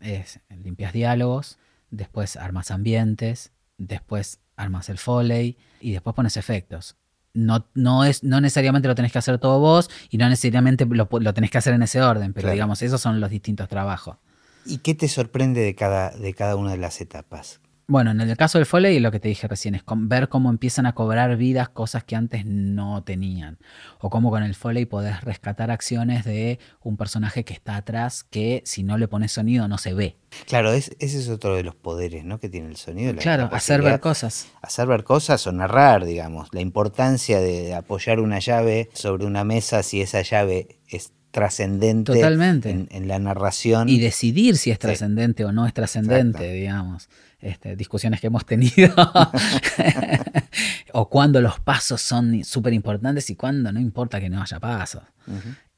es 0.00 0.40
limpias 0.62 0.92
diálogos, 0.92 1.58
después 1.90 2.36
armas 2.36 2.70
ambientes, 2.70 3.52
después 3.78 4.40
armas 4.56 4.88
el 4.88 4.98
foley 4.98 5.56
y 5.80 5.92
después 5.92 6.14
pones 6.14 6.36
efectos. 6.36 6.96
No, 7.34 7.66
no, 7.74 8.04
es, 8.04 8.24
no 8.24 8.40
necesariamente 8.40 8.88
lo 8.88 8.94
tenés 8.94 9.12
que 9.12 9.18
hacer 9.18 9.38
todo 9.38 9.60
vos 9.60 9.88
y 10.10 10.18
no 10.18 10.28
necesariamente 10.28 10.84
lo, 10.86 11.08
lo 11.10 11.34
tenés 11.34 11.50
que 11.50 11.58
hacer 11.58 11.74
en 11.74 11.82
ese 11.82 12.02
orden, 12.02 12.32
pero 12.32 12.44
Claro. 12.46 12.54
digamos, 12.54 12.82
esos 12.82 13.00
son 13.00 13.20
los 13.20 13.30
distintos 13.30 13.68
trabajos. 13.68 14.16
¿Y 14.66 14.78
qué 14.78 14.94
te 14.94 15.08
sorprende 15.08 15.60
de 15.60 15.74
cada, 15.74 16.10
de 16.10 16.34
cada 16.34 16.56
una 16.56 16.72
de 16.72 16.78
las 16.78 17.00
etapas? 17.00 17.60
Bueno, 17.90 18.10
en 18.10 18.20
el 18.20 18.36
caso 18.36 18.58
del 18.58 18.66
foley, 18.66 19.00
lo 19.00 19.10
que 19.10 19.18
te 19.18 19.28
dije 19.28 19.48
recién 19.48 19.74
es 19.74 19.82
con- 19.82 20.10
ver 20.10 20.28
cómo 20.28 20.50
empiezan 20.50 20.84
a 20.84 20.92
cobrar 20.94 21.34
vidas 21.38 21.70
cosas 21.70 22.04
que 22.04 22.16
antes 22.16 22.44
no 22.44 23.02
tenían. 23.02 23.56
O 23.98 24.10
cómo 24.10 24.28
con 24.28 24.42
el 24.42 24.54
foley 24.54 24.84
podés 24.84 25.22
rescatar 25.22 25.70
acciones 25.70 26.26
de 26.26 26.58
un 26.82 26.98
personaje 26.98 27.46
que 27.46 27.54
está 27.54 27.76
atrás 27.76 28.24
que 28.24 28.62
si 28.66 28.82
no 28.82 28.98
le 28.98 29.08
pones 29.08 29.32
sonido 29.32 29.68
no 29.68 29.78
se 29.78 29.94
ve. 29.94 30.16
Claro, 30.46 30.72
es- 30.74 30.94
ese 30.98 31.18
es 31.18 31.30
otro 31.30 31.56
de 31.56 31.62
los 31.62 31.74
poderes 31.74 32.26
¿no? 32.26 32.38
que 32.38 32.50
tiene 32.50 32.68
el 32.68 32.76
sonido. 32.76 33.14
la 33.14 33.22
claro, 33.22 33.48
hacer 33.52 33.80
ver 33.80 34.00
cosas. 34.00 34.48
hacer 34.60 34.86
ver 34.86 35.02
cosas 35.02 35.46
o 35.46 35.52
narrar, 35.52 36.04
digamos, 36.04 36.48
la 36.52 36.60
importancia 36.60 37.40
de 37.40 37.72
apoyar 37.74 38.20
una 38.20 38.38
llave 38.38 38.90
sobre 38.92 39.24
una 39.24 39.44
mesa 39.44 39.82
si 39.82 40.02
esa 40.02 40.20
llave 40.20 40.78
es 40.90 41.12
trascendente 41.30 42.12
Totalmente. 42.14 42.68
en, 42.68 42.88
en 42.90 43.08
la 43.08 43.18
narración. 43.18 43.88
y 43.88 43.98
decidir 43.98 44.58
si 44.58 44.70
es 44.70 44.76
Sí. 44.76 44.80
trascendente 44.80 45.46
o 45.46 45.52
no 45.52 45.66
es 45.66 45.72
trascendente, 45.72 46.38
Exacto. 46.38 46.52
digamos. 46.52 47.08
Este, 47.40 47.76
discusiones 47.76 48.20
que 48.20 48.26
hemos 48.26 48.44
tenido. 48.44 48.94
o 50.92 51.08
cuando 51.08 51.40
los 51.40 51.60
pasos 51.60 52.02
son 52.02 52.44
súper 52.44 52.72
importantes 52.72 53.30
y 53.30 53.36
cuando 53.36 53.70
no 53.70 53.78
importa 53.78 54.18
que 54.18 54.28
no 54.28 54.42
haya 54.42 54.58
pasos. 54.58 55.02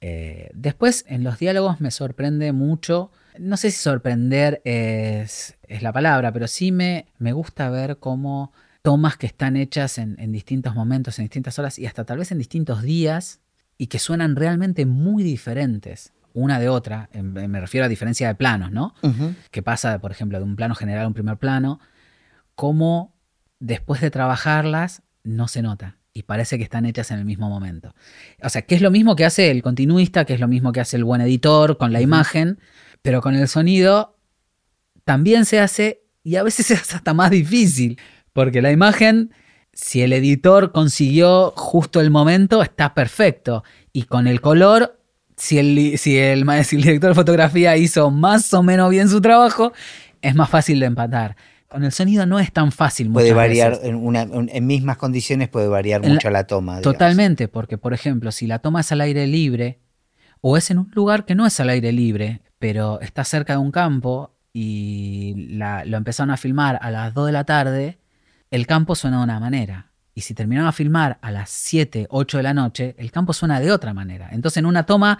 Eh, 0.00 0.50
después, 0.54 1.04
en 1.06 1.22
los 1.22 1.38
diálogos 1.38 1.80
me 1.80 1.90
sorprende 1.90 2.52
mucho. 2.52 3.11
No 3.38 3.58
sé 3.58 3.70
si 3.70 3.78
sorprender 3.78 4.62
es, 4.64 5.58
es 5.68 5.82
la 5.82 5.92
palabra, 5.92 6.32
pero 6.32 6.48
sí 6.48 6.72
me, 6.72 7.08
me 7.18 7.32
gusta 7.32 7.68
ver 7.68 7.98
cómo 7.98 8.52
tomas 8.80 9.18
que 9.18 9.26
están 9.26 9.56
hechas 9.56 9.98
en, 9.98 10.16
en 10.18 10.32
distintos 10.32 10.74
momentos, 10.74 11.18
en 11.18 11.26
distintas 11.26 11.58
horas 11.58 11.78
y 11.78 11.84
hasta 11.84 12.04
tal 12.04 12.18
vez 12.18 12.32
en 12.32 12.38
distintos 12.38 12.82
días 12.82 13.40
y 13.76 13.88
que 13.88 13.98
suenan 13.98 14.36
realmente 14.36 14.86
muy 14.86 15.22
diferentes 15.22 16.12
una 16.35 16.59
de 16.59 16.68
otra. 16.68 17.09
En- 17.12 17.33
me 17.33 17.61
refiero 17.61 17.85
a 17.85 17.89
diferencia 17.89 18.28
de 18.28 18.35
planos, 18.35 18.70
¿no? 18.72 18.95
Que 19.51 19.62
pasa, 19.62 19.99
por 20.01 20.11
ejemplo, 20.11 20.39
de 20.39 20.45
un 20.45 20.57
plano 20.57 20.74
general 20.74 21.05
a 21.05 21.09
un 21.09 21.14
primer 21.14 21.37
plano, 21.39 21.81
cómo 22.55 23.14
después 23.59 24.01
de 24.01 24.11
trabajarlas 24.11 25.03
no 25.22 25.49
se 25.49 25.62
nota 25.62 25.99
y 26.12 26.22
parece 26.24 26.57
que 26.59 26.64
están 26.64 26.87
hechas 26.87 27.11
en 27.11 27.18
el 27.18 27.24
mismo 27.24 27.49
momento. 27.49 27.95
O 28.43 28.49
sea, 28.49 28.62
que 28.62 28.74
es 28.74 28.81
lo 28.83 28.91
mismo 28.91 29.14
que 29.16 29.24
hace 29.24 29.51
el 29.51 29.62
continuista, 29.62 30.24
que 30.24 30.35
es 30.35 30.41
lo 30.41 30.49
mismo 30.49 30.72
que 30.72 30.81
hace 30.81 30.97
el 30.97 31.05
buen 31.05 31.20
editor 31.20 31.76
con 31.78 31.93
la 31.93 32.01
imagen, 32.01 32.59
pero 33.03 33.20
con 33.20 33.35
el 33.35 33.47
sonido 33.49 34.16
también 35.05 35.45
se 35.45 35.61
hace 35.61 36.03
y 36.22 36.37
a 36.37 36.43
veces 36.43 36.70
es 36.70 36.95
hasta 36.95 37.14
más 37.14 37.31
difícil, 37.31 37.99
porque 38.33 38.62
la 38.62 38.72
imagen, 38.72 39.33
si 39.72 40.03
el 40.03 40.12
editor 40.12 40.72
consiguió 40.72 41.53
justo 41.57 42.01
el 42.01 42.11
momento, 42.11 42.62
está 42.62 42.95
perfecto. 42.95 43.64
Y 43.93 44.05
con 44.05 44.26
el 44.26 44.41
color, 44.41 44.99
si 45.41 45.59
el, 45.59 45.99
si 45.99 46.16
el, 46.18 46.45
ma- 46.45 46.62
si 46.64 46.76
el 46.76 46.82
director 46.82 47.11
de 47.11 47.14
fotografía 47.14 47.76
hizo 47.76 48.11
más 48.11 48.53
o 48.55 48.62
menos 48.62 48.91
bien 48.91 49.09
su 49.09 49.20
trabajo, 49.20 49.72
es 50.22 50.34
más 50.36 50.49
fácil 50.49 50.78
de 50.78 50.86
empatar. 50.86 51.34
Con 51.68 51.84
el 51.84 51.93
sonido 51.93 52.26
no 52.26 52.38
es 52.41 52.53
tan 52.53 52.72
fácil. 52.72 53.11
Puede 53.11 53.32
variar, 53.32 53.70
veces. 53.72 53.86
en, 53.86 53.95
una, 53.95 54.22
en 54.22 54.66
mismas 54.66 54.97
condiciones 54.97 55.49
puede 55.49 55.68
variar 55.68 56.03
En 56.03 56.09
la- 56.11 56.14
mucho 56.14 56.30
la 56.30 56.45
toma. 56.45 56.78
digamos. 56.78 56.93
Totalmente, 56.95 57.49
porque 57.49 57.78
por 57.78 57.95
ejemplo, 57.95 58.30
si 58.32 58.47
la 58.47 58.59
toma 58.59 58.80
es 58.80 58.91
al 58.93 59.01
aire 59.01 59.26
libre, 59.26 59.78
o 60.41 60.57
es 60.57 60.70
en 60.70 60.78
un 60.78 60.91
lugar 60.95 61.24
que 61.26 61.34
no 61.34 61.47
es 61.47 61.59
al 61.61 61.68
aire 61.70 61.93
libre, 61.93 62.41
pero 62.59 63.01
está 63.01 63.24
cerca 63.24 63.53
de 63.55 63.59
un 63.61 63.70
campo 63.70 64.34
y 64.53 65.34
la- 65.57 65.84
lo 65.84 65.97
empezaron 65.97 66.30
a 66.32 66.36
filmar 66.36 66.78
a 66.82 66.91
las 66.91 67.14
2 67.14 67.26
de 67.26 67.32
la 67.32 67.45
tarde, 67.45 67.99
el 68.51 68.66
campo 68.66 68.95
suena 68.97 69.18
de 69.18 69.24
una 69.24 69.38
manera. 69.38 69.89
Y 70.14 70.22
si 70.22 70.34
terminaron 70.34 70.68
a 70.68 70.72
filmar 70.72 71.18
a 71.22 71.30
las 71.30 71.50
7, 71.50 72.06
8 72.11 72.36
de 72.36 72.42
la 72.42 72.54
noche, 72.54 72.94
el 72.98 73.11
campo 73.11 73.32
suena 73.32 73.61
de 73.61 73.72
otra 73.72 73.94
manera. 73.94 74.28
Entonces 74.32 74.58
en 74.58 74.66
una 74.66 74.84
toma 74.84 75.18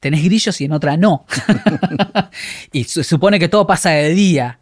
tenés 0.00 0.24
grillos 0.24 0.60
y 0.60 0.64
en 0.64 0.72
otra 0.72 0.96
no. 0.96 1.26
y 2.72 2.84
se 2.84 3.04
supone 3.04 3.38
que 3.38 3.48
todo 3.48 3.66
pasa 3.66 3.90
de 3.90 4.10
día. 4.14 4.58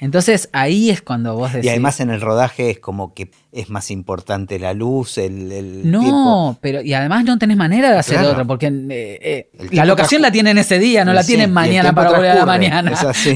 Entonces 0.00 0.48
ahí 0.52 0.90
es 0.90 1.02
cuando 1.02 1.34
vos 1.36 1.52
decís... 1.52 1.66
Y 1.66 1.68
además 1.68 2.00
en 2.00 2.10
el 2.10 2.20
rodaje 2.20 2.70
es 2.70 2.78
como 2.80 3.12
que 3.14 3.30
es 3.52 3.70
más 3.70 3.90
importante 3.90 4.58
la 4.58 4.72
luz, 4.74 5.18
el, 5.18 5.50
el 5.52 5.90
No, 5.90 6.00
tiempo. 6.00 6.58
pero 6.60 6.82
y 6.82 6.94
además 6.94 7.24
no 7.24 7.38
tenés 7.38 7.56
manera 7.56 7.90
de 7.92 7.98
hacer 7.98 8.16
Claro. 8.18 8.30
otra, 8.32 8.44
porque 8.44 8.66
eh, 8.66 9.50
eh, 9.52 9.68
la 9.72 9.84
locación 9.84 10.22
la 10.22 10.30
tienen 10.32 10.58
ese 10.58 10.78
día, 10.78 11.04
no 11.04 11.12
la 11.12 11.22
Sí, 11.22 11.28
tienen 11.32 11.52
mañana 11.52 11.94
para 11.94 12.10
volver 12.12 12.30
a 12.30 12.34
la 12.34 12.46
mañana. 12.46 12.90
Es 12.92 13.02
así. 13.02 13.34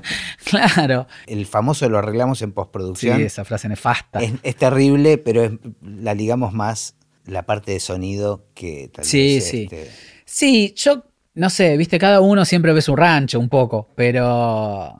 claro. 0.44 1.06
el 1.26 1.46
famoso 1.46 1.88
lo 1.88 1.98
arreglamos 1.98 2.42
en 2.42 2.50
Sí, 2.50 2.54
postproducción. 2.54 3.20
esa 3.20 3.44
frase 3.44 3.68
nefasta. 3.68 4.20
es, 4.20 4.32
es 4.42 4.56
terrible, 4.56 5.18
pero 5.18 5.44
es- 5.44 5.52
la 5.82 6.14
ligamos 6.14 6.52
más 6.52 6.94
la 7.26 7.44
parte 7.44 7.72
de 7.72 7.80
sonido 7.80 8.44
que 8.54 8.90
tal 8.92 9.04
Sí, 9.04 9.34
vez, 9.36 9.48
sí. 9.48 9.62
este, 9.64 9.90
Sí, 10.19 10.19
yo 10.76 11.04
no 11.34 11.50
sé, 11.50 11.76
viste, 11.76 11.98
cada 11.98 12.20
uno 12.20 12.44
siempre 12.44 12.72
ve 12.72 12.82
su 12.82 12.96
rancho 12.96 13.38
un 13.38 13.48
poco, 13.48 13.88
pero, 13.94 14.96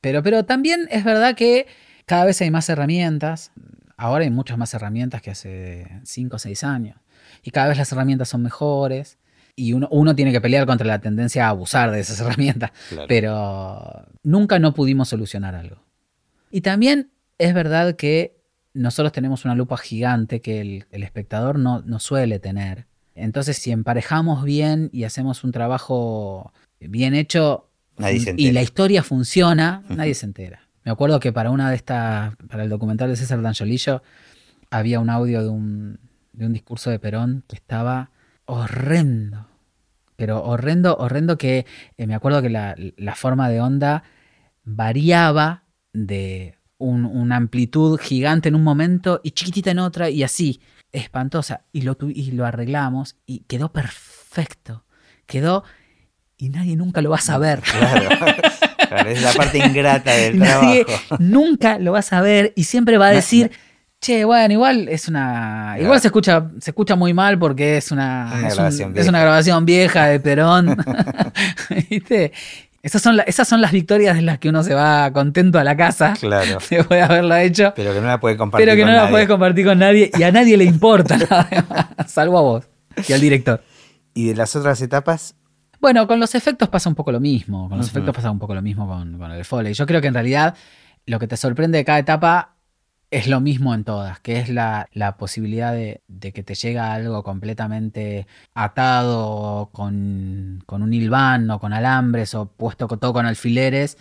pero, 0.00 0.22
pero 0.22 0.44
también 0.44 0.88
es 0.90 1.04
verdad 1.04 1.34
que 1.34 1.66
cada 2.06 2.24
vez 2.24 2.40
hay 2.40 2.50
más 2.50 2.68
herramientas. 2.68 3.52
Ahora 3.96 4.24
hay 4.24 4.30
muchas 4.30 4.58
más 4.58 4.74
herramientas 4.74 5.22
que 5.22 5.30
hace 5.30 6.00
5 6.04 6.36
o 6.36 6.38
6 6.38 6.64
años. 6.64 6.96
Y 7.42 7.50
cada 7.50 7.68
vez 7.68 7.78
las 7.78 7.90
herramientas 7.92 8.28
son 8.28 8.42
mejores. 8.42 9.18
Y 9.54 9.74
uno, 9.74 9.88
uno 9.90 10.14
tiene 10.14 10.32
que 10.32 10.40
pelear 10.40 10.66
contra 10.66 10.86
la 10.86 11.00
tendencia 11.00 11.46
a 11.46 11.50
abusar 11.50 11.90
de 11.90 12.00
esas 12.00 12.20
herramientas. 12.22 12.72
Claro. 12.88 13.06
Pero 13.08 14.06
nunca 14.22 14.58
no 14.58 14.74
pudimos 14.74 15.08
solucionar 15.08 15.54
algo. 15.54 15.84
Y 16.50 16.62
también 16.62 17.12
es 17.38 17.54
verdad 17.54 17.96
que 17.96 18.40
nosotros 18.74 19.12
tenemos 19.12 19.44
una 19.44 19.54
lupa 19.54 19.76
gigante 19.76 20.40
que 20.40 20.60
el, 20.60 20.86
el 20.90 21.02
espectador 21.02 21.58
no, 21.58 21.82
no 21.82 21.98
suele 21.98 22.38
tener. 22.38 22.86
Entonces, 23.22 23.56
si 23.56 23.70
emparejamos 23.70 24.44
bien 24.44 24.90
y 24.92 25.04
hacemos 25.04 25.44
un 25.44 25.52
trabajo 25.52 26.52
bien 26.80 27.14
hecho 27.14 27.68
Nadie 27.98 28.20
se 28.20 28.34
y 28.36 28.50
la 28.52 28.62
historia 28.62 29.02
funciona, 29.02 29.82
nadie 29.88 30.14
se 30.14 30.26
entera. 30.26 30.68
Me 30.84 30.90
acuerdo 30.90 31.20
que 31.20 31.32
para 31.32 31.50
una 31.50 31.70
de 31.70 31.76
estas, 31.76 32.34
para 32.48 32.64
el 32.64 32.68
documental 32.70 33.08
de 33.10 33.16
César 33.16 33.40
D'Angiolillo, 33.42 34.02
había 34.70 34.98
un 34.98 35.10
audio 35.10 35.42
de 35.42 35.48
un, 35.50 35.98
de 36.32 36.46
un 36.46 36.52
discurso 36.52 36.90
de 36.90 36.98
Perón 36.98 37.44
que 37.48 37.54
estaba 37.56 38.10
horrendo. 38.46 39.46
Pero 40.16 40.42
horrendo, 40.42 40.96
horrendo 40.96 41.38
que 41.38 41.66
eh, 41.98 42.06
me 42.06 42.14
acuerdo 42.14 42.42
que 42.42 42.50
la, 42.50 42.74
la 42.96 43.14
forma 43.14 43.48
de 43.48 43.60
onda 43.60 44.02
variaba 44.64 45.64
de 45.92 46.56
un- 46.78 47.04
una 47.04 47.36
amplitud 47.36 47.98
gigante 47.98 48.48
en 48.48 48.54
un 48.54 48.64
momento 48.64 49.20
y 49.22 49.32
chiquitita 49.32 49.70
en 49.70 49.78
otra 49.78 50.10
y 50.10 50.22
así, 50.22 50.60
espantosa. 50.92 51.62
Y 51.72 51.82
lo, 51.82 51.96
y 52.08 52.32
lo 52.32 52.44
arreglamos 52.46 53.16
y 53.26 53.40
quedó 53.40 53.72
perfecto. 53.72 54.84
Quedó 55.26 55.64
y 56.36 56.48
nadie 56.48 56.76
nunca 56.76 57.00
lo 57.02 57.10
va 57.10 57.16
a 57.16 57.20
saber. 57.20 57.60
Claro. 57.72 58.08
Claro, 58.88 59.08
es 59.08 59.22
la 59.22 59.32
parte 59.32 59.56
ingrata 59.58 60.10
del 60.12 60.38
Nadie 60.38 60.84
trabajo. 60.84 61.16
nunca 61.18 61.78
lo 61.78 61.92
va 61.92 62.00
a 62.00 62.02
saber 62.02 62.52
y 62.56 62.64
siempre 62.64 62.98
va 62.98 63.06
a 63.06 63.10
decir, 63.12 63.50
che, 64.00 64.24
bueno, 64.26 64.52
igual 64.52 64.86
es 64.90 65.08
una. 65.08 65.76
Igual 65.80 65.98
se 66.00 66.08
escucha, 66.08 66.50
se 66.60 66.72
escucha 66.72 66.94
muy 66.94 67.14
mal 67.14 67.38
porque 67.38 67.78
es 67.78 67.90
una. 67.90 68.30
Una 68.36 68.48
es, 68.68 68.80
un- 68.80 68.96
es 68.98 69.08
una 69.08 69.20
grabación 69.20 69.64
vieja 69.64 70.06
de 70.08 70.20
Perón. 70.20 70.76
¿Viste? 71.88 72.32
Esas 72.82 73.00
son, 73.00 73.16
la- 73.16 73.22
esas 73.22 73.46
son 73.46 73.60
las 73.60 73.70
victorias 73.70 74.16
de 74.16 74.22
las 74.22 74.38
que 74.38 74.48
uno 74.48 74.62
se 74.64 74.74
va 74.74 75.12
contento 75.12 75.58
a 75.58 75.64
la 75.64 75.76
casa 75.76 76.14
Claro. 76.18 76.58
después 76.70 76.88
de 76.88 77.02
haberlo 77.02 77.36
hecho, 77.36 77.72
Pero 77.76 77.94
que 77.94 78.00
no 78.00 78.08
la 78.08 78.18
puede 78.18 78.36
compartir 78.36 78.66
pero 78.66 78.76
que 78.76 78.82
con 78.82 78.90
no 78.92 78.96
la 79.04 79.08
puedes 79.08 79.28
compartir 79.28 79.66
con 79.66 79.78
nadie 79.78 80.10
y 80.18 80.22
a 80.24 80.32
nadie 80.32 80.56
le 80.56 80.64
importa, 80.64 81.16
además, 81.30 81.86
salvo 82.08 82.38
a 82.38 82.42
vos 82.42 82.64
y 83.08 83.12
al 83.12 83.20
director. 83.20 83.62
Y 84.14 84.26
de 84.28 84.34
las 84.34 84.54
otras 84.56 84.78
etapas, 84.82 85.34
Bueno, 85.80 86.06
con 86.06 86.20
los 86.20 86.34
efectos 86.34 86.68
pasa 86.68 86.88
un 86.90 86.94
poco 86.94 87.12
lo 87.12 87.18
mismo. 87.20 87.66
Con 87.70 87.78
los 87.78 87.88
efectos 87.88 88.14
pasa 88.14 88.30
un 88.30 88.38
poco 88.38 88.54
lo 88.54 88.60
mismo 88.60 88.86
con, 88.86 89.16
con 89.16 89.30
el 89.32 89.42
Foley. 89.46 89.72
Yo 89.72 89.86
creo 89.86 90.02
que 90.02 90.08
en 90.08 90.14
realidad 90.14 90.54
lo 91.06 91.18
que 91.18 91.26
te 91.26 91.38
sorprende 91.38 91.78
de 91.78 91.84
cada 91.86 91.98
etapa 92.00 92.56
es 93.12 93.26
lo 93.26 93.40
mismo 93.40 93.74
en 93.74 93.84
todas, 93.84 94.20
que 94.20 94.38
es 94.38 94.48
la, 94.48 94.88
posibilidad 95.18 95.74
de, 95.74 96.00
que 96.32 96.42
te 96.42 96.54
llega 96.54 96.94
algo 96.94 97.22
completamente 97.22 98.26
atado 98.54 99.68
con, 99.70 100.64
un 100.66 100.94
hilván 100.94 101.50
o 101.50 101.60
con 101.60 101.74
alambres 101.74 102.34
o 102.34 102.46
puesto 102.46 102.88
todo 102.88 103.12
con 103.12 103.26
alfileres 103.26 103.98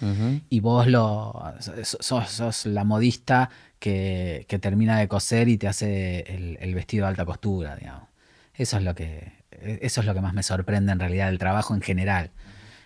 y 0.50 0.62
vos 0.62 0.88
lo 0.88 1.34
sos, 1.60 2.66
la 2.66 2.86
modista 2.86 3.50
que, 3.80 4.46
termina 4.62 4.98
de 4.98 5.10
coser 5.10 5.50
y 5.50 5.58
te 5.58 5.68
hace 5.68 6.58
el, 6.62 6.74
vestido 6.74 7.04
de 7.04 7.10
alta 7.10 7.26
costura, 7.26 7.76
digamos. 7.76 8.08
Eso 8.54 8.78
es 8.78 8.84
lo 8.84 8.96
que, 8.96 9.34
eso 9.52 10.00
es 10.00 10.08
lo 10.08 10.14
que 10.14 10.22
más 10.22 10.34
me 10.34 10.44
sorprende 10.44 10.94
en 10.94 11.00
realidad 11.00 11.28
del 11.28 11.38
trabajo 11.38 11.76
en 11.76 11.82
general. 11.82 12.32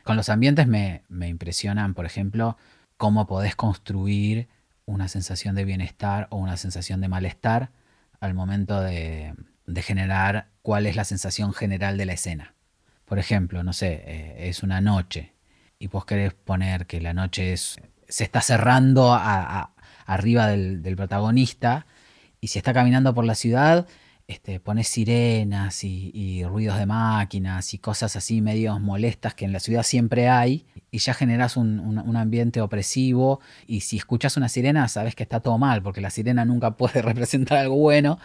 Con 0.03 0.15
los 0.17 0.29
ambientes 0.29 0.65
me, 0.65 1.03
me 1.07 1.27
impresionan, 1.27 1.93
por 1.93 2.07
ejemplo, 2.07 2.57
cómo 2.97 3.27
podés 3.27 3.55
construir 3.55 4.47
una 4.85 5.07
sensación 5.07 5.55
de 5.55 5.65
bienestar 5.65 6.27
o 6.29 6.37
una 6.37 6.57
sensación 6.57 7.01
de 7.01 7.07
malestar 7.07 7.71
al 8.19 8.33
momento 8.33 8.81
de, 8.81 9.33
generar 9.77 10.49
cuál 10.61 10.85
es 10.85 10.95
la 10.95 11.05
sensación 11.05 11.53
general 11.53 11.97
de 11.97 12.05
la 12.05 12.13
escena. 12.13 12.53
Por 13.05 13.19
ejemplo, 13.19 13.63
no 13.63 13.73
sé, 13.73 14.03
eh, 14.05 14.49
es 14.49 14.63
una 14.63 14.81
noche 14.81 15.33
y 15.79 15.87
vos 15.87 16.05
querés 16.05 16.33
poner 16.33 16.87
que 16.87 17.01
la 17.01 17.13
noche 17.13 17.53
es, 17.53 17.77
se 18.07 18.23
está 18.23 18.41
cerrando 18.41 19.13
arriba 20.05 20.47
del, 20.47 20.81
del, 20.81 20.95
protagonista 20.95 21.85
y 22.39 22.47
si 22.47 22.59
está 22.59 22.73
caminando 22.73 23.13
por 23.13 23.25
la 23.25 23.35
ciudad 23.35 23.87
este, 24.27 24.59
pones 24.59 24.87
sirenas 24.87 25.83
y, 25.83 26.43
ruidos 26.45 26.79
de 26.79 26.87
máquinas 26.87 27.75
y 27.75 27.77
cosas 27.77 28.15
así 28.15 28.41
medios 28.41 28.81
molestas 28.81 29.35
que 29.35 29.45
en 29.45 29.53
la 29.53 29.59
ciudad 29.59 29.83
siempre 29.83 30.29
hay 30.29 30.65
y 30.89 30.97
ya 30.97 31.13
generas 31.13 31.57
un, 31.57 32.15
ambiente 32.15 32.59
opresivo 32.61 33.39
y 33.67 33.81
si 33.81 33.97
escuchas 33.97 34.35
una 34.35 34.49
sirena 34.49 34.87
sabes 34.87 35.13
que 35.13 35.21
está 35.21 35.41
todo 35.41 35.59
mal 35.59 35.83
porque 35.83 36.01
la 36.01 36.09
sirena 36.09 36.43
nunca 36.43 36.71
puede 36.77 37.03
representar 37.03 37.59
algo 37.59 37.75
bueno. 37.75 38.17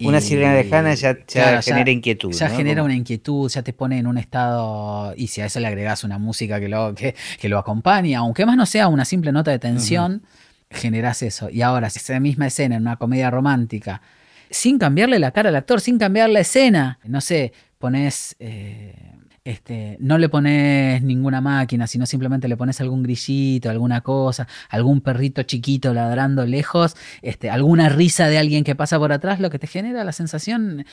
Una 0.00 0.20
sirena 0.20 0.54
lejana 0.54 0.94
ya, 0.94 1.16
genera 1.62 1.90
inquietud. 1.90 2.32
Ya 2.32 2.50
genera 2.50 2.82
una 2.82 2.94
inquietud, 2.94 3.48
ya 3.48 3.62
te 3.62 3.72
pone 3.72 3.98
en 3.98 4.06
un 4.06 4.18
estado. 4.18 5.14
Y 5.16 5.28
si 5.28 5.40
a 5.40 5.46
eso 5.46 5.58
le 5.58 5.68
agregas 5.68 6.04
una 6.04 6.18
música 6.18 6.60
que 6.60 6.68
lo, 6.68 6.94
que, 6.94 7.14
lo 7.44 7.58
acompaña, 7.58 8.18
aunque 8.18 8.44
más 8.44 8.58
no 8.58 8.66
sea 8.66 8.88
una 8.88 9.06
simple 9.06 9.32
nota 9.32 9.50
de 9.52 9.58
tensión, 9.58 10.22
generas 10.70 11.22
eso. 11.22 11.48
Y 11.48 11.62
ahora, 11.62 11.88
si 11.88 11.98
esa 11.98 12.20
misma 12.20 12.48
escena 12.48 12.76
en 12.76 12.82
una 12.82 12.96
comedia 12.96 13.30
romántica 13.30 14.02
sin 14.50 14.78
cambiarle 14.78 15.18
la 15.18 15.30
cara 15.30 15.48
al 15.48 15.56
actor, 15.56 15.80
sin 15.80 15.98
cambiar 15.98 16.28
la 16.28 16.40
escena. 16.40 16.98
No 17.04 17.20
sé, 17.20 17.52
pones. 17.78 18.36
Eh, 18.38 19.14
este, 19.42 19.96
no 20.00 20.18
le 20.18 20.28
pones 20.28 21.02
ninguna 21.02 21.40
máquina, 21.40 21.86
sino 21.86 22.04
simplemente 22.04 22.46
le 22.46 22.56
pones 22.58 22.80
algún 22.80 23.02
grillito, 23.02 23.70
alguna 23.70 24.02
cosa, 24.02 24.46
algún 24.68 25.00
perrito 25.00 25.42
chiquito 25.44 25.94
ladrando 25.94 26.44
lejos, 26.44 26.94
este, 27.22 27.48
alguna 27.48 27.88
risa 27.88 28.28
de 28.28 28.38
alguien 28.38 28.64
que 28.64 28.74
pasa 28.74 28.98
por 28.98 29.12
atrás, 29.12 29.40
lo 29.40 29.48
que 29.48 29.58
te 29.58 29.66
genera 29.66 30.04
la 30.04 30.12
sensación, 30.12 30.84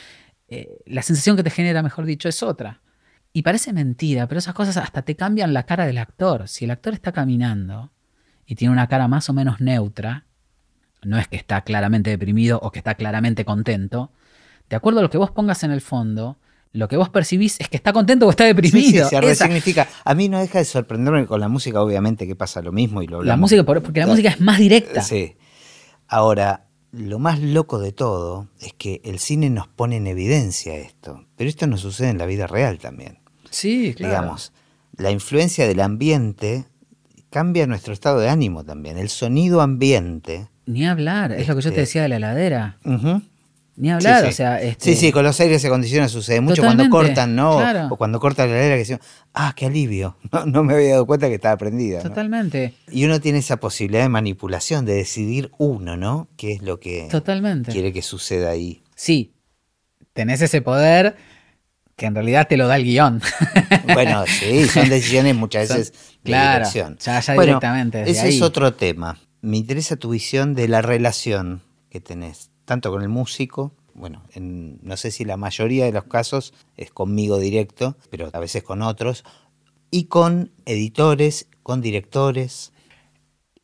eh, 0.47 0.70
la 0.86 1.01
sensación 1.01 1.36
que 1.36 1.43
te 1.43 1.49
genera, 1.49 1.84
mejor 1.84 2.05
dicho, 2.05 2.30
es 2.30 2.41
otra. 2.41 2.82
Y 3.34 3.41
parece 3.41 3.74
mentira, 3.74 4.28
pero 4.28 4.39
esas 4.39 4.53
cosas 4.53 4.78
hasta 4.78 5.01
te 5.01 5.16
cambian 5.16 5.53
la 5.53 5.64
cara 5.64 5.86
del 5.86 5.97
actor. 5.97 6.47
Si 6.47 6.66
el 6.66 6.72
actor 6.72 6.93
está 6.93 7.12
caminando 7.12 7.91
y 8.45 8.55
tiene 8.55 8.72
una 8.72 8.88
cara 8.88 9.10
más 9.10 9.30
o 9.30 9.34
menos 9.34 9.60
neutra, 9.60 10.26
no 11.04 11.18
es 11.18 11.28
que 11.28 11.36
está 11.36 11.62
claramente 11.62 12.10
deprimido 12.10 12.60
o 12.62 12.72
que 12.72 12.80
está 12.80 12.95
claramente 12.95 13.45
contento. 13.45 14.12
De 14.70 14.76
acuerdo 14.76 15.00
a 15.00 15.04
lo 15.04 15.10
que 15.10 15.18
vos 15.18 15.32
pongas 15.32 15.64
en 15.64 15.72
el 15.72 15.82
fondo, 15.82 16.38
lo 16.74 16.88
que 16.88 16.98
vos 16.98 17.10
percibís 17.10 17.60
es 17.60 17.70
que 17.70 17.78
está 17.78 17.93
contento 17.93 18.28
o 18.28 18.30
está 18.30 18.43
deprimido. 18.43 19.08
Sí, 19.10 19.16
sí, 19.16 19.36
significa. 19.36 19.88
A 20.04 20.14
mí 20.14 20.30
no 20.30 20.39
deja 20.39 20.60
de 20.60 20.66
sorprenderme 20.66 21.26
con 21.26 21.39
la 21.39 21.48
música, 21.48 21.82
obviamente, 21.82 22.28
que 22.28 22.36
pasa 22.36 22.62
lo 22.62 22.72
mismo 22.72 23.02
y 23.02 23.08
lo 23.08 23.24
La 23.24 23.38
música, 23.38 23.64
porque 23.64 24.00
la 24.00 24.08
música 24.08 24.30
es 24.30 24.41
más 24.41 24.60
directa. 24.60 25.02
Sí. 25.02 25.38
Ahora, 26.08 26.68
lo 26.91 27.20
más 27.20 27.39
loco 27.39 27.80
de 27.80 27.91
todo 27.91 28.50
es 28.60 28.74
que 28.74 29.02
el 29.04 29.20
cine 29.20 29.50
nos 29.50 29.68
pone 29.68 29.98
en 29.98 30.08
evidencia 30.08 30.76
esto. 30.76 31.26
Pero 31.36 31.50
esto 31.50 31.68
no 31.68 31.78
sucede 31.78 32.10
en 32.10 32.18
la 32.18 32.26
vida 32.26 32.48
real 32.48 32.80
también. 32.80 33.20
Sí, 33.50 33.93
claro. 33.95 34.14
Digamos, 34.14 34.54
la 34.98 35.12
influencia 35.12 35.68
del 35.68 35.80
ambiente 35.80 36.66
cambia 37.30 37.68
nuestro 37.68 37.93
estado 37.93 38.20
de 38.20 38.30
ánimo 38.30 38.64
también. 38.64 38.98
El 38.98 39.10
sonido 39.10 39.62
ambiente 39.62 40.50
ni 40.68 40.86
hablar, 40.86 41.32
es 41.32 41.47
lo 41.47 41.55
que 41.55 41.61
yo 41.61 41.70
te 41.70 41.76
este, 41.76 41.82
decía 41.82 42.01
de 42.03 42.09
la 42.09 42.18
heladera. 42.18 42.78
Ni 43.78 43.91
hablar, 43.91 44.26
o 44.26 44.32
sea. 44.32 44.61
Este... 44.61 44.86
Sí, 44.86 44.95
sí, 44.95 45.11
con 45.11 45.24
los 45.24 45.39
aires 45.39 45.63
acondicionados 45.63 46.11
sucede 46.11 46.41
mucho 46.41 46.61
cuando 46.61 46.89
cortan, 46.89 47.36
¿no? 47.36 47.57
O 47.89 47.95
cuando 47.95 48.20
cortan 48.20 48.49
la 48.49 48.55
heladera 48.55 48.76
que 48.76 48.80
dicen, 48.80 48.99
ah, 49.34 49.53
qué 49.55 49.68
alivio. 49.68 50.18
No, 50.45 50.63
me 50.63 50.74
había 50.74 50.91
dado 50.91 51.05
cuenta 51.05 51.30
que 51.30 51.36
estaba 51.36 51.57
prendida. 51.57 52.01
Totalmente. 52.01 52.74
Y 52.91 53.05
uno 53.05 53.22
tiene 53.22 53.39
esa 53.39 53.57
posibilidad 53.57 54.03
de 54.03 54.09
manipulación, 54.09 54.86
de 54.86 54.93
decidir 54.93 55.51
uno, 55.57 55.95
¿no? 55.95 56.28
¿Qué 56.38 56.53
es 56.53 56.61
lo 56.61 56.80
que 56.80 57.07
Totalmente. 57.09 57.72
quiere 57.72 57.93
que 57.93 58.01
suceda 58.01 58.49
ahí? 58.49 58.84
Sí, 58.95 59.34
tenés 60.13 60.41
ese 60.41 60.61
poder 60.61 61.15
que 61.95 62.07
en 62.07 62.15
realidad 62.15 62.47
te 62.47 62.57
lo 62.57 62.68
da 62.68 62.76
el 62.76 62.84
guion. 62.84 63.22
Bueno, 63.93 64.26
sí, 64.28 64.68
son 64.68 64.89
decisiones 64.89 65.34
muchas 65.36 65.70
veces 65.70 65.91
de 66.24 66.32
claro, 66.32 66.59
dirección. 66.59 66.97
Ya, 66.99 67.20
ya 67.20 67.34
directamente. 67.34 68.01
ese 68.09 68.30
es 68.30 68.41
otro 68.41 68.74
tema 68.74 69.18
me 69.41 69.57
interesa 69.57 69.95
tu 69.95 70.09
visión 70.09 70.55
de 70.55 70.67
la 70.67 70.81
relación 70.81 71.61
que 71.89 71.99
tenés, 71.99 72.51
tanto 72.65 72.91
con 72.91 73.01
el 73.01 73.09
músico, 73.09 73.73
bueno, 73.93 74.23
no 74.35 74.95
sé 74.95 75.09
si 75.09 75.25
la 75.25 75.38
mayoría 75.38 75.85
de 75.85 75.91
los 75.91 76.03
casos 76.03 76.53
es 76.75 76.91
conmigo 76.91 77.39
directo, 77.39 77.97
pero 78.11 78.29
a 78.31 78.39
veces 78.39 78.61
con 78.61 78.83
otros, 78.83 79.23
y 79.89 80.05
con 80.05 80.51
editores, 80.65 81.47
con 81.63 81.81
directores. 81.81 82.73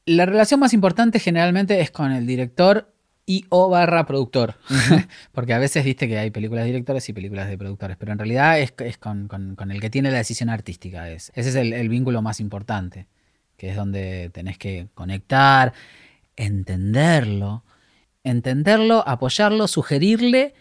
La 0.05 0.25
relación 0.25 0.59
más 0.59 0.73
importante 0.73 1.19
generalmente 1.19 1.79
es 1.81 1.91
con 1.91 2.11
el 2.11 2.25
director 2.25 2.91
y 3.27 3.45
o 3.49 3.69
barra 3.69 4.07
productor. 4.07 4.55
Porque 5.31 5.53
a 5.53 5.59
veces 5.59 5.85
viste 5.85 6.07
que 6.07 6.17
hay 6.17 6.31
películas 6.31 6.63
de 6.63 6.71
directores 6.71 7.07
y 7.09 7.13
películas 7.13 7.47
de 7.47 7.57
productores, 7.57 7.95
pero 7.97 8.11
en 8.11 8.17
realidad 8.17 8.59
es, 8.59 8.73
con, 8.97 9.29
el 9.69 9.81
que 9.81 9.89
tiene 9.91 10.09
la 10.09 10.17
decisión 10.17 10.49
artística. 10.49 11.11
ese 11.11 11.31
es 11.35 11.55
el 11.55 11.89
vínculo 11.89 12.21
más 12.23 12.39
importante 12.39 13.07
que 13.63 13.69
es 13.69 13.77
donde 13.77 14.29
tenés 14.33 14.57
que 14.57 14.89
conectar, 14.93 15.71
entenderlo, 16.35 17.63
entenderlo, 18.21 19.07
apoyarlo, 19.07 19.69
sugerirle. 19.69 20.53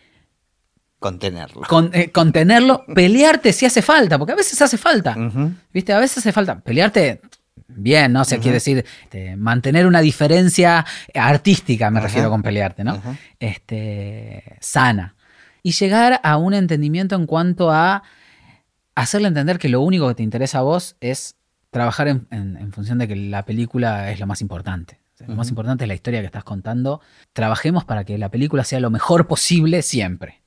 Contenerlo. 1.00 1.62
Eh, 1.94 2.12
contenerlo, 2.12 2.84
pelearte 2.94 3.52
si 3.52 3.66
hace 3.66 3.82
falta, 3.82 4.18
porque 4.18 4.34
a 4.34 4.36
veces 4.36 4.62
hace 4.62 4.78
falta. 4.78 5.16
¿Viste? 5.74 5.92
A 5.92 5.98
veces 5.98 6.18
hace 6.18 6.30
falta. 6.30 6.60
Pelearte, 6.60 7.22
bien, 7.66 8.12
¿no? 8.12 8.20
O 8.20 8.24
sea, 8.24 8.38
quiere 8.38 8.58
decir 8.58 8.84
este, 9.02 9.34
mantener 9.34 9.88
una 9.88 10.00
diferencia 10.00 10.86
artística, 11.12 11.90
me 11.90 12.00
refiero 12.00 12.30
con 12.30 12.40
pelearte, 12.40 12.84
¿no? 12.84 13.02
Este, 13.40 14.58
sana. 14.60 15.16
Y 15.64 15.72
llegar 15.72 16.20
a 16.22 16.36
un 16.36 16.54
entendimiento 16.54 17.16
en 17.16 17.26
cuanto 17.26 17.72
a 17.72 18.04
hacerle 18.94 19.26
entender 19.26 19.58
que 19.58 19.68
lo 19.68 19.80
único 19.80 20.06
que 20.06 20.14
te 20.14 20.22
interesa 20.22 20.58
a 20.58 20.62
vos 20.62 20.94
es 21.00 21.34
trabajar 21.72 22.06
en, 22.06 22.72
función 22.72 22.98
de 22.98 23.08
que 23.08 23.16
la 23.16 23.44
película 23.46 24.12
es 24.12 24.20
lo 24.20 24.26
más 24.26 24.42
importante. 24.42 25.00
Lo 25.26 25.34
más 25.34 25.48
importante 25.48 25.84
es 25.84 25.88
la 25.88 25.94
historia 25.94 26.20
que 26.20 26.26
estás 26.26 26.44
contando. 26.44 27.00
Trabajemos 27.32 27.84
para 27.84 28.04
que 28.04 28.18
la 28.18 28.30
película 28.30 28.62
sea 28.62 28.78
lo 28.78 28.90
mejor 28.90 29.26
posible 29.26 29.80
siempre. 29.82 30.42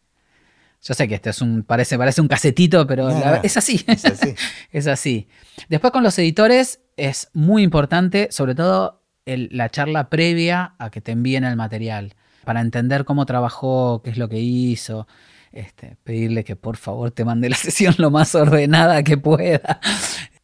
Yo 0.83 0.93
sé 0.93 1.07
que 1.07 1.15
este 1.15 1.31
es 1.31 1.41
un, 1.41 1.63
parece, 1.63 1.97
parece 1.97 2.21
un 2.21 2.27
casetito, 2.27 2.85
pero 2.85 3.09
es 3.41 3.57
así. 3.57 3.83
Es 3.87 4.05
así. 4.05 4.35
es 4.71 4.85
así. 4.85 5.27
Después 5.67 5.91
con 5.91 6.03
los 6.03 6.17
editores 6.19 6.81
es 6.95 7.29
muy 7.33 7.63
importante, 7.63 8.27
sobre 8.31 8.53
todo 8.53 9.01
la 9.25 9.69
charla 9.69 10.09
previa 10.09 10.75
a 10.77 10.91
que 10.91 11.01
te 11.01 11.11
envíen 11.11 11.43
el 11.43 11.55
material, 11.55 12.13
para 12.43 12.61
entender 12.61 13.03
cómo 13.03 13.25
trabajó, 13.25 14.03
qué 14.03 14.11
es 14.11 14.17
lo 14.17 14.29
que 14.29 14.39
hizo. 14.39 15.07
Este, 15.51 15.97
pedirle 16.03 16.43
que 16.43 16.55
por 16.55 16.77
favor 16.77 17.09
te 17.09 17.25
mande 17.25 17.49
la 17.49 17.55
sesión 17.55 17.95
lo 17.97 18.11
más 18.11 18.35
ordenada 18.35 19.01
que 19.01 19.17
pueda. 19.17 19.79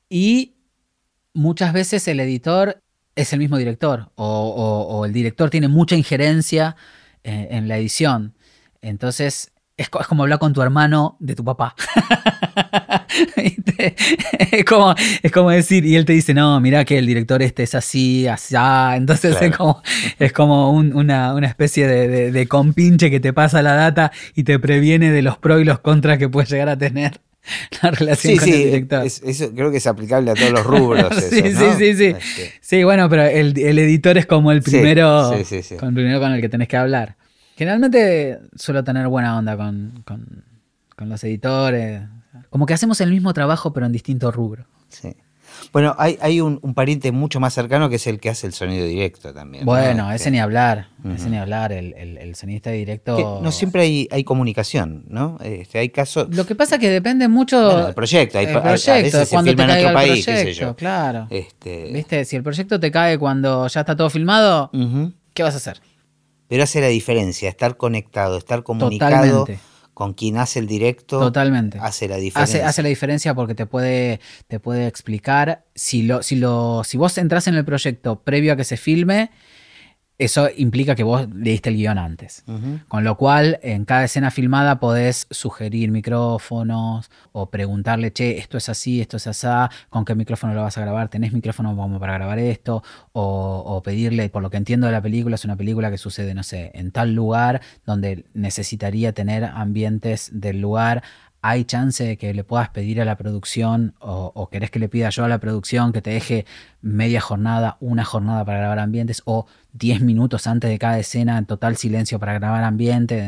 Y 0.09 0.55
muchas 1.33 1.73
veces 1.73 2.07
el 2.07 2.19
editor 2.19 2.81
es 3.15 3.33
el 3.33 3.39
mismo 3.39 3.57
director 3.57 4.11
o, 4.15 5.03
el 5.05 5.13
director 5.13 5.49
tiene 5.49 5.67
mucha 5.67 5.95
injerencia 5.95 6.75
eh, 7.23 7.49
en 7.51 7.67
la 7.67 7.77
edición. 7.77 8.33
Entonces 8.81 9.51
es, 9.77 9.89
como 9.89 10.23
hablar 10.23 10.39
con 10.39 10.53
tu 10.53 10.61
hermano 10.61 11.17
de 11.19 11.35
tu 11.35 11.43
papá. 11.43 11.75
es, 14.51 14.65
como, 14.65 14.95
es 15.21 15.31
como 15.31 15.49
decir, 15.49 15.85
y 15.85 15.95
él 15.95 16.05
te 16.05 16.13
dice, 16.13 16.33
no, 16.33 16.59
mira 16.59 16.85
que 16.85 16.97
el 16.97 17.05
director 17.05 17.41
este 17.41 17.63
es 17.63 17.75
así, 17.75 18.27
así. 18.27 18.55
Entonces 18.95 19.37
es 19.41 19.55
como, 19.55 19.81
es 20.19 20.33
como 20.33 20.71
una, 20.71 21.47
especie 21.47 21.87
de, 21.87 22.31
de 22.31 22.47
compinche 22.47 23.09
que 23.09 23.19
te 23.19 23.33
pasa 23.33 23.61
la 23.61 23.73
data 23.73 24.11
y 24.35 24.43
te 24.43 24.59
previene 24.59 25.11
de 25.11 25.21
los 25.21 25.37
pros 25.37 25.61
y 25.61 25.65
los 25.65 25.79
contras 25.79 26.17
que 26.17 26.29
puedes 26.29 26.49
llegar 26.49 26.69
a 26.69 26.77
tener. 26.77 27.19
la 27.81 27.91
relación 27.91 28.37
con 28.37 28.49
el 28.49 28.55
director. 28.55 29.05
eso 29.05 29.51
creo 29.53 29.71
que 29.71 29.77
es 29.77 29.87
aplicable 29.87 30.31
a 30.31 30.33
todos 30.35 30.51
los 30.51 30.65
rubros. 30.65 31.13
sí, 31.29 31.41
sí, 31.41 31.65
sí, 31.77 31.93
sí. 31.95 32.05
Este. 32.05 32.53
Sí, 32.61 32.83
bueno, 32.83 33.09
pero 33.09 33.23
el, 33.23 33.57
editor 33.57 34.17
es 34.17 34.25
como 34.25 34.51
el 34.51 34.61
primero, 34.61 35.31
con 35.79 35.89
el 35.89 35.95
primero 35.95 36.19
con 36.19 36.31
el 36.33 36.41
que 36.41 36.49
tenés 36.49 36.67
que 36.67 36.77
hablar. 36.77 37.17
Generalmente 37.55 38.39
suelo 38.55 38.83
tener 38.83 39.07
buena 39.07 39.37
onda 39.37 39.57
con, 39.57 40.03
con, 40.05 41.09
los 41.09 41.23
editores. 41.23 42.03
Como 42.49 42.65
que 42.67 42.73
hacemos 42.73 43.01
el 43.01 43.09
mismo 43.09 43.33
trabajo, 43.33 43.73
pero 43.73 43.87
en 43.87 43.91
distintos 43.91 44.35
rubros. 44.35 44.67
Sí. 44.89 45.15
Bueno, 45.71 45.95
hay, 45.97 46.17
hay 46.21 46.41
un, 46.41 46.59
un 46.61 46.73
pariente 46.73 47.11
mucho 47.11 47.39
más 47.39 47.53
cercano 47.53 47.89
que 47.89 47.95
es 47.97 48.07
el 48.07 48.19
que 48.19 48.29
hace 48.29 48.47
el 48.47 48.53
sonido 48.53 48.85
directo 48.85 49.33
también. 49.33 49.65
¿no? 49.65 49.71
Bueno, 49.71 50.11
ese 50.11 50.31
ni 50.31 50.39
hablar, 50.39 50.87
ese 51.15 51.29
ni 51.29 51.37
hablar, 51.37 51.71
el, 51.71 51.93
el, 51.93 52.17
el 52.17 52.35
sonidista 52.35 52.71
directo. 52.71 53.15
que 53.15 53.23
no 53.43 53.51
siempre 53.51 53.81
hay, 53.83 54.07
hay 54.11 54.23
comunicación, 54.23 55.05
¿no? 55.07 55.37
Este, 55.43 55.79
hay 55.79 55.89
casos. 55.89 56.27
Lo 56.35 56.45
que 56.45 56.55
pasa 56.55 56.75
es 56.75 56.81
que 56.81 56.89
depende 56.89 57.27
mucho 57.27 57.61
Bueno, 57.63 57.85
del 57.85 57.93
proyecto, 57.95 58.37
hay 58.39 58.45
del 58.47 58.53
pa- 58.55 58.59
a- 58.59 58.63
a 58.63 58.67
proyecto, 58.69 58.93
veces 59.17 59.29
se 59.29 59.35
cuando 59.35 59.51
te 59.51 59.57
filma 59.57 59.63
en 59.73 59.77
otro 59.79 59.87
el 59.89 59.93
país, 59.93 60.25
qué 60.25 60.35
sé 60.35 60.41
proyecto, 60.43 60.65
yo. 60.67 60.75
claro. 60.75 61.27
Este, 61.29 61.91
¿Viste? 61.93 62.25
Si 62.25 62.35
el 62.35 62.43
proyecto 62.43 62.79
te 62.79 62.91
cae 62.91 63.17
cuando 63.17 63.67
ya 63.67 63.79
está 63.81 63.95
todo 63.95 64.09
filmado. 64.09 64.69
¿qué 65.33 65.43
vas 65.43 65.53
a 65.53 65.57
hacer? 65.57 65.79
Pero 66.47 66.63
hace 66.63 66.81
la 66.81 66.87
diferencia, 66.87 67.47
estar 67.47 67.77
conectado, 67.77 68.37
estar 68.37 68.61
comunicado 68.63 69.45
Totalmente. 69.45 69.59
Con 70.01 70.15
quien 70.15 70.37
hace 70.37 70.57
el 70.57 70.65
directo. 70.65 71.19
Totalmente. 71.19 71.77
Hace 71.79 72.07
la 72.07 72.15
diferencia. 72.15 72.61
Hace, 72.61 72.67
hace 72.67 72.81
la 72.81 72.89
diferencia 72.89 73.35
porque 73.35 73.53
te 73.53 73.67
puede, 73.67 74.19
te 74.47 74.59
puede 74.59 74.87
explicar. 74.87 75.63
Si, 75.75 76.01
lo, 76.01 76.23
si, 76.23 76.37
lo, 76.37 76.81
si 76.83 76.97
vos 76.97 77.19
entras 77.19 77.45
en 77.45 77.53
el 77.53 77.63
proyecto 77.63 78.23
previo 78.23 78.53
a 78.53 78.55
que 78.55 78.63
se 78.63 78.77
filme, 78.77 79.29
eso 80.21 80.49
implica 80.55 80.93
que 80.93 81.03
vos 81.03 81.27
leíste 81.33 81.69
el 81.69 81.77
guion 81.77 81.97
antes. 81.97 82.43
Con 82.87 83.03
lo 83.03 83.17
cual, 83.17 83.59
en 83.63 83.85
cada 83.85 84.03
escena 84.03 84.29
filmada 84.29 84.79
podés 84.79 85.25
sugerir 85.31 85.89
micrófonos 85.89 87.09
o 87.31 87.49
preguntarle, 87.49 88.13
che, 88.13 88.37
esto 88.37 88.57
es 88.57 88.69
así, 88.69 89.01
esto 89.01 89.17
es 89.17 89.25
así, 89.25 89.47
¿con 89.89 90.05
qué 90.05 90.13
micrófono 90.13 90.53
lo 90.53 90.61
vas 90.61 90.77
a 90.77 90.81
grabar? 90.81 91.09
¿Tenés 91.09 91.33
micrófono 91.33 91.75
como 91.75 91.99
para 91.99 92.13
grabar 92.13 92.37
esto? 92.37 92.83
O, 93.13 93.63
o 93.65 93.81
pedirle, 93.81 94.29
por 94.29 94.43
lo 94.43 94.51
que 94.51 94.57
entiendo 94.57 94.85
de 94.85 94.93
la 94.93 95.01
película, 95.01 95.35
es 95.35 95.43
una 95.43 95.55
película 95.55 95.89
que 95.89 95.97
sucede, 95.97 96.35
no 96.35 96.43
sé, 96.43 96.71
en 96.75 96.91
tal 96.91 97.15
lugar 97.15 97.61
donde 97.85 98.25
necesitaría 98.33 99.13
tener 99.13 99.43
ambientes 99.43 100.29
del 100.33 100.61
lugar. 100.61 101.01
¿Hay 101.43 101.65
chance 101.65 102.03
de 102.03 102.17
que 102.17 102.33
le 102.35 102.43
puedas 102.43 102.69
pedir 102.69 103.01
a 103.01 103.05
la 103.05 103.17
producción 103.17 103.95
o, 103.99 104.31
o 104.35 104.49
querés 104.49 104.69
que 104.69 104.77
le 104.77 104.89
pida 104.89 105.09
yo 105.09 105.23
a 105.25 105.27
la 105.27 105.39
producción 105.39 105.91
que 105.91 106.01
te 106.01 106.11
deje 106.11 106.45
media 106.81 107.19
jornada, 107.19 107.77
una 107.79 108.05
jornada 108.05 108.45
para 108.45 108.59
grabar 108.59 108.77
ambientes 108.79 109.23
o 109.25 109.47
10 109.73 110.01
minutos 110.01 110.45
antes 110.45 110.69
de 110.69 110.77
cada 110.77 110.99
escena 110.99 111.37
en 111.39 111.45
total 111.47 111.77
silencio 111.77 112.19
para 112.19 112.33
grabar 112.33 112.63
ambiente? 112.63 113.27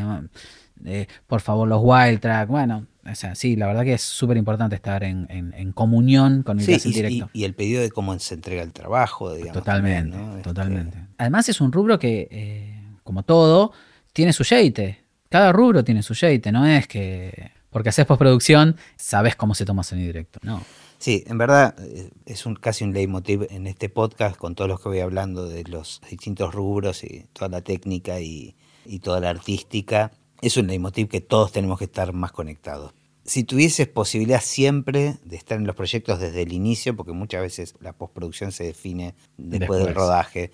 Eh, 0.85 1.07
por 1.27 1.41
favor, 1.41 1.67
los 1.67 1.79
wild 1.81 2.19
track. 2.19 2.49
Bueno, 2.49 2.85
o 3.09 3.15
sea, 3.15 3.35
sí, 3.35 3.55
la 3.55 3.67
verdad 3.67 3.83
que 3.83 3.93
es 3.93 4.01
súper 4.01 4.37
importante 4.37 4.75
estar 4.75 5.03
en, 5.03 5.25
en- 5.29 5.53
en 5.55 5.71
comunión 5.71 6.43
con 6.43 6.59
el 6.59 6.65
Sí, 6.65 6.89
y, 6.89 6.93
directo. 6.93 7.29
y- 7.33 7.41
y 7.41 7.43
el 7.45 7.55
pedido 7.55 7.81
de 7.81 7.89
cómo 7.89 8.17
se 8.19 8.35
entrega 8.35 8.61
el 8.63 8.73
trabajo, 8.73 9.33
digamos. 9.33 9.53
Totalmente, 9.53 10.11
también, 10.11 10.27
¿no? 10.29 10.37
Este, 10.37 10.43
totalmente. 10.49 10.97
Además 11.17 11.47
es 11.49 11.61
un 11.61 11.71
rubro 11.71 11.97
que, 11.97 12.27
eh, 12.29 12.79
como 13.03 13.23
todo, 13.23 13.71
tiene 14.11 14.33
su 14.33 14.43
yeite. 14.43 14.99
Cada 15.29 15.51
rubro 15.51 15.83
tiene 15.83 16.03
su 16.03 16.13
yeite, 16.13 16.51
no 16.51 16.65
es 16.65 16.87
que 16.87 17.52
porque 17.73 17.89
haces 17.89 18.05
postproducción 18.05 18.77
sabes 18.95 19.35
cómo 19.35 19.55
se 19.55 19.65
toma 19.65 19.83
sonido 19.83 20.07
directo. 20.07 20.39
No. 20.43 20.63
Sí, 20.99 21.25
en 21.27 21.37
verdad 21.37 21.75
eh, 21.79 22.11
es 22.25 22.45
un, 22.45 22.55
casi 22.55 22.85
un 22.85 22.93
leitmotiv 22.93 23.47
en 23.49 23.67
este 23.67 23.89
podcast 23.89 24.37
con 24.37 24.55
todos 24.55 24.69
los 24.69 24.79
que 24.79 24.87
voy 24.87 24.99
hablando 24.99 25.49
de 25.49 25.65
los 25.65 26.01
distintos 26.09 26.53
rubros 26.53 27.03
y 27.03 27.25
toda 27.33 27.49
la 27.49 27.61
técnica 27.61 28.21
y, 28.21 28.55
y 28.85 28.99
toda 28.99 29.19
la 29.19 29.29
artística. 29.29 30.11
Es 30.41 30.55
un 30.55 30.67
leitmotiv 30.67 31.09
que 31.09 31.19
todos 31.19 31.51
tenemos 31.51 31.77
que 31.77 31.85
estar 31.85 32.13
más 32.13 32.31
conectados. 32.31 32.93
Si 33.25 33.43
tuvieses 33.43 33.87
posibilidad 33.87 34.41
siempre 34.41 35.17
de 35.23 35.37
estar 35.37 35.57
en 35.57 35.65
los 35.65 35.75
proyectos 35.75 36.19
desde 36.19 36.41
el 36.41 36.51
inicio, 36.51 36.95
porque 36.95 37.13
muchas 37.13 37.41
veces 37.41 37.75
la 37.79 37.93
postproducción 37.93 38.51
se 38.51 38.65
define 38.65 39.15
después, 39.37 39.83
del 39.83 39.95
rodaje, 39.95 40.51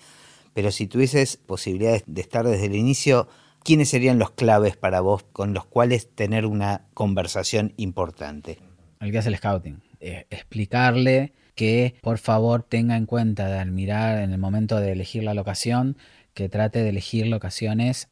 pero 0.54 0.70
si 0.70 0.86
tuvieses 0.86 1.36
posibilidades 1.36 2.04
de 2.06 2.20
estar 2.20 2.46
desde 2.46 2.66
el 2.66 2.76
inicio, 2.76 3.28
¿quiénes 3.64 3.88
serían 3.88 4.18
los 4.18 4.30
claves 4.32 4.76
para 4.76 5.00
vos 5.00 5.24
con 5.32 5.54
los 5.54 5.64
cuales 5.66 6.08
tener 6.14 6.46
una 6.46 6.86
conversación 6.94 7.72
importante? 7.76 8.58
El 9.00 9.12
que 9.12 9.18
hace 9.18 9.28
el 9.28 9.36
scouting. 9.36 9.82
Eh, 10.00 10.26
explicarle 10.30 11.32
que 11.54 11.96
por 12.00 12.18
favor 12.18 12.62
tenga 12.62 12.96
en 12.96 13.06
cuenta 13.06 13.46
de 13.48 13.58
al 13.58 13.70
mirar 13.70 14.18
en 14.18 14.32
el 14.32 14.38
momento 14.38 14.80
de 14.80 14.92
elegir 14.92 15.22
la 15.24 15.34
locación, 15.34 15.96
que 16.32 16.48
trate 16.48 16.82
de 16.82 16.88
elegir 16.88 17.26
locaciones, 17.26 18.08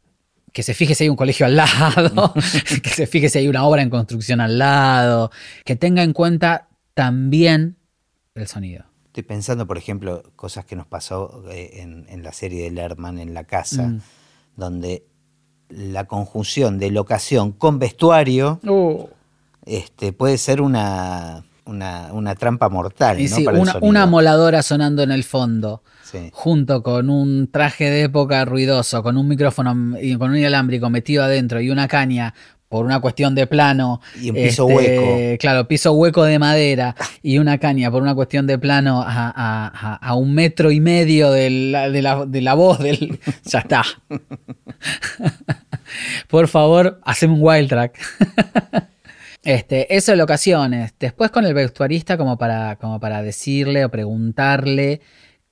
que 0.53 0.63
se 0.63 0.75
fije 0.75 0.95
si 0.95 1.05
hay 1.05 1.11
un 1.11 1.17
colegio 1.17 1.47
al 1.47 1.57
lado, 1.57 2.35
que 2.83 2.91
se 2.91 3.07
fije 3.07 3.29
si 3.29 3.39
hay 3.39 3.49
una 3.49 3.65
obra 3.65 3.83
en 3.83 3.91
construcción 3.91 4.41
al 4.41 4.59
lado, 4.59 5.31
que 5.65 5.77
tenga 5.77 6.03
en 6.03 6.13
cuenta 6.13 6.69
también 6.95 7.77
el 8.35 8.47
sonido. 8.49 8.85
Estoy 9.07 9.23
pensando, 9.23 9.67
por 9.67 9.79
ejemplo, 9.79 10.23
cosas 10.37 10.65
que 10.65 10.77
nos 10.77 10.87
pasó 10.87 11.45
eh, 11.51 11.81
en, 11.81 12.07
en 12.09 12.23
la 12.23 12.33
serie 12.33 12.65
de 12.65 12.71
Lerman 12.71 13.19
en 13.19 13.35
la 13.35 13.45
casa, 13.45 13.89
Mm. 13.89 14.01
donde 14.57 15.07
la 15.69 16.05
conjunción 16.05 16.79
de 16.79 16.91
locación 16.91 17.53
con 17.53 17.79
vestuario 17.79 18.61
este, 19.65 20.13
puede 20.13 20.39
ser 20.39 20.61
una, 20.61 21.45
una, 21.67 22.09
una 22.13 22.35
trampa 22.35 22.69
mortal. 22.69 23.21
Y 23.21 23.29
¿no? 23.29 23.37
sí, 23.37 23.45
para 23.45 23.57
el 23.59 23.63
una, 23.63 23.79
una 23.83 24.07
moladora 24.07 24.63
sonando 24.63 25.03
en 25.03 25.11
el 25.11 25.25
fondo, 25.25 25.83
Sí. 26.03 26.31
junto 26.33 26.83
con 26.83 27.11
un 27.11 27.51
traje 27.53 27.91
de 27.91 28.05
época 28.05 28.43
ruidoso, 28.47 29.03
con 29.03 29.19
un 29.19 29.29
micrófono 29.29 29.99
y 30.01 30.17
con 30.17 30.31
un 30.31 30.39
inalámbrico 30.39 30.89
metido 30.89 31.23
adentro 31.23 31.61
y 31.61 31.69
una 31.69 31.87
caña 31.87 32.33
por 32.69 32.85
una 32.85 33.01
cuestión 33.01 33.35
de 33.35 33.47
plano. 33.47 34.01
este, 34.15 34.27
Y 34.27 34.31
un 34.31 34.37
piso 34.37 34.67
hueco. 34.67 35.39
Claro, 35.39 35.69
piso 35.69 35.93
hueco 35.93 36.25
de 36.25 36.39
madera 36.39 36.95
y 37.23 37.39
una 37.39 37.59
caña 37.59 37.91
por 37.91 38.03
una 38.03 38.15
cuestión 38.15 38.47
de 38.47 38.59
plano 38.59 39.03
a, 39.03 39.33
a- 39.35 39.95
a- 39.97 40.15
un 40.15 40.35
metro 40.35 40.71
y 40.71 40.81
medio 40.81 41.31
de 41.31 41.51
la, 41.51 41.91
de 41.91 42.03
la- 42.03 42.27
de 42.27 42.41
la 42.43 42.55
voz 42.55 42.79
del... 42.79 43.19
Ya 43.45 43.61
está. 43.61 43.83
Por 46.29 46.49
favor, 46.49 47.01
haceme 47.05 47.35
un 47.35 47.41
wild 47.43 47.69
track. 47.69 47.99
Este, 49.45 49.97
eso 49.97 50.13
en 50.13 50.19
locaciones. 50.19 50.93
Después 50.99 51.31
con 51.31 51.47
el 51.47 51.55
vestuarista 51.55 52.19
como 52.19 52.37
para, 52.37 52.77
como 52.77 53.01
para 53.01 53.23
decirle 53.23 53.85
o 53.85 53.89
preguntarle 53.89 55.01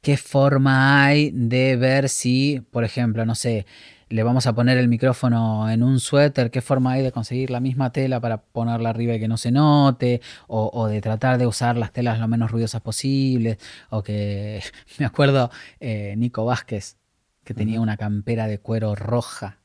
qué 0.06 0.16
forma 0.16 1.04
hay 1.04 1.32
de 1.32 1.74
ver 1.74 2.08
si, 2.08 2.62
por 2.70 2.84
ejemplo, 2.84 3.26
no 3.26 3.34
sé, 3.34 3.66
le 4.08 4.22
vamos 4.22 4.46
a 4.46 4.52
poner 4.52 4.78
el 4.78 4.86
micrófono 4.86 5.68
en 5.68 5.82
un 5.82 5.98
suéter, 5.98 6.52
qué 6.52 6.60
forma 6.60 6.92
hay 6.92 7.02
de 7.02 7.10
conseguir 7.10 7.50
la 7.50 7.58
misma 7.58 7.90
tela 7.90 8.20
para 8.20 8.36
ponerla 8.40 8.90
arriba 8.90 9.14
y 9.14 9.18
que 9.18 9.26
no 9.26 9.36
se 9.36 9.50
note, 9.50 10.20
o, 10.46 10.70
o 10.72 10.86
de 10.86 11.00
tratar 11.00 11.38
de 11.38 11.48
usar 11.48 11.76
las 11.76 11.92
telas 11.92 12.20
lo 12.20 12.28
menos 12.28 12.52
ruidosas 12.52 12.82
posibles, 12.82 13.58
o 13.90 14.04
que 14.04 14.62
me 14.98 15.06
acuerdo 15.06 15.50
eh, 15.80 16.14
Nico 16.16 16.44
Vázquez, 16.44 16.98
que 17.42 17.52
tenía 17.52 17.80
una 17.80 17.96
campera 17.96 18.46
de 18.46 18.60
cuero 18.60 18.94
roja 18.94 19.58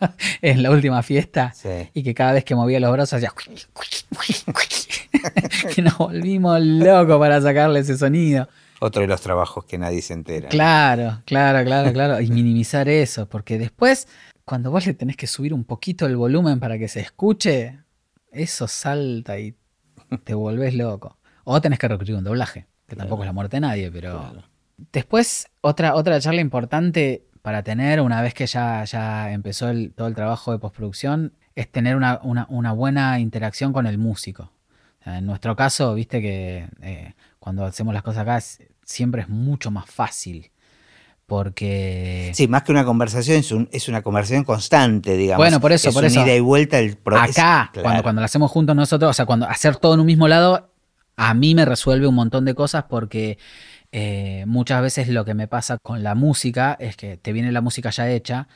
en 0.40 0.62
la 0.62 0.70
última 0.70 1.02
fiesta 1.02 1.52
Sí. 1.54 1.90
y 1.92 2.02
que 2.04 2.14
cada 2.14 2.32
vez 2.32 2.44
que 2.44 2.54
movía 2.54 2.80
los 2.80 2.90
brazos 2.90 3.18
hacía 3.18 3.34
que 5.74 5.82
nos 5.82 5.98
volvimos 5.98 6.58
locos 6.58 7.18
para 7.18 7.42
sacarle 7.42 7.80
ese 7.80 7.98
sonido. 7.98 8.48
Otro 8.80 9.02
de 9.02 9.08
los 9.08 9.20
trabajos 9.20 9.64
que 9.64 9.76
nadie 9.78 10.02
se 10.02 10.14
entera. 10.14 10.48
Claro, 10.48 11.22
claro, 11.26 11.64
claro, 11.64 11.92
claro. 11.92 12.20
Y 12.20 12.28
minimizar 12.30 12.88
eso, 12.88 13.28
porque 13.28 13.58
después, 13.58 14.06
cuando 14.44 14.70
vos 14.70 14.86
le 14.86 14.94
tenés 14.94 15.16
que 15.16 15.26
subir 15.26 15.52
un 15.52 15.64
poquito 15.64 16.06
el 16.06 16.16
volumen 16.16 16.60
para 16.60 16.78
que 16.78 16.86
se 16.88 17.00
escuche, 17.00 17.80
eso 18.30 18.68
salta 18.68 19.38
y 19.38 19.54
te 20.24 20.34
volvés 20.34 20.74
loco. 20.74 21.18
O 21.44 21.60
tenés 21.60 21.78
que 21.78 21.88
recurrir 21.88 22.14
a 22.14 22.18
un 22.18 22.24
doblaje, 22.24 22.66
que 22.86 22.94
tampoco 22.96 23.22
es 23.22 23.26
la 23.26 23.32
muerte 23.32 23.56
de 23.56 23.60
nadie, 23.62 23.90
pero. 23.90 24.18
Claro. 24.20 24.42
Después, 24.92 25.48
otra, 25.60 25.94
otra 25.96 26.20
charla 26.20 26.40
importante 26.40 27.24
para 27.42 27.62
tener 27.64 28.00
una 28.00 28.22
vez 28.22 28.32
que 28.34 28.46
ya, 28.46 28.84
ya 28.84 29.32
empezó 29.32 29.68
el- 29.70 29.92
todo 29.92 30.06
el 30.06 30.14
trabajo 30.14 30.52
de 30.52 30.58
postproducción 30.58 31.32
es 31.56 31.70
tener 31.70 31.96
una, 31.96 32.20
una- 32.22 32.46
una 32.48 32.72
buena 32.72 33.18
interacción 33.18 33.72
con 33.72 33.86
el 33.86 33.98
músico. 33.98 34.52
O 35.00 35.04
sea, 35.04 35.18
en 35.18 35.26
nuestro 35.26 35.56
caso, 35.56 35.94
viste 35.94 36.20
que 36.20 36.68
eh, 36.80 37.14
cuando 37.48 37.64
hacemos 37.64 37.94
las 37.94 38.02
cosas 38.02 38.22
acá 38.22 38.38
siempre 38.84 39.22
es 39.22 39.28
mucho 39.30 39.70
más 39.70 39.86
fácil. 39.90 40.50
Porque 41.26 42.30
Sí, 42.34 42.46
más 42.48 42.62
que 42.62 42.72
una 42.72 42.84
conversación, 42.84 43.38
es, 43.38 43.52
un- 43.52 43.68
es 43.72 43.88
una 43.88 44.02
conversación 44.02 44.44
constante, 44.44 45.16
digamos. 45.16 45.42
Bueno, 45.44 45.60
por 45.60 45.72
eso, 45.72 45.88
es 45.88 45.94
por 45.94 46.04
eso. 46.04 46.22
ida 46.22 46.34
y 46.34 46.40
vuelta 46.40 46.78
el 46.78 46.96
pro- 46.96 47.22
es- 47.24 47.38
acá, 47.38 47.70
claro. 47.72 47.84
cuando, 47.84 48.02
cuando 48.02 48.20
lo 48.20 48.26
hacemos 48.26 48.50
juntos 48.50 48.76
nosotros, 48.76 49.10
o 49.10 49.12
sea, 49.14 49.24
cuando 49.26 49.46
hacer 49.48 49.76
todo 49.76 49.94
en 49.94 50.00
un 50.00 50.06
mismo 50.06 50.28
lado, 50.28 50.70
a 51.16 51.34
mí 51.34 51.54
me 51.54 51.64
resuelve 51.64 52.06
un 52.06 52.14
montón 52.14 52.44
de 52.44 52.54
cosas 52.54 52.84
porque 52.88 53.38
eh, 53.92 54.44
muchas 54.46 54.82
veces 54.82 55.08
lo 55.08 55.24
que 55.24 55.32
me 55.34 55.48
pasa 55.48 55.78
con 55.78 56.02
la 56.02 56.14
música 56.14 56.76
es 56.80 56.96
que 56.96 57.16
te 57.16 57.32
viene 57.32 57.50
la 57.52 57.60
música 57.62 57.90
ya 57.90 58.08
hecha, 58.10 58.48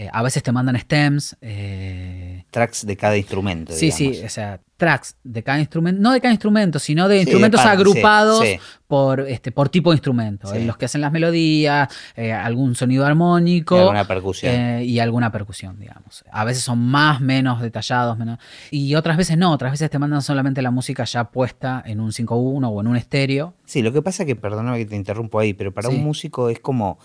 eh, 0.00 0.08
a 0.12 0.22
veces 0.22 0.42
te 0.42 0.50
mandan 0.50 0.78
stems, 0.78 1.36
eh, 1.42 2.44
Tracks 2.50 2.86
de 2.86 2.96
cada 2.96 3.16
instrumento. 3.18 3.72
sí, 3.74 3.90
sí, 3.90 4.08
digamos. 4.12 4.24
o 4.30 4.34
sea, 4.34 4.60
tracks 4.78 5.14
de 5.22 5.42
cada 5.42 5.58
instrumento, 5.60 6.00
no 6.00 6.12
de 6.12 6.22
cada 6.22 6.32
instrumento, 6.32 6.78
sino 6.78 7.06
de 7.06 7.16
Sí, 7.16 7.20
instrumentos 7.24 7.60
sí, 7.60 7.68
agrupados 7.68 8.40
sí. 8.46 8.56
por 8.86 9.20
este 9.20 9.52
por 9.52 9.68
tipo 9.68 9.90
de 9.90 9.96
instrumento, 9.96 10.48
Sí. 10.48 10.56
eh, 10.56 10.64
los 10.64 10.78
que 10.78 10.86
hacen 10.86 11.02
las 11.02 11.12
melodías, 11.12 11.88
eh, 12.16 12.32
algún 12.32 12.74
sonido 12.74 13.04
armónico, 13.04 13.76
Y 13.76 13.80
alguna 13.80 14.06
percusión. 14.08 14.82
y 14.82 14.98
alguna 15.00 15.30
percusión, 15.30 15.78
digamos. 15.78 16.24
A 16.32 16.46
veces 16.46 16.64
son 16.64 16.78
más, 16.78 17.20
menos 17.20 17.60
detallados, 17.60 18.16
menos, 18.16 18.38
y 18.70 18.94
otras 18.94 19.18
veces 19.18 19.36
no, 19.36 19.52
otras 19.52 19.72
veces 19.72 19.90
te 19.90 19.98
mandan 19.98 20.22
solamente 20.22 20.62
la 20.62 20.70
música 20.70 21.04
ya 21.04 21.24
puesta 21.24 21.82
en 21.84 22.00
un 22.00 22.12
5.1 22.12 22.70
o 22.70 22.80
en 22.80 22.86
un 22.86 22.96
estéreo. 22.96 23.52
Sí, 23.66 23.82
lo 23.82 23.92
que 23.92 24.00
pasa 24.00 24.24
que, 24.24 24.34
perdóname 24.34 24.78
que 24.78 24.86
te 24.86 24.96
interrumpo 24.96 25.38
ahí, 25.40 25.52
pero 25.52 25.74
para 25.74 25.90
Sí. 25.90 25.96
un 25.96 26.02
músico 26.04 26.48
es 26.48 26.58
como. 26.58 26.98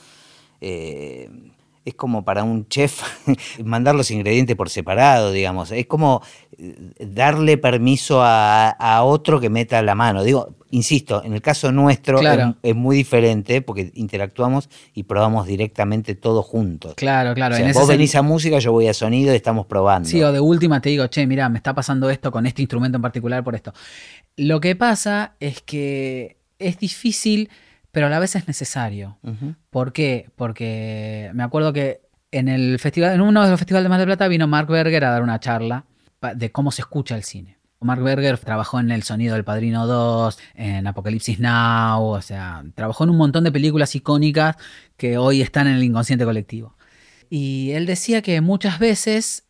eh, 0.62 1.30
es 1.86 1.93
como 1.93 2.25
para 2.25 2.43
un 2.43 2.67
chef 2.67 3.01
mandar 3.63 3.95
los 3.95 4.09
ingredientes 4.11 4.55
por 4.55 4.69
separado, 4.69 5.31
digamos. 5.31 5.71
Es 5.71 5.86
como 5.86 6.21
eh, 6.57 6.75
darle 6.99 7.57
permiso 7.57 8.21
a, 8.23 8.69
a 8.69 9.03
otro 9.03 9.39
que 9.39 9.49
meta 9.49 9.81
la 9.83 9.93
mano. 9.93 10.23
Digo, 10.23 10.55
insisto, 10.71 11.23
en 11.23 11.33
el 11.33 11.41
caso 11.41 11.71
nuestro 11.71 12.19
Claro. 12.19 12.55
es, 12.63 12.71
es 12.71 12.75
muy 12.75 12.97
diferente 12.97 13.61
porque 13.61 13.91
interactuamos 13.93 14.67
y 14.93 15.03
probamos 15.03 15.45
directamente 15.47 16.15
todo 16.15 16.41
juntos. 16.41 16.95
Claro, 16.95 17.33
claro. 17.36 17.55
O 17.55 17.57
sea, 17.57 17.67
en 17.67 17.73
vos 17.73 17.88
venís 17.88 18.15
a 18.15 18.23
música, 18.23 18.57
yo 18.59 18.71
voy 18.71 18.88
a 18.88 18.93
sonido 18.93 19.31
y 19.31 19.36
estamos 19.36 19.67
probando. 19.67 20.09
Sí, 20.09 20.21
o 20.23 20.31
de 20.31 20.39
última 20.39 20.81
te 20.81 20.89
digo, 20.89 21.05
che, 21.07 21.27
mira, 21.27 21.47
me 21.49 21.57
está 21.57 21.75
pasando 21.75 22.09
esto 22.09 22.31
con 22.31 22.45
este 22.47 22.61
instrumento 22.63 22.97
en 22.97 23.01
particular 23.03 23.43
por 23.43 23.53
esto. 23.55 23.73
Lo 24.38 24.59
que 24.59 24.75
pasa 24.75 25.36
es 25.39 25.61
que 25.61 26.38
es 26.57 26.79
difícil, 26.79 27.49
pero 27.96 28.08
a 28.08 28.10
la 28.10 28.20
vez 28.20 28.36
es 28.36 28.46
necesario. 28.46 29.18
¿Por 29.70 29.93
qué? 29.93 30.30
Porque 30.36 31.32
me 31.34 31.43
acuerdo 31.43 31.72
que 31.72 32.02
en 32.30 32.50
el 32.50 32.78
festival, 32.78 33.14
en 33.14 33.22
uno 33.22 33.41
de 33.41 33.50
los 33.50 33.58
festivales 33.58 33.86
de 33.86 33.89
Mar 33.89 34.00
del 34.00 34.10
Plata 34.10 34.28
vino 34.28 34.50
Mark 34.50 34.68
Berger 34.68 35.06
a 35.06 35.12
dar 35.12 35.24
una 35.24 35.39
charla 35.39 35.86
de 36.36 36.52
cómo 36.52 36.74
se 36.74 36.82
escucha 36.82 37.16
el 37.16 37.24
cine. 37.24 37.58
Mark 37.80 38.04
Berger 38.04 38.38
trabajó 38.38 38.82
en 38.82 38.91
El 38.91 39.04
Sonido 39.04 39.36
del 39.36 39.46
Padrino 39.46 39.88
2, 39.88 40.38
en 40.56 40.86
Apocalipsis 40.88 41.39
Now, 41.39 42.04
o 42.04 42.22
sea, 42.22 42.66
trabajó 42.76 43.06
en 43.06 43.12
un 43.12 43.16
montón 43.16 43.46
de 43.46 43.54
películas 43.54 43.96
icónicas 43.96 44.58
que 44.98 45.18
hoy 45.18 45.41
están 45.41 45.68
en 45.68 45.76
el 45.76 45.84
inconsciente 45.86 46.26
colectivo. 46.26 46.76
Y 47.30 47.72
él 47.72 47.86
decía 47.86 48.22
que 48.22 48.41
muchas 48.41 48.78
veces 48.78 49.48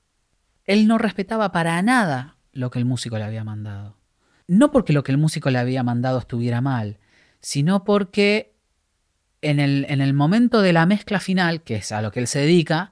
él 0.66 0.88
no 0.88 1.00
respetaba 1.00 1.52
para 1.52 1.82
nada 1.82 2.38
lo 2.52 2.70
que 2.70 2.78
el 2.78 2.86
músico 2.86 3.18
le 3.18 3.24
había 3.24 3.43
mandado. 3.43 3.98
No 4.46 4.72
porque 4.72 4.93
lo 4.93 5.02
que 5.02 5.12
el 5.12 5.18
músico 5.18 5.50
le 5.50 5.58
había 5.58 5.82
mandado 5.82 6.20
estuviera 6.20 6.62
mal, 6.62 7.00
sino 7.46 7.84
porque 7.84 8.56
en 9.43 9.60
el, 9.60 9.86
en 9.88 10.02
el 10.02 10.16
momento 10.16 10.64
de 10.64 10.74
la 10.74 10.88
mezcla 10.88 11.20
final, 11.20 11.62
que 11.62 11.76
es 11.76 11.91
a 11.91 12.02
lo 12.02 12.12
que 12.12 12.20
él 12.20 12.26
se 12.26 12.39
dedica, 12.39 12.91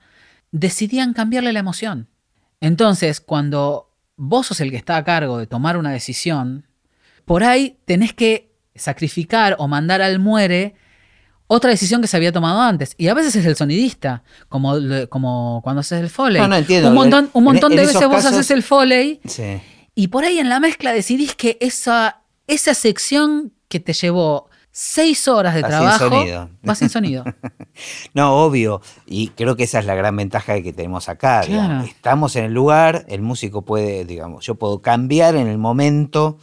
decidían 0.52 1.14
cambiarle 1.14 1.52
la 1.54 1.58
emoción. 1.60 2.08
Entonces, 2.62 3.20
cuando 3.20 3.90
vos 4.16 4.46
sos 4.46 4.62
el 4.62 4.70
que 4.70 4.78
está 4.78 4.96
a 4.98 5.04
cargo 5.04 5.40
de 5.40 5.48
tomar 5.48 5.76
una 5.76 5.90
decisión, 5.90 6.68
por 7.26 7.44
ahí 7.44 7.80
tenés 7.86 8.14
que 8.14 8.54
sacrificar 8.76 9.56
o 9.58 9.68
mandar 9.68 10.04
al 10.04 10.20
muere 10.20 10.76
otra 11.48 11.72
decisión 11.72 12.00
que 12.02 12.08
se 12.08 12.18
había 12.18 12.32
tomado 12.32 12.62
antes. 12.62 12.94
Y 13.00 13.08
a 13.08 13.16
veces 13.16 13.36
es 13.36 13.48
el 13.48 13.56
sonidista, 13.56 14.22
como, 14.50 14.76
como 15.10 15.62
cuando 15.64 15.80
haces 15.80 16.00
el 16.00 16.12
foley. 16.12 16.40
No, 16.40 16.48
no, 16.48 16.58
entiendo. 16.58 16.90
Un 16.90 16.94
montón, 16.94 17.32
un 17.34 17.44
montón 17.44 17.72
en 17.72 17.78
de 17.80 17.86
veces 17.88 18.08
vos 18.08 18.24
haces 18.24 18.52
el 18.52 18.62
foley 18.62 19.20
Sí. 19.26 19.60
y 19.96 20.10
por 20.10 20.26
ahí 20.26 20.38
en 20.38 20.50
la 20.50 20.60
mezcla 20.60 20.94
decidís 20.94 21.34
que 21.34 21.58
esa, 21.60 22.22
esa 22.46 22.76
sección 22.76 23.53
que 23.74 23.80
te 23.80 23.94
llevó 23.94 24.50
seis 24.72 25.28
horas 25.28 25.54
de 25.56 25.62
Va 25.62 25.68
sin 25.70 25.78
trabajo 25.78 26.10
sonido. 26.10 26.50
va 26.70 26.76
sin 26.76 26.90
sonido. 26.90 27.24
No, 28.14 28.44
obvio. 28.46 28.82
Y 29.06 29.30
creo 29.30 29.56
que 29.56 29.64
esa 29.64 29.80
es 29.80 29.86
la 29.86 29.96
gran 29.96 30.16
ventaja 30.16 30.62
que 30.62 30.74
tenemos 30.74 31.10
acá. 31.10 31.42
Claro. 31.46 31.84
Estamos 31.86 32.36
en 32.36 32.46
el 32.46 32.54
lugar, 32.54 33.06
el 33.10 33.22
músico 33.22 33.64
puede, 33.64 34.06
digamos, 34.06 34.46
yo 34.46 34.56
puedo 34.56 34.82
cambiar 34.82 35.36
en 35.36 35.48
el 35.48 35.58
momento 35.58 36.38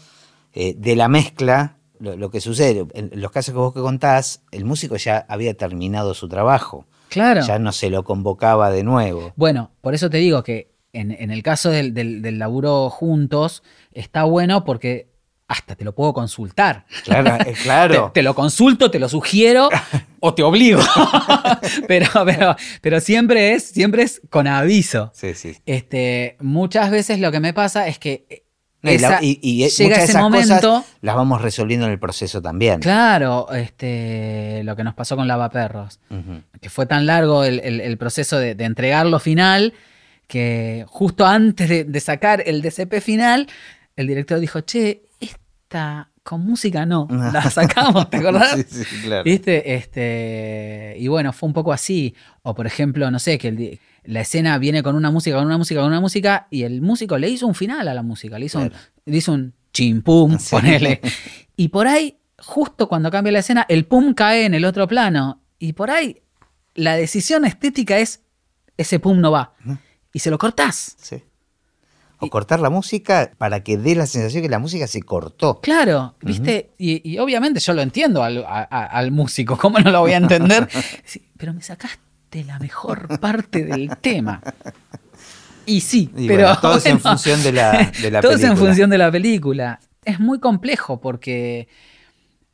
eh, 0.53 0.74
de 0.76 0.97
la 0.97 1.09
mezcla. 1.09 1.76
Lo, 2.01 2.16
lo 2.16 2.31
que 2.31 2.41
sucede, 2.41 2.87
en 2.95 3.11
los 3.14 3.31
casos 3.31 3.53
que 3.53 3.59
vos 3.59 3.74
que 3.74 3.81
contás, 3.81 4.43
el 4.53 4.64
músico 4.64 4.97
ya 4.97 5.24
había 5.28 5.55
terminado 5.55 6.14
su 6.14 6.28
trabajo. 6.28 6.87
Claro. 7.11 7.43
Ya 7.47 7.59
no 7.59 7.72
se 7.72 7.91
lo 7.91 8.05
convocaba 8.05 8.70
de 8.70 8.83
nuevo. 8.85 9.33
Bueno, 9.37 9.70
por 9.83 9.95
eso 9.95 10.09
te 10.11 10.16
digo 10.18 10.43
que 10.43 10.72
en, 10.93 11.12
en 11.12 11.31
el 11.31 11.43
caso 11.43 11.70
del, 11.70 11.93
del- 11.95 12.22
del 12.22 12.39
laburo 12.39 12.89
juntos, 12.91 13.62
está 13.93 14.24
bueno 14.24 14.64
porque 14.64 15.10
hasta 15.51 15.74
te 15.74 15.84
lo 15.84 15.94
puedo 15.94 16.12
consultar. 16.14 16.86
Claro, 17.05 17.34
eh, 17.44 17.55
claro. 17.62 18.07
Te, 18.14 18.20
te 18.20 18.22
lo 18.22 18.34
consulto, 18.34 18.90
te 18.90 18.98
lo 19.01 19.09
sugiero 19.09 19.68
o 20.20 20.32
te 20.32 20.42
obligo. 20.44 20.80
pero, 21.88 22.07
pero, 22.24 22.57
pero 22.80 23.01
siempre 23.01 23.53
es, 23.55 23.64
siempre 23.64 24.03
es 24.05 24.20
con 24.30 24.46
aviso. 24.46 25.11
Sí, 25.14 25.34
sí. 25.34 25.57
Este, 25.66 26.36
muchas 26.40 26.90
veces 26.90 27.18
lo 27.20 27.32
que 27.32 27.40
me 27.40 27.53
pasa 27.53 27.88
es 27.88 27.98
que 27.98 28.44
No, 28.82 28.92
y, 28.92 28.98
la- 28.98 29.09
esa- 29.09 29.24
y- 29.24 29.38
y, 29.42 29.64
eh, 29.64 29.68
llega 29.70 29.96
ese 29.96 30.05
esas 30.12 30.22
momento. 30.22 30.55
cosas 30.55 30.84
las 31.01 31.14
vamos 31.16 31.42
resolviendo 31.42 31.86
en 31.86 31.92
el 31.92 31.98
proceso 31.98 32.40
también. 32.40 32.80
Claro, 32.80 33.48
este, 33.53 34.62
lo 34.64 34.76
que 34.76 34.84
nos 34.84 34.94
pasó 34.94 35.16
con 35.16 35.26
Lavaperros, 35.28 35.98
Ujú. 36.11 36.42
que 36.61 36.70
fue 36.70 36.86
tan 36.86 37.07
largo 37.07 37.42
el, 37.44 37.59
el- 37.61 37.80
el 37.80 37.98
proceso 37.98 38.38
de, 38.38 38.55
de 38.55 38.64
entregarlo 38.64 39.18
final 39.18 39.74
que 40.28 40.84
justo 40.86 41.26
antes 41.26 41.68
de, 41.68 41.82
de 41.84 42.01
sacar 42.01 42.42
el 42.46 42.62
DCP 42.62 43.01
final, 43.01 43.48
el 43.96 44.07
director 44.07 44.38
dijo, 44.38 44.61
che, 44.61 45.03
esta 45.71 46.11
con 46.25 46.41
música 46.45 46.85
no, 46.85 47.07
la 47.33 47.49
sacamos, 47.49 48.11
¿te 48.11 48.16
acordás? 48.18 48.57
Sí, 48.68 48.85
sí, 48.85 48.97
claro. 49.05 49.23
¿Viste? 49.25 49.75
Este, 49.75 50.97
y 50.99 51.07
bueno, 51.09 51.33
fue 51.33 51.47
un 51.47 51.53
poco 51.53 51.73
así. 51.73 52.14
O 52.43 52.55
por 52.55 52.66
ejemplo, 52.66 53.09
no 53.11 53.18
sé, 53.21 53.39
que 53.39 53.49
el 53.49 53.81
la 54.03 54.23
escena 54.23 54.57
viene 54.59 54.83
con 54.83 54.97
una 54.97 55.11
música, 55.11 55.37
con 55.37 55.47
una 55.47 55.59
música, 55.59 55.81
con 55.81 55.89
una 55.91 56.01
música, 56.01 56.47
y 56.51 56.62
el 56.62 56.81
músico 56.83 57.18
le 57.18 57.29
hizo 57.29 57.47
un 57.47 57.55
final 57.55 57.87
a 57.87 57.95
la 57.95 58.03
música, 58.03 58.39
le 58.39 58.47
hizo, 58.47 58.59
un, 58.59 58.68
Claro. 58.71 58.85
le 59.05 59.16
hizo 59.16 59.33
un 59.33 59.55
chimpum, 59.73 60.39
Sí. 60.39 60.51
ponele. 60.51 61.01
Y 61.57 61.68
por 61.68 61.87
ahí, 61.87 62.16
justo 62.39 62.89
cuando 62.89 63.11
cambia 63.11 63.33
la 63.33 63.41
escena, 63.41 63.66
el 63.68 63.85
pum 63.85 64.14
cae 64.14 64.47
en 64.47 64.55
el 64.55 64.64
otro 64.64 64.89
plano. 64.89 65.43
Y 65.59 65.75
por 65.75 65.91
ahí, 65.91 66.23
la 66.75 66.97
decisión 66.97 67.45
estética 67.45 67.99
es, 67.99 68.23
ese 68.79 68.99
pum 68.99 69.21
no 69.21 69.31
va. 69.31 69.53
Y 70.14 70.18
se 70.21 70.31
lo 70.31 70.39
cortás. 70.39 70.97
Sí. 70.99 71.23
O 72.21 72.29
cortar 72.29 72.61
la 72.61 72.71
música 72.71 73.31
para 73.39 73.61
que 73.64 73.77
dé 73.79 73.95
la 73.95 74.07
sensación 74.07 74.43
que 74.43 74.49
la 74.49 74.59
música 74.59 74.87
se 74.87 75.03
cortó. 75.03 75.61
Claro, 75.61 76.14
¿viste? 76.21 76.71
y, 76.79 77.09
y 77.11 77.18
obviamente 77.18 77.61
yo 77.61 77.73
lo 77.73 77.83
entiendo 77.83 78.23
al, 78.23 78.45
a- 78.45 78.68
a- 78.71 78.87
al 78.87 79.11
músico, 79.11 79.57
¿cómo 79.57 79.79
no 79.79 79.91
lo 79.91 80.01
voy 80.01 80.12
a 80.12 80.18
entender? 80.18 80.68
Sí, 81.05 81.27
pero 81.37 81.55
me 81.55 81.62
sacaste 81.62 82.45
la 82.47 82.59
mejor 82.59 83.18
parte 83.21 83.64
del 83.64 83.97
tema. 83.99 84.41
Y 85.66 85.81
sí, 85.81 86.11
Y 86.16 86.27
pero. 86.29 86.45
bueno, 86.45 86.61
todo 86.61 86.77
es 86.77 86.87
en 86.87 87.01
función 87.01 87.43
de 87.43 87.53
la, 87.53 87.91
de 88.03 88.11
la 88.11 88.21
todo 88.23 88.33
es 88.33 88.39
en 88.43 88.49
película. 88.51 88.66
función 88.68 88.91
de 88.91 88.99
la 88.99 89.11
película. 89.11 89.81
Es 90.05 90.18
muy 90.18 90.41
complejo 90.41 91.01
porque 91.01 91.68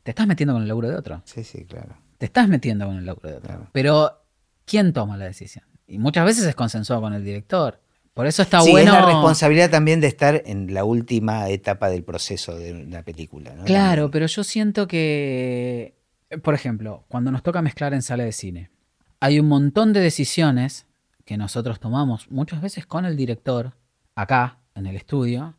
te 0.03 0.11
estás 0.11 0.27
metiendo 0.27 0.53
con 0.55 0.62
el 0.62 0.69
laburo 0.69 0.89
de 0.89 0.97
otro. 0.97 1.23
Sí, 1.25 1.43
sí, 1.45 1.64
claro. 1.64 1.97
Te 2.19 2.27
estás 2.27 2.49
metiendo 2.49 2.87
con 2.87 2.97
el 2.97 3.07
laburo 3.07 3.29
de 3.31 3.37
otro. 3.37 3.49
Claro. 3.49 3.67
Pero, 3.73 4.23
¿quién 4.64 4.93
toma 4.93 5.17
la 5.17 5.25
decisión? 5.27 5.64
Y 5.87 5.99
muchas 5.99 6.25
veces 6.25 6.45
es 6.45 6.55
consensuado 6.55 7.01
con 7.03 7.14
el 7.14 7.25
director. 7.25 7.81
Por 8.17 8.27
eso 8.27 8.41
está 8.41 8.62
sí, 8.62 8.71
bueno. 8.71 8.95
es 8.95 8.99
la 8.99 9.05
responsabilidad 9.05 9.69
también 9.69 10.01
de 10.01 10.07
estar 10.07 10.43
en 10.47 10.73
la 10.73 10.85
última 10.85 11.51
etapa 11.51 11.91
del 11.91 12.03
proceso 12.03 12.57
de 12.57 12.73
una 12.73 13.03
película. 13.03 13.55
¿no? 13.55 13.64
Claro, 13.64 14.05
También. 14.05 14.11
pero 14.11 14.27
yo 14.27 14.43
siento 14.43 14.89
que, 14.89 15.99
por 16.43 16.55
ejemplo, 16.55 17.05
cuando 17.09 17.31
nos 17.31 17.43
toca 17.43 17.61
mezclar 17.61 17.93
en 17.93 18.01
sala 18.01 18.25
de 18.25 18.33
cine, 18.33 18.71
hay 19.21 19.39
un 19.39 19.49
montón 19.49 19.93
de 19.93 20.01
decisiones 20.01 20.87
que 21.27 21.37
nosotros 21.37 21.79
tomamos 21.79 22.31
muchas 22.31 22.62
veces 22.62 22.87
con 22.87 23.05
el 23.05 23.19
director, 23.19 23.75
acá, 24.14 24.61
en 24.75 24.87
el 24.87 24.97
estudio, 24.97 25.55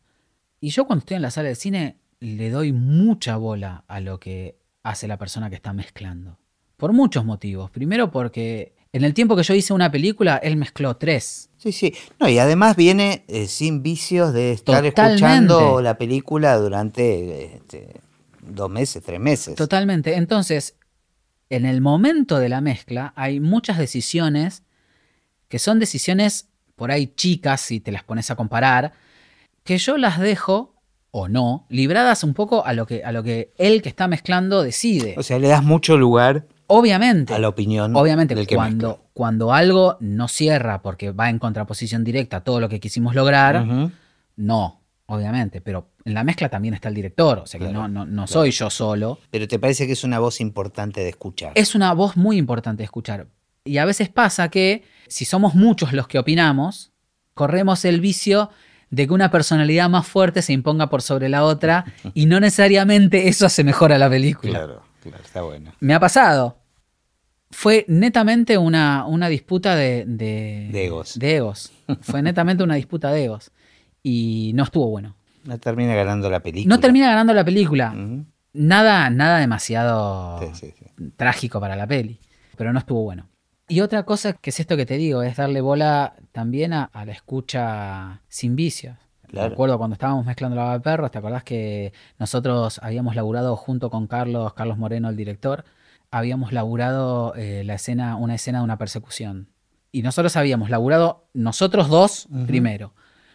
y 0.60 0.70
yo 0.70 0.84
cuando 0.84 1.02
estoy 1.02 1.14
en 1.14 1.22
la 1.22 1.30
sala 1.30 1.50
de 1.50 1.54
cine 1.54 1.98
le 2.18 2.50
doy 2.50 2.72
mucha 2.72 3.36
bola 3.36 3.84
a 3.86 4.00
lo 4.00 4.18
que 4.18 4.58
hace 4.82 5.06
la 5.06 5.16
persona 5.16 5.48
que 5.48 5.54
está 5.54 5.72
mezclando. 5.72 6.40
Por 6.76 6.92
muchos 6.92 7.24
motivos. 7.24 7.70
Primero 7.70 8.10
porque 8.10 8.74
en 8.92 9.04
el 9.04 9.14
tiempo 9.14 9.36
que 9.36 9.44
yo 9.44 9.54
hice 9.54 9.72
una 9.74 9.92
película, 9.92 10.38
él 10.38 10.56
mezcló 10.56 10.96
tres. 10.96 11.47
Sí, 11.58 11.72
sí. 11.72 11.92
No, 12.20 12.28
y 12.28 12.38
además 12.38 12.76
viene 12.76 13.24
eh, 13.28 13.48
sin 13.48 13.82
vicios 13.82 14.32
de 14.32 14.52
estar 14.52 14.82
Totalmente. 14.82 15.14
escuchando 15.14 15.82
la 15.82 15.98
película 15.98 16.56
durante 16.56 17.56
este, 17.56 18.00
dos 18.40 18.70
meses, 18.70 19.02
tres 19.04 19.20
meses. 19.20 19.56
Totalmente. 19.56 20.14
Entonces, 20.14 20.76
en 21.50 21.66
el 21.66 21.80
momento 21.80 22.38
de 22.38 22.48
la 22.48 22.60
mezcla 22.60 23.12
hay 23.16 23.40
muchas 23.40 23.78
decisiones 23.78 24.62
que 25.48 25.58
son 25.58 25.78
decisiones 25.78 26.48
por 26.76 26.92
ahí 26.92 27.08
chicas, 27.16 27.60
si 27.60 27.80
te 27.80 27.90
las 27.90 28.04
pones 28.04 28.30
a 28.30 28.36
comparar, 28.36 28.92
que 29.64 29.78
yo 29.78 29.98
las 29.98 30.20
dejo 30.20 30.76
o 31.10 31.28
no, 31.28 31.66
libradas 31.70 32.22
un 32.22 32.34
poco 32.34 32.64
a 32.64 32.72
lo 32.72 32.86
que, 32.86 33.02
a 33.02 33.10
lo 33.10 33.22
que 33.22 33.52
él 33.58 33.82
que 33.82 33.88
está 33.88 34.06
mezclando 34.06 34.62
decide. 34.62 35.14
O 35.18 35.22
sea, 35.22 35.38
le 35.38 35.48
das 35.48 35.64
mucho 35.64 35.96
lugar 35.96 36.46
obviamente, 36.68 37.34
a 37.34 37.38
la 37.38 37.48
opinión 37.48 37.94
obviamente 37.96 38.34
del 38.34 38.46
que 38.46 38.54
cuando, 38.54 38.88
mezcla. 38.88 39.06
cuando 39.12 39.52
algo 39.52 39.96
no 40.00 40.28
cierra 40.28 40.80
porque 40.80 41.10
va 41.10 41.28
en 41.28 41.38
contraposición 41.38 42.04
directa 42.04 42.38
a 42.38 42.44
todo 42.44 42.60
lo 42.60 42.68
que 42.68 42.78
quisimos 42.80 43.14
lograr, 43.14 43.66
no, 44.36 44.80
obviamente, 45.06 45.60
pero 45.60 45.90
en 46.04 46.14
la 46.14 46.24
mezcla 46.24 46.48
también 46.48 46.74
está 46.74 46.88
el 46.88 46.94
director, 46.94 47.40
o 47.40 47.46
sea 47.46 47.58
que 47.58 47.66
Claro, 47.66 47.88
no, 47.88 48.06
no, 48.06 48.06
no 48.06 48.26
soy 48.26 48.50
yo 48.52 48.70
solo. 48.70 49.18
Pero 49.30 49.48
te 49.48 49.58
parece 49.58 49.86
que 49.86 49.92
es 49.92 50.04
una 50.04 50.18
voz 50.18 50.40
importante 50.40 51.00
de 51.00 51.08
escuchar. 51.08 51.52
es 51.54 51.74
una 51.74 51.92
voz 51.92 52.16
muy 52.16 52.36
importante 52.36 52.82
de 52.82 52.84
escuchar. 52.84 53.26
Y 53.64 53.78
a 53.78 53.84
veces 53.84 54.08
pasa 54.08 54.48
que 54.48 54.84
si 55.08 55.24
somos 55.24 55.54
muchos 55.54 55.92
los 55.92 56.08
que 56.08 56.18
opinamos, 56.18 56.92
corremos 57.34 57.84
el 57.84 58.00
vicio 58.00 58.50
de 58.90 59.06
que 59.06 59.12
una 59.12 59.30
personalidad 59.30 59.88
más 59.88 60.06
fuerte 60.06 60.42
se 60.42 60.52
imponga 60.52 60.88
por 60.88 61.02
sobre 61.02 61.28
la 61.28 61.44
otra 61.44 61.84
y 62.14 62.26
no 62.26 62.40
necesariamente 62.40 63.28
eso 63.28 63.46
hace 63.46 63.64
mejor 63.64 63.92
a 63.92 63.98
la 63.98 64.08
película. 64.08 64.52
Claro, 64.52 64.82
claro, 65.02 65.24
está 65.24 65.42
bueno. 65.42 65.72
Me 65.80 65.94
ha 65.94 66.00
pasado. 66.00 66.57
Fue 67.50 67.84
netamente 67.88 68.58
una, 68.58 69.06
una 69.06 69.28
disputa 69.28 69.74
de, 69.74 70.04
de, 70.06 70.68
De 70.70 70.84
egos. 70.86 71.18
de 71.18 71.36
egos. 71.36 71.72
Fue 72.02 72.20
netamente 72.22 72.62
una 72.62 72.74
disputa 72.74 73.10
de 73.10 73.24
egos. 73.24 73.50
Y 74.02 74.52
no 74.54 74.64
estuvo 74.64 74.88
bueno. 74.88 75.16
No 75.44 75.58
termina 75.58 75.94
ganando 75.94 76.28
la 76.30 76.40
película. 76.40 76.74
No 76.74 76.80
termina 76.80 77.08
ganando 77.08 77.32
la 77.32 77.44
película. 77.44 77.94
Nada, 78.52 79.08
nada 79.10 79.38
demasiado 79.38 80.40
Sí, 80.40 80.48
sí, 80.54 80.74
sí. 80.78 81.10
trágico 81.16 81.60
para 81.60 81.74
la 81.76 81.86
peli. 81.86 82.20
Pero 82.56 82.72
no 82.72 82.78
estuvo 82.78 83.02
bueno. 83.02 83.28
Y 83.68 83.80
otra 83.80 84.02
cosa 84.04 84.32
que 84.34 84.50
es 84.50 84.60
esto 84.60 84.76
que 84.76 84.86
te 84.86 84.96
digo, 84.96 85.22
es 85.22 85.36
darle 85.36 85.60
bola 85.60 86.14
también 86.32 86.72
a, 86.72 86.84
a 86.84 87.04
la 87.04 87.12
escucha 87.12 88.22
sin 88.28 88.56
vicios. 88.56 88.96
Claro. 89.26 89.48
Me 89.48 89.52
acuerdo 89.54 89.76
cuando 89.78 89.92
estábamos 89.94 90.24
mezclando 90.24 90.56
la 90.56 90.72
de 90.72 90.80
perros, 90.80 91.10
¿te 91.10 91.18
acordás 91.18 91.44
que 91.44 91.92
nosotros 92.18 92.80
habíamos 92.82 93.14
laburado 93.14 93.56
junto 93.56 93.90
con 93.90 94.06
Carlos, 94.06 94.54
Carlos 94.54 94.78
Moreno, 94.78 95.10
el 95.10 95.16
director, 95.16 95.64
habíamos 96.10 96.52
laburado 96.52 97.34
eh, 97.36 97.62
la 97.64 97.74
escena, 97.74 98.16
una 98.16 98.34
escena 98.34 98.58
de 98.58 98.64
una 98.64 98.78
persecución. 98.78 99.48
Y 99.92 100.02
nosotros 100.02 100.36
habíamos 100.36 100.70
laburado 100.70 101.28
nosotros 101.32 101.88
dos 101.88 102.28
primero, 102.46 102.94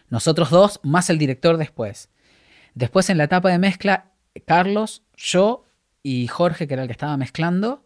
nosotros 0.10 0.50
dos 0.50 0.80
más 0.84 1.10
el 1.10 1.18
director 1.18 1.58
después. 1.58 2.10
Después 2.76 3.10
en 3.10 3.18
la 3.18 3.26
etapa 3.26 3.50
de 3.50 3.58
mezcla, 3.58 4.12
Carlos, 4.46 5.04
yo 5.16 5.66
y 6.04 6.28
Jorge, 6.28 6.68
que 6.68 6.74
era 6.74 6.84
el 6.84 6.88
que 6.88 6.94
estaba 6.94 7.18
mezclando. 7.18 7.86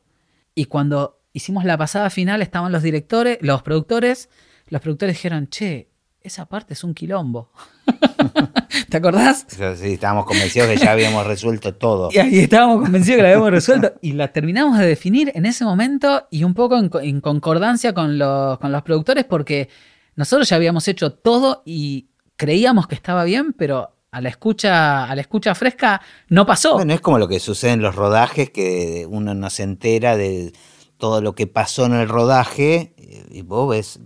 Y 0.56 0.66
cuando 0.66 1.22
hicimos 1.34 1.66
la 1.66 1.78
pasada 1.78 2.10
final 2.10 2.42
estaban 2.42 2.72
los 2.72 2.84
directores, 2.84 3.38
los 3.42 3.62
productores. 3.64 4.30
Los 4.68 4.82
productores 4.82 5.16
dijeron, 5.16 5.48
che, 5.48 5.92
esa 6.22 6.48
parte 6.48 6.74
es 6.74 6.84
un 6.84 6.94
quilombo. 6.94 7.52
¿Te 8.90 8.98
acordás? 8.98 9.46
Sí, 9.50 9.94
estábamos 9.94 10.26
convencidos 10.26 10.70
que 10.70 10.78
ya 10.78 10.92
habíamos 10.92 11.26
resuelto 11.26 11.74
todo. 11.76 12.10
Y 12.12 12.18
ahí 12.20 12.40
estábamos 12.40 12.82
convencidos 12.82 13.18
que 13.18 13.24
la 13.24 13.30
habíamos 13.30 13.52
resuelto. 13.52 13.94
Y 14.02 14.14
la 14.14 14.32
terminamos 14.32 14.78
de 14.80 14.86
definir 14.86 15.32
en 15.36 15.46
ese 15.46 15.66
momento 15.66 16.28
y 16.32 16.44
un 16.44 16.54
poco 16.54 16.78
en, 16.78 16.90
co- 16.90 17.00
en 17.02 17.22
concordancia 17.22 17.94
con 17.94 18.18
los, 18.18 18.58
con 18.60 18.72
los 18.72 18.82
productores 18.84 19.26
porque 19.26 19.70
nosotros 20.16 20.48
ya 20.50 20.56
habíamos 20.56 20.88
hecho 20.88 21.12
todo 21.14 21.64
y 21.66 22.08
creíamos 22.36 22.88
que 22.88 22.96
estaba 22.96 23.24
bien, 23.24 23.54
pero 23.54 23.94
a 24.12 24.22
la 24.22 24.30
escucha, 24.30 25.04
a 25.06 25.16
la 25.16 25.22
escucha 25.22 25.54
fresca 25.54 26.02
no 26.30 26.46
pasó. 26.46 26.76
Bueno, 26.76 26.94
es 26.94 27.02
como 27.02 27.20
lo 27.20 27.28
que 27.28 27.40
sucede 27.40 27.72
en 27.72 27.82
los 27.82 27.96
rodajes, 27.96 28.50
que 28.52 29.06
uno 29.10 29.34
no 29.34 29.50
se 29.50 29.64
entera 29.64 30.16
de 30.18 30.54
todo 30.98 31.22
lo 31.22 31.36
que 31.36 31.46
pasó 31.46 31.86
en 31.86 31.94
el 31.94 32.08
rodaje 32.10 32.94
eh, 32.98 33.26
y 33.32 33.42
vos 33.42 33.70
ves 33.70 34.00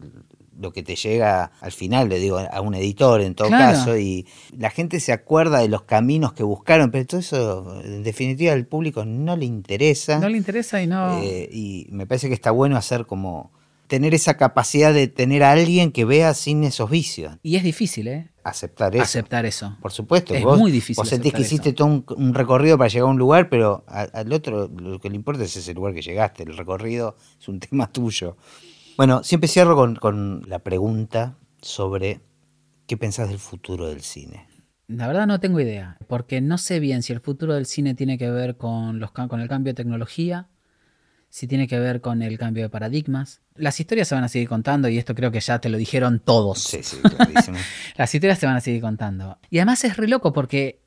lo 0.62 0.72
que 0.72 0.84
te 0.84 0.96
llega 0.96 1.52
al 1.60 1.72
final, 1.72 2.08
le 2.10 2.20
digo, 2.20 2.38
a 2.40 2.62
un 2.62 2.76
editor 2.76 3.22
en 3.22 3.34
todo 3.36 3.48
Claro. 3.48 3.78
caso, 3.78 3.98
y 3.98 4.26
la 4.58 4.70
gente 4.70 5.00
se 5.00 5.12
acuerda 5.12 5.60
de 5.60 5.68
los 5.68 5.82
caminos 5.84 6.34
que 6.34 6.44
buscaron, 6.44 6.92
pero 6.92 7.06
todo 7.06 7.20
eso, 7.20 7.82
en 7.84 8.04
definitiva, 8.04 8.54
al 8.54 8.68
público 8.68 9.04
no 9.06 9.36
le 9.36 9.46
interesa. 9.46 10.20
no 10.20 10.30
le 10.30 10.38
interesa 10.38 10.82
y 10.82 10.88
no... 10.88 11.22
Eh, 11.24 11.50
y 11.52 11.88
me 11.90 12.06
parece 12.06 12.28
que 12.28 12.34
está 12.36 12.52
bueno 12.52 12.78
hacer 12.78 13.06
como 13.06 13.52
tener 13.88 14.14
esa 14.14 14.38
capacidad 14.38 14.94
de 14.94 15.10
tener 15.10 15.44
a 15.44 15.52
alguien 15.52 15.92
que 15.92 16.06
vea 16.06 16.34
sin 16.34 16.64
esos 16.64 16.90
vicios, 16.90 17.36
y 17.44 17.58
es 17.58 17.64
difícil, 17.64 18.08
¿eh? 18.08 18.30
aceptar 18.44 18.96
eso. 18.96 19.04
Aceptar 19.04 19.46
eso. 19.46 19.78
Por 19.82 19.92
supuesto, 19.92 20.34
Es 20.34 20.44
vos, 20.46 20.58
muy 20.58 20.72
difícil 20.72 20.96
vos 20.96 21.10
sentís 21.10 21.34
que 21.34 21.42
hiciste 21.42 21.70
eso. 21.70 21.76
todo 21.76 21.88
un, 21.88 22.06
un 22.16 22.34
recorrido 22.34 22.78
para 22.78 22.88
llegar 22.88 23.08
a 23.10 23.12
un 23.12 23.18
lugar, 23.20 23.50
pero 23.50 23.84
a- 23.88 24.04
al 24.14 24.32
otro 24.32 24.68
lo 24.70 25.00
que 25.02 25.10
le 25.10 25.16
importa 25.18 25.44
es 25.44 25.56
ese 25.58 25.74
lugar 25.74 25.94
que 25.94 26.02
llegaste. 26.02 26.44
El 26.44 26.56
recorrido 26.56 27.18
es 27.40 27.48
un 27.50 27.60
tema 27.70 27.92
tuyo. 27.92 28.38
Bueno, 29.02 29.24
siempre 29.24 29.48
cierro 29.48 29.76
con, 29.76 29.96
con 29.96 30.44
la 30.48 30.60
pregunta 30.60 31.36
sobre 31.60 32.22
qué 32.86 32.98
pensás 32.98 33.30
del 33.30 33.40
futuro 33.40 33.88
del 33.88 34.02
cine. 34.02 34.48
La 34.88 35.08
verdad 35.08 35.26
no 35.26 35.40
tengo 35.40 35.60
idea, 35.60 35.98
porque 36.06 36.40
no 36.40 36.60
sé 36.60 36.80
bien 36.80 37.02
si 37.02 37.12
el 37.12 37.20
futuro 37.20 37.56
del 37.56 37.66
cine 37.66 37.96
tiene 37.96 38.20
que 38.20 38.30
ver 38.30 38.58
con, 38.58 39.00
los, 39.00 39.10
con 39.10 39.40
el 39.42 39.50
cambio 39.50 39.74
de 39.74 39.78
tecnología, 39.78 40.50
si 41.30 41.48
tiene 41.48 41.68
que 41.68 41.80
ver 41.80 42.00
con 42.02 42.22
el 42.22 42.38
cambio 42.38 42.62
de 42.62 42.70
paradigmas. 42.70 43.42
Las 43.56 43.80
historias 43.80 44.08
se 44.08 44.14
van 44.14 44.24
a 44.24 44.30
seguir 44.30 44.48
contando 44.48 44.88
y 44.88 45.00
esto 45.00 45.16
creo 45.16 45.32
que 45.32 45.40
ya 45.40 45.58
te 45.58 45.70
lo 45.70 45.80
dijeron 45.80 46.20
todos. 46.20 46.60
Sí, 46.60 46.84
sí, 46.84 46.98
clarísimo. 46.98 47.58
Las 47.98 48.14
historias 48.14 48.38
se 48.38 48.46
van 48.46 48.58
a 48.58 48.62
seguir 48.62 48.82
contando. 48.82 49.40
Y 49.50 49.58
además 49.58 49.84
es 49.84 49.98
re 49.98 50.08
loco 50.08 50.32
porque 50.32 50.80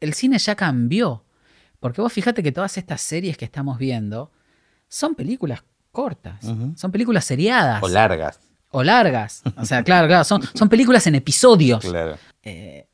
el 0.00 0.14
cine 0.14 0.40
ya 0.40 0.56
cambió. 0.56 1.24
Porque 1.78 2.00
vos 2.00 2.12
fíjate 2.12 2.42
que 2.42 2.50
todas 2.50 2.76
estas 2.78 3.00
series 3.00 3.36
que 3.36 3.44
estamos 3.44 3.78
viendo 3.78 4.32
son 4.88 5.14
películas 5.14 5.62
cortas, 5.90 6.44
son 6.76 6.92
películas 6.92 7.24
seriadas 7.24 7.82
o 7.82 7.88
largas. 7.88 8.40
o 8.70 8.82
largas. 8.82 9.42
O 9.56 9.64
sea, 9.64 9.82
claro, 9.82 10.06
claro, 10.08 10.24
son, 10.24 10.42
son 10.54 10.68
películas 10.68 11.06
en 11.06 11.16
episodios. 11.16 11.84
Claro. 11.84 12.16
Eh, 12.42 12.88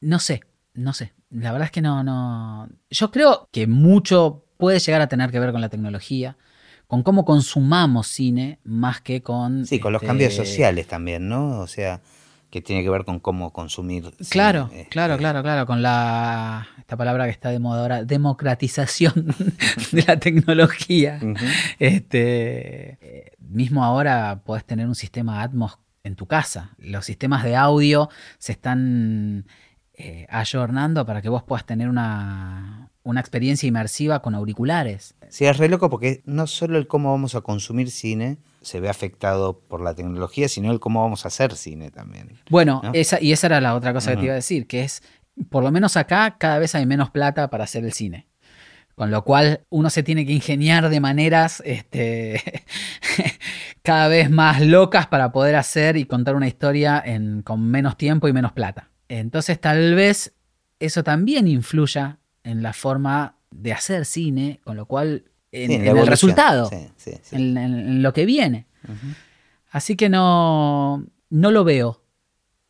no 0.00 0.18
sé, 0.18 0.42
no 0.74 0.92
sé. 0.92 1.12
La 1.30 1.52
verdad 1.52 1.66
es 1.66 1.72
que 1.72 1.82
no, 1.82 2.02
no. 2.02 2.68
Yo 2.90 3.10
creo 3.10 3.48
que 3.52 3.66
mucho 3.66 4.44
puede 4.56 4.78
llegar 4.78 5.00
a 5.00 5.08
tener 5.08 5.30
que 5.30 5.38
ver 5.38 5.52
con 5.52 5.60
la 5.60 5.68
tecnología, 5.68 6.36
con 6.86 7.02
cómo 7.02 7.24
consumamos 7.24 8.08
cine, 8.08 8.58
más 8.64 9.00
que 9.00 9.22
con. 9.22 9.66
Sí, 9.66 9.78
con 9.78 9.92
los 9.92 10.02
este, 10.02 10.06
cambios 10.06 10.34
sociales 10.34 10.86
también, 10.86 11.28
¿no? 11.28 11.60
O 11.60 11.66
sea, 11.66 12.00
que 12.50 12.60
tiene 12.60 12.82
que 12.82 12.90
ver 12.90 13.04
con 13.04 13.20
cómo 13.20 13.52
consumir. 13.52 14.12
Claro, 14.28 14.68
este, 14.72 14.88
claro, 14.88 15.16
claro, 15.16 15.42
claro, 15.42 15.66
con 15.66 15.82
la 15.82 16.66
esta 16.78 16.96
palabra 16.96 17.26
que 17.26 17.30
está 17.30 17.50
de 17.50 17.60
moda 17.60 17.82
ahora, 17.82 18.04
democratización 18.04 19.34
de 19.92 20.02
la 20.02 20.18
tecnología. 20.18 21.20
Este, 21.78 22.98
eh, 23.00 23.32
mismo 23.38 23.84
ahora 23.84 24.42
podés 24.44 24.64
tener 24.64 24.86
un 24.86 24.96
sistema 24.96 25.42
Atmos 25.42 25.78
en 26.02 26.16
tu 26.16 26.26
casa. 26.26 26.74
Los 26.78 27.04
sistemas 27.04 27.44
de 27.44 27.54
audio 27.54 28.08
se 28.38 28.52
están 28.52 29.46
eh, 29.94 30.26
ayornando 30.30 31.06
para 31.06 31.22
que 31.22 31.28
vos 31.28 31.44
puedas 31.44 31.64
tener 31.64 31.88
una, 31.88 32.90
una 33.04 33.20
experiencia 33.20 33.66
inmersiva 33.66 34.22
con 34.22 34.34
auriculares. 34.34 35.14
Sí, 35.28 35.44
es 35.44 35.58
re 35.58 35.68
loco 35.68 35.90
porque 35.90 36.22
no 36.24 36.46
solo 36.46 36.78
el 36.78 36.88
cómo 36.88 37.12
vamos 37.12 37.36
a 37.36 37.42
consumir 37.42 37.90
cine 37.90 38.38
se 38.62 38.80
ve 38.80 38.88
afectado 38.88 39.60
por 39.60 39.80
la 39.80 39.94
tecnología, 39.94 40.48
sino 40.48 40.70
el 40.70 40.80
cómo 40.80 41.02
vamos 41.02 41.24
a 41.24 41.28
hacer 41.28 41.54
cine 41.54 41.90
también. 41.90 42.38
Bueno, 42.50 42.80
¿No? 42.84 42.92
esa, 42.92 43.20
y 43.20 43.32
esa 43.32 43.46
era 43.46 43.60
la 43.60 43.74
otra 43.74 43.92
cosa 43.92 44.10
que 44.10 44.16
te 44.18 44.24
iba 44.24 44.32
a 44.32 44.36
decir, 44.36 44.66
que 44.66 44.82
es, 44.82 45.02
por 45.48 45.62
lo 45.64 45.70
menos 45.70 45.96
acá 45.96 46.36
cada 46.38 46.58
vez 46.58 46.74
hay 46.74 46.86
menos 46.86 47.10
plata 47.10 47.48
para 47.50 47.64
hacer 47.64 47.84
el 47.84 47.92
cine. 47.92 48.26
Con 48.94 49.10
lo 49.10 49.24
cual 49.24 49.62
uno 49.70 49.88
se 49.88 50.02
tiene 50.02 50.26
que 50.26 50.32
ingeniar 50.32 50.90
de 50.90 51.00
maneras 51.00 51.62
este, 51.64 52.42
cada 53.82 54.08
vez 54.08 54.28
más 54.28 54.60
locas 54.60 55.06
para 55.06 55.32
poder 55.32 55.56
hacer 55.56 55.96
y 55.96 56.04
contar 56.04 56.34
una 56.34 56.46
historia 56.46 57.02
en, 57.02 57.40
con 57.40 57.66
menos 57.66 57.96
tiempo 57.96 58.28
y 58.28 58.34
menos 58.34 58.52
plata. 58.52 58.90
Entonces 59.08 59.58
tal 59.58 59.94
vez 59.94 60.34
eso 60.80 61.02
también 61.02 61.48
influya 61.48 62.18
en 62.44 62.62
la 62.62 62.74
forma 62.74 63.36
de 63.50 63.72
hacer 63.72 64.04
cine, 64.04 64.60
con 64.64 64.76
lo 64.76 64.84
cual 64.84 65.29
en, 65.52 65.68
Sí, 65.68 65.74
en 65.76 65.84
la 65.94 66.00
el 66.00 66.06
resultado, 66.06 66.68
Sí, 66.68 66.76
sí, 66.96 67.12
sí. 67.22 67.36
en- 67.36 68.02
lo 68.02 68.12
que 68.12 68.24
viene. 68.26 68.66
Así 69.70 69.96
que 69.96 70.08
no, 70.08 71.04
no 71.30 71.50
lo 71.50 71.64
veo 71.64 72.02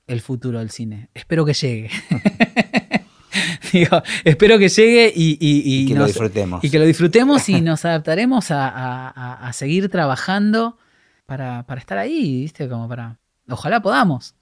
el 0.06 0.20
futuro 0.20 0.58
del 0.58 0.70
cine. 0.70 1.08
Espero 1.14 1.44
que 1.44 1.54
llegue. 1.54 1.90
Digo, 3.72 4.02
espero 4.24 4.58
que 4.58 4.68
llegue 4.68 5.12
y, 5.14 5.38
y- 5.40 5.62
y 5.64 5.84
Y 5.84 5.86
que 5.88 5.94
lo 5.94 6.06
disfrutemos. 6.06 6.64
y 6.64 6.70
que 6.70 6.78
lo 6.80 6.84
disfrutemos 6.84 7.48
y 7.48 7.60
nos 7.60 7.84
adaptaremos 7.84 8.50
a, 8.50 8.68
a- 8.68 9.08
a- 9.08 9.48
a 9.48 9.52
seguir 9.52 9.88
trabajando 9.88 10.76
para, 11.26 11.62
para 11.66 11.80
estar 11.80 11.96
ahí, 11.98 12.40
¿viste? 12.42 12.68
Como 12.68 12.88
para. 12.88 13.18
Ojalá 13.48 13.80
podamos. 13.80 14.34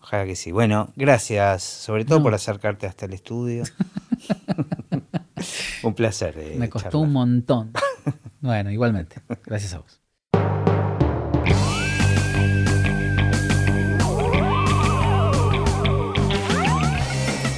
Ojalá 0.00 0.26
que 0.26 0.34
sí. 0.36 0.50
Bueno, 0.50 0.92
gracias, 0.96 1.62
sobre 1.62 2.04
todo 2.04 2.18
No. 2.18 2.24
por 2.24 2.34
acercarte 2.34 2.86
hasta 2.86 3.06
el 3.06 3.12
estudio. 3.12 3.62
un 5.82 5.94
placer. 5.94 6.34
eh, 6.38 6.54
Me 6.58 6.68
costó 6.68 6.90
charlar. 6.90 7.06
un 7.06 7.12
montón. 7.12 7.72
Bueno, 8.40 8.70
igualmente. 8.70 9.16
Gracias 9.44 9.74
a 9.74 9.78
vos. 9.80 10.00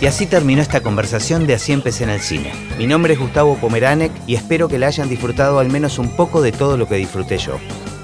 Y 0.01 0.07
así 0.07 0.25
terminó 0.27 0.63
esta 0.63 0.83
conversación 0.83 1.47
de 1.47 1.55
Así 1.55 1.73
empecé 1.73 2.05
en 2.05 2.11
el 2.11 2.21
cine. 2.21 2.53
Mi 2.79 2.87
nombre 2.87 3.13
es 3.13 3.19
Gustavo 3.21 3.57
Pomeranek 3.57 4.11
y 4.27 4.35
espero 4.35 4.67
que 4.69 4.79
la 4.79 4.87
hayan 4.87 5.11
disfrutado 5.11 5.59
al 5.59 5.69
menos 5.69 5.99
un 5.99 6.09
poco 6.17 6.41
de 6.41 6.53
todo 6.53 6.79
lo 6.79 6.89
que 6.89 6.95
disfruté 6.95 7.37
yo. 7.37 7.59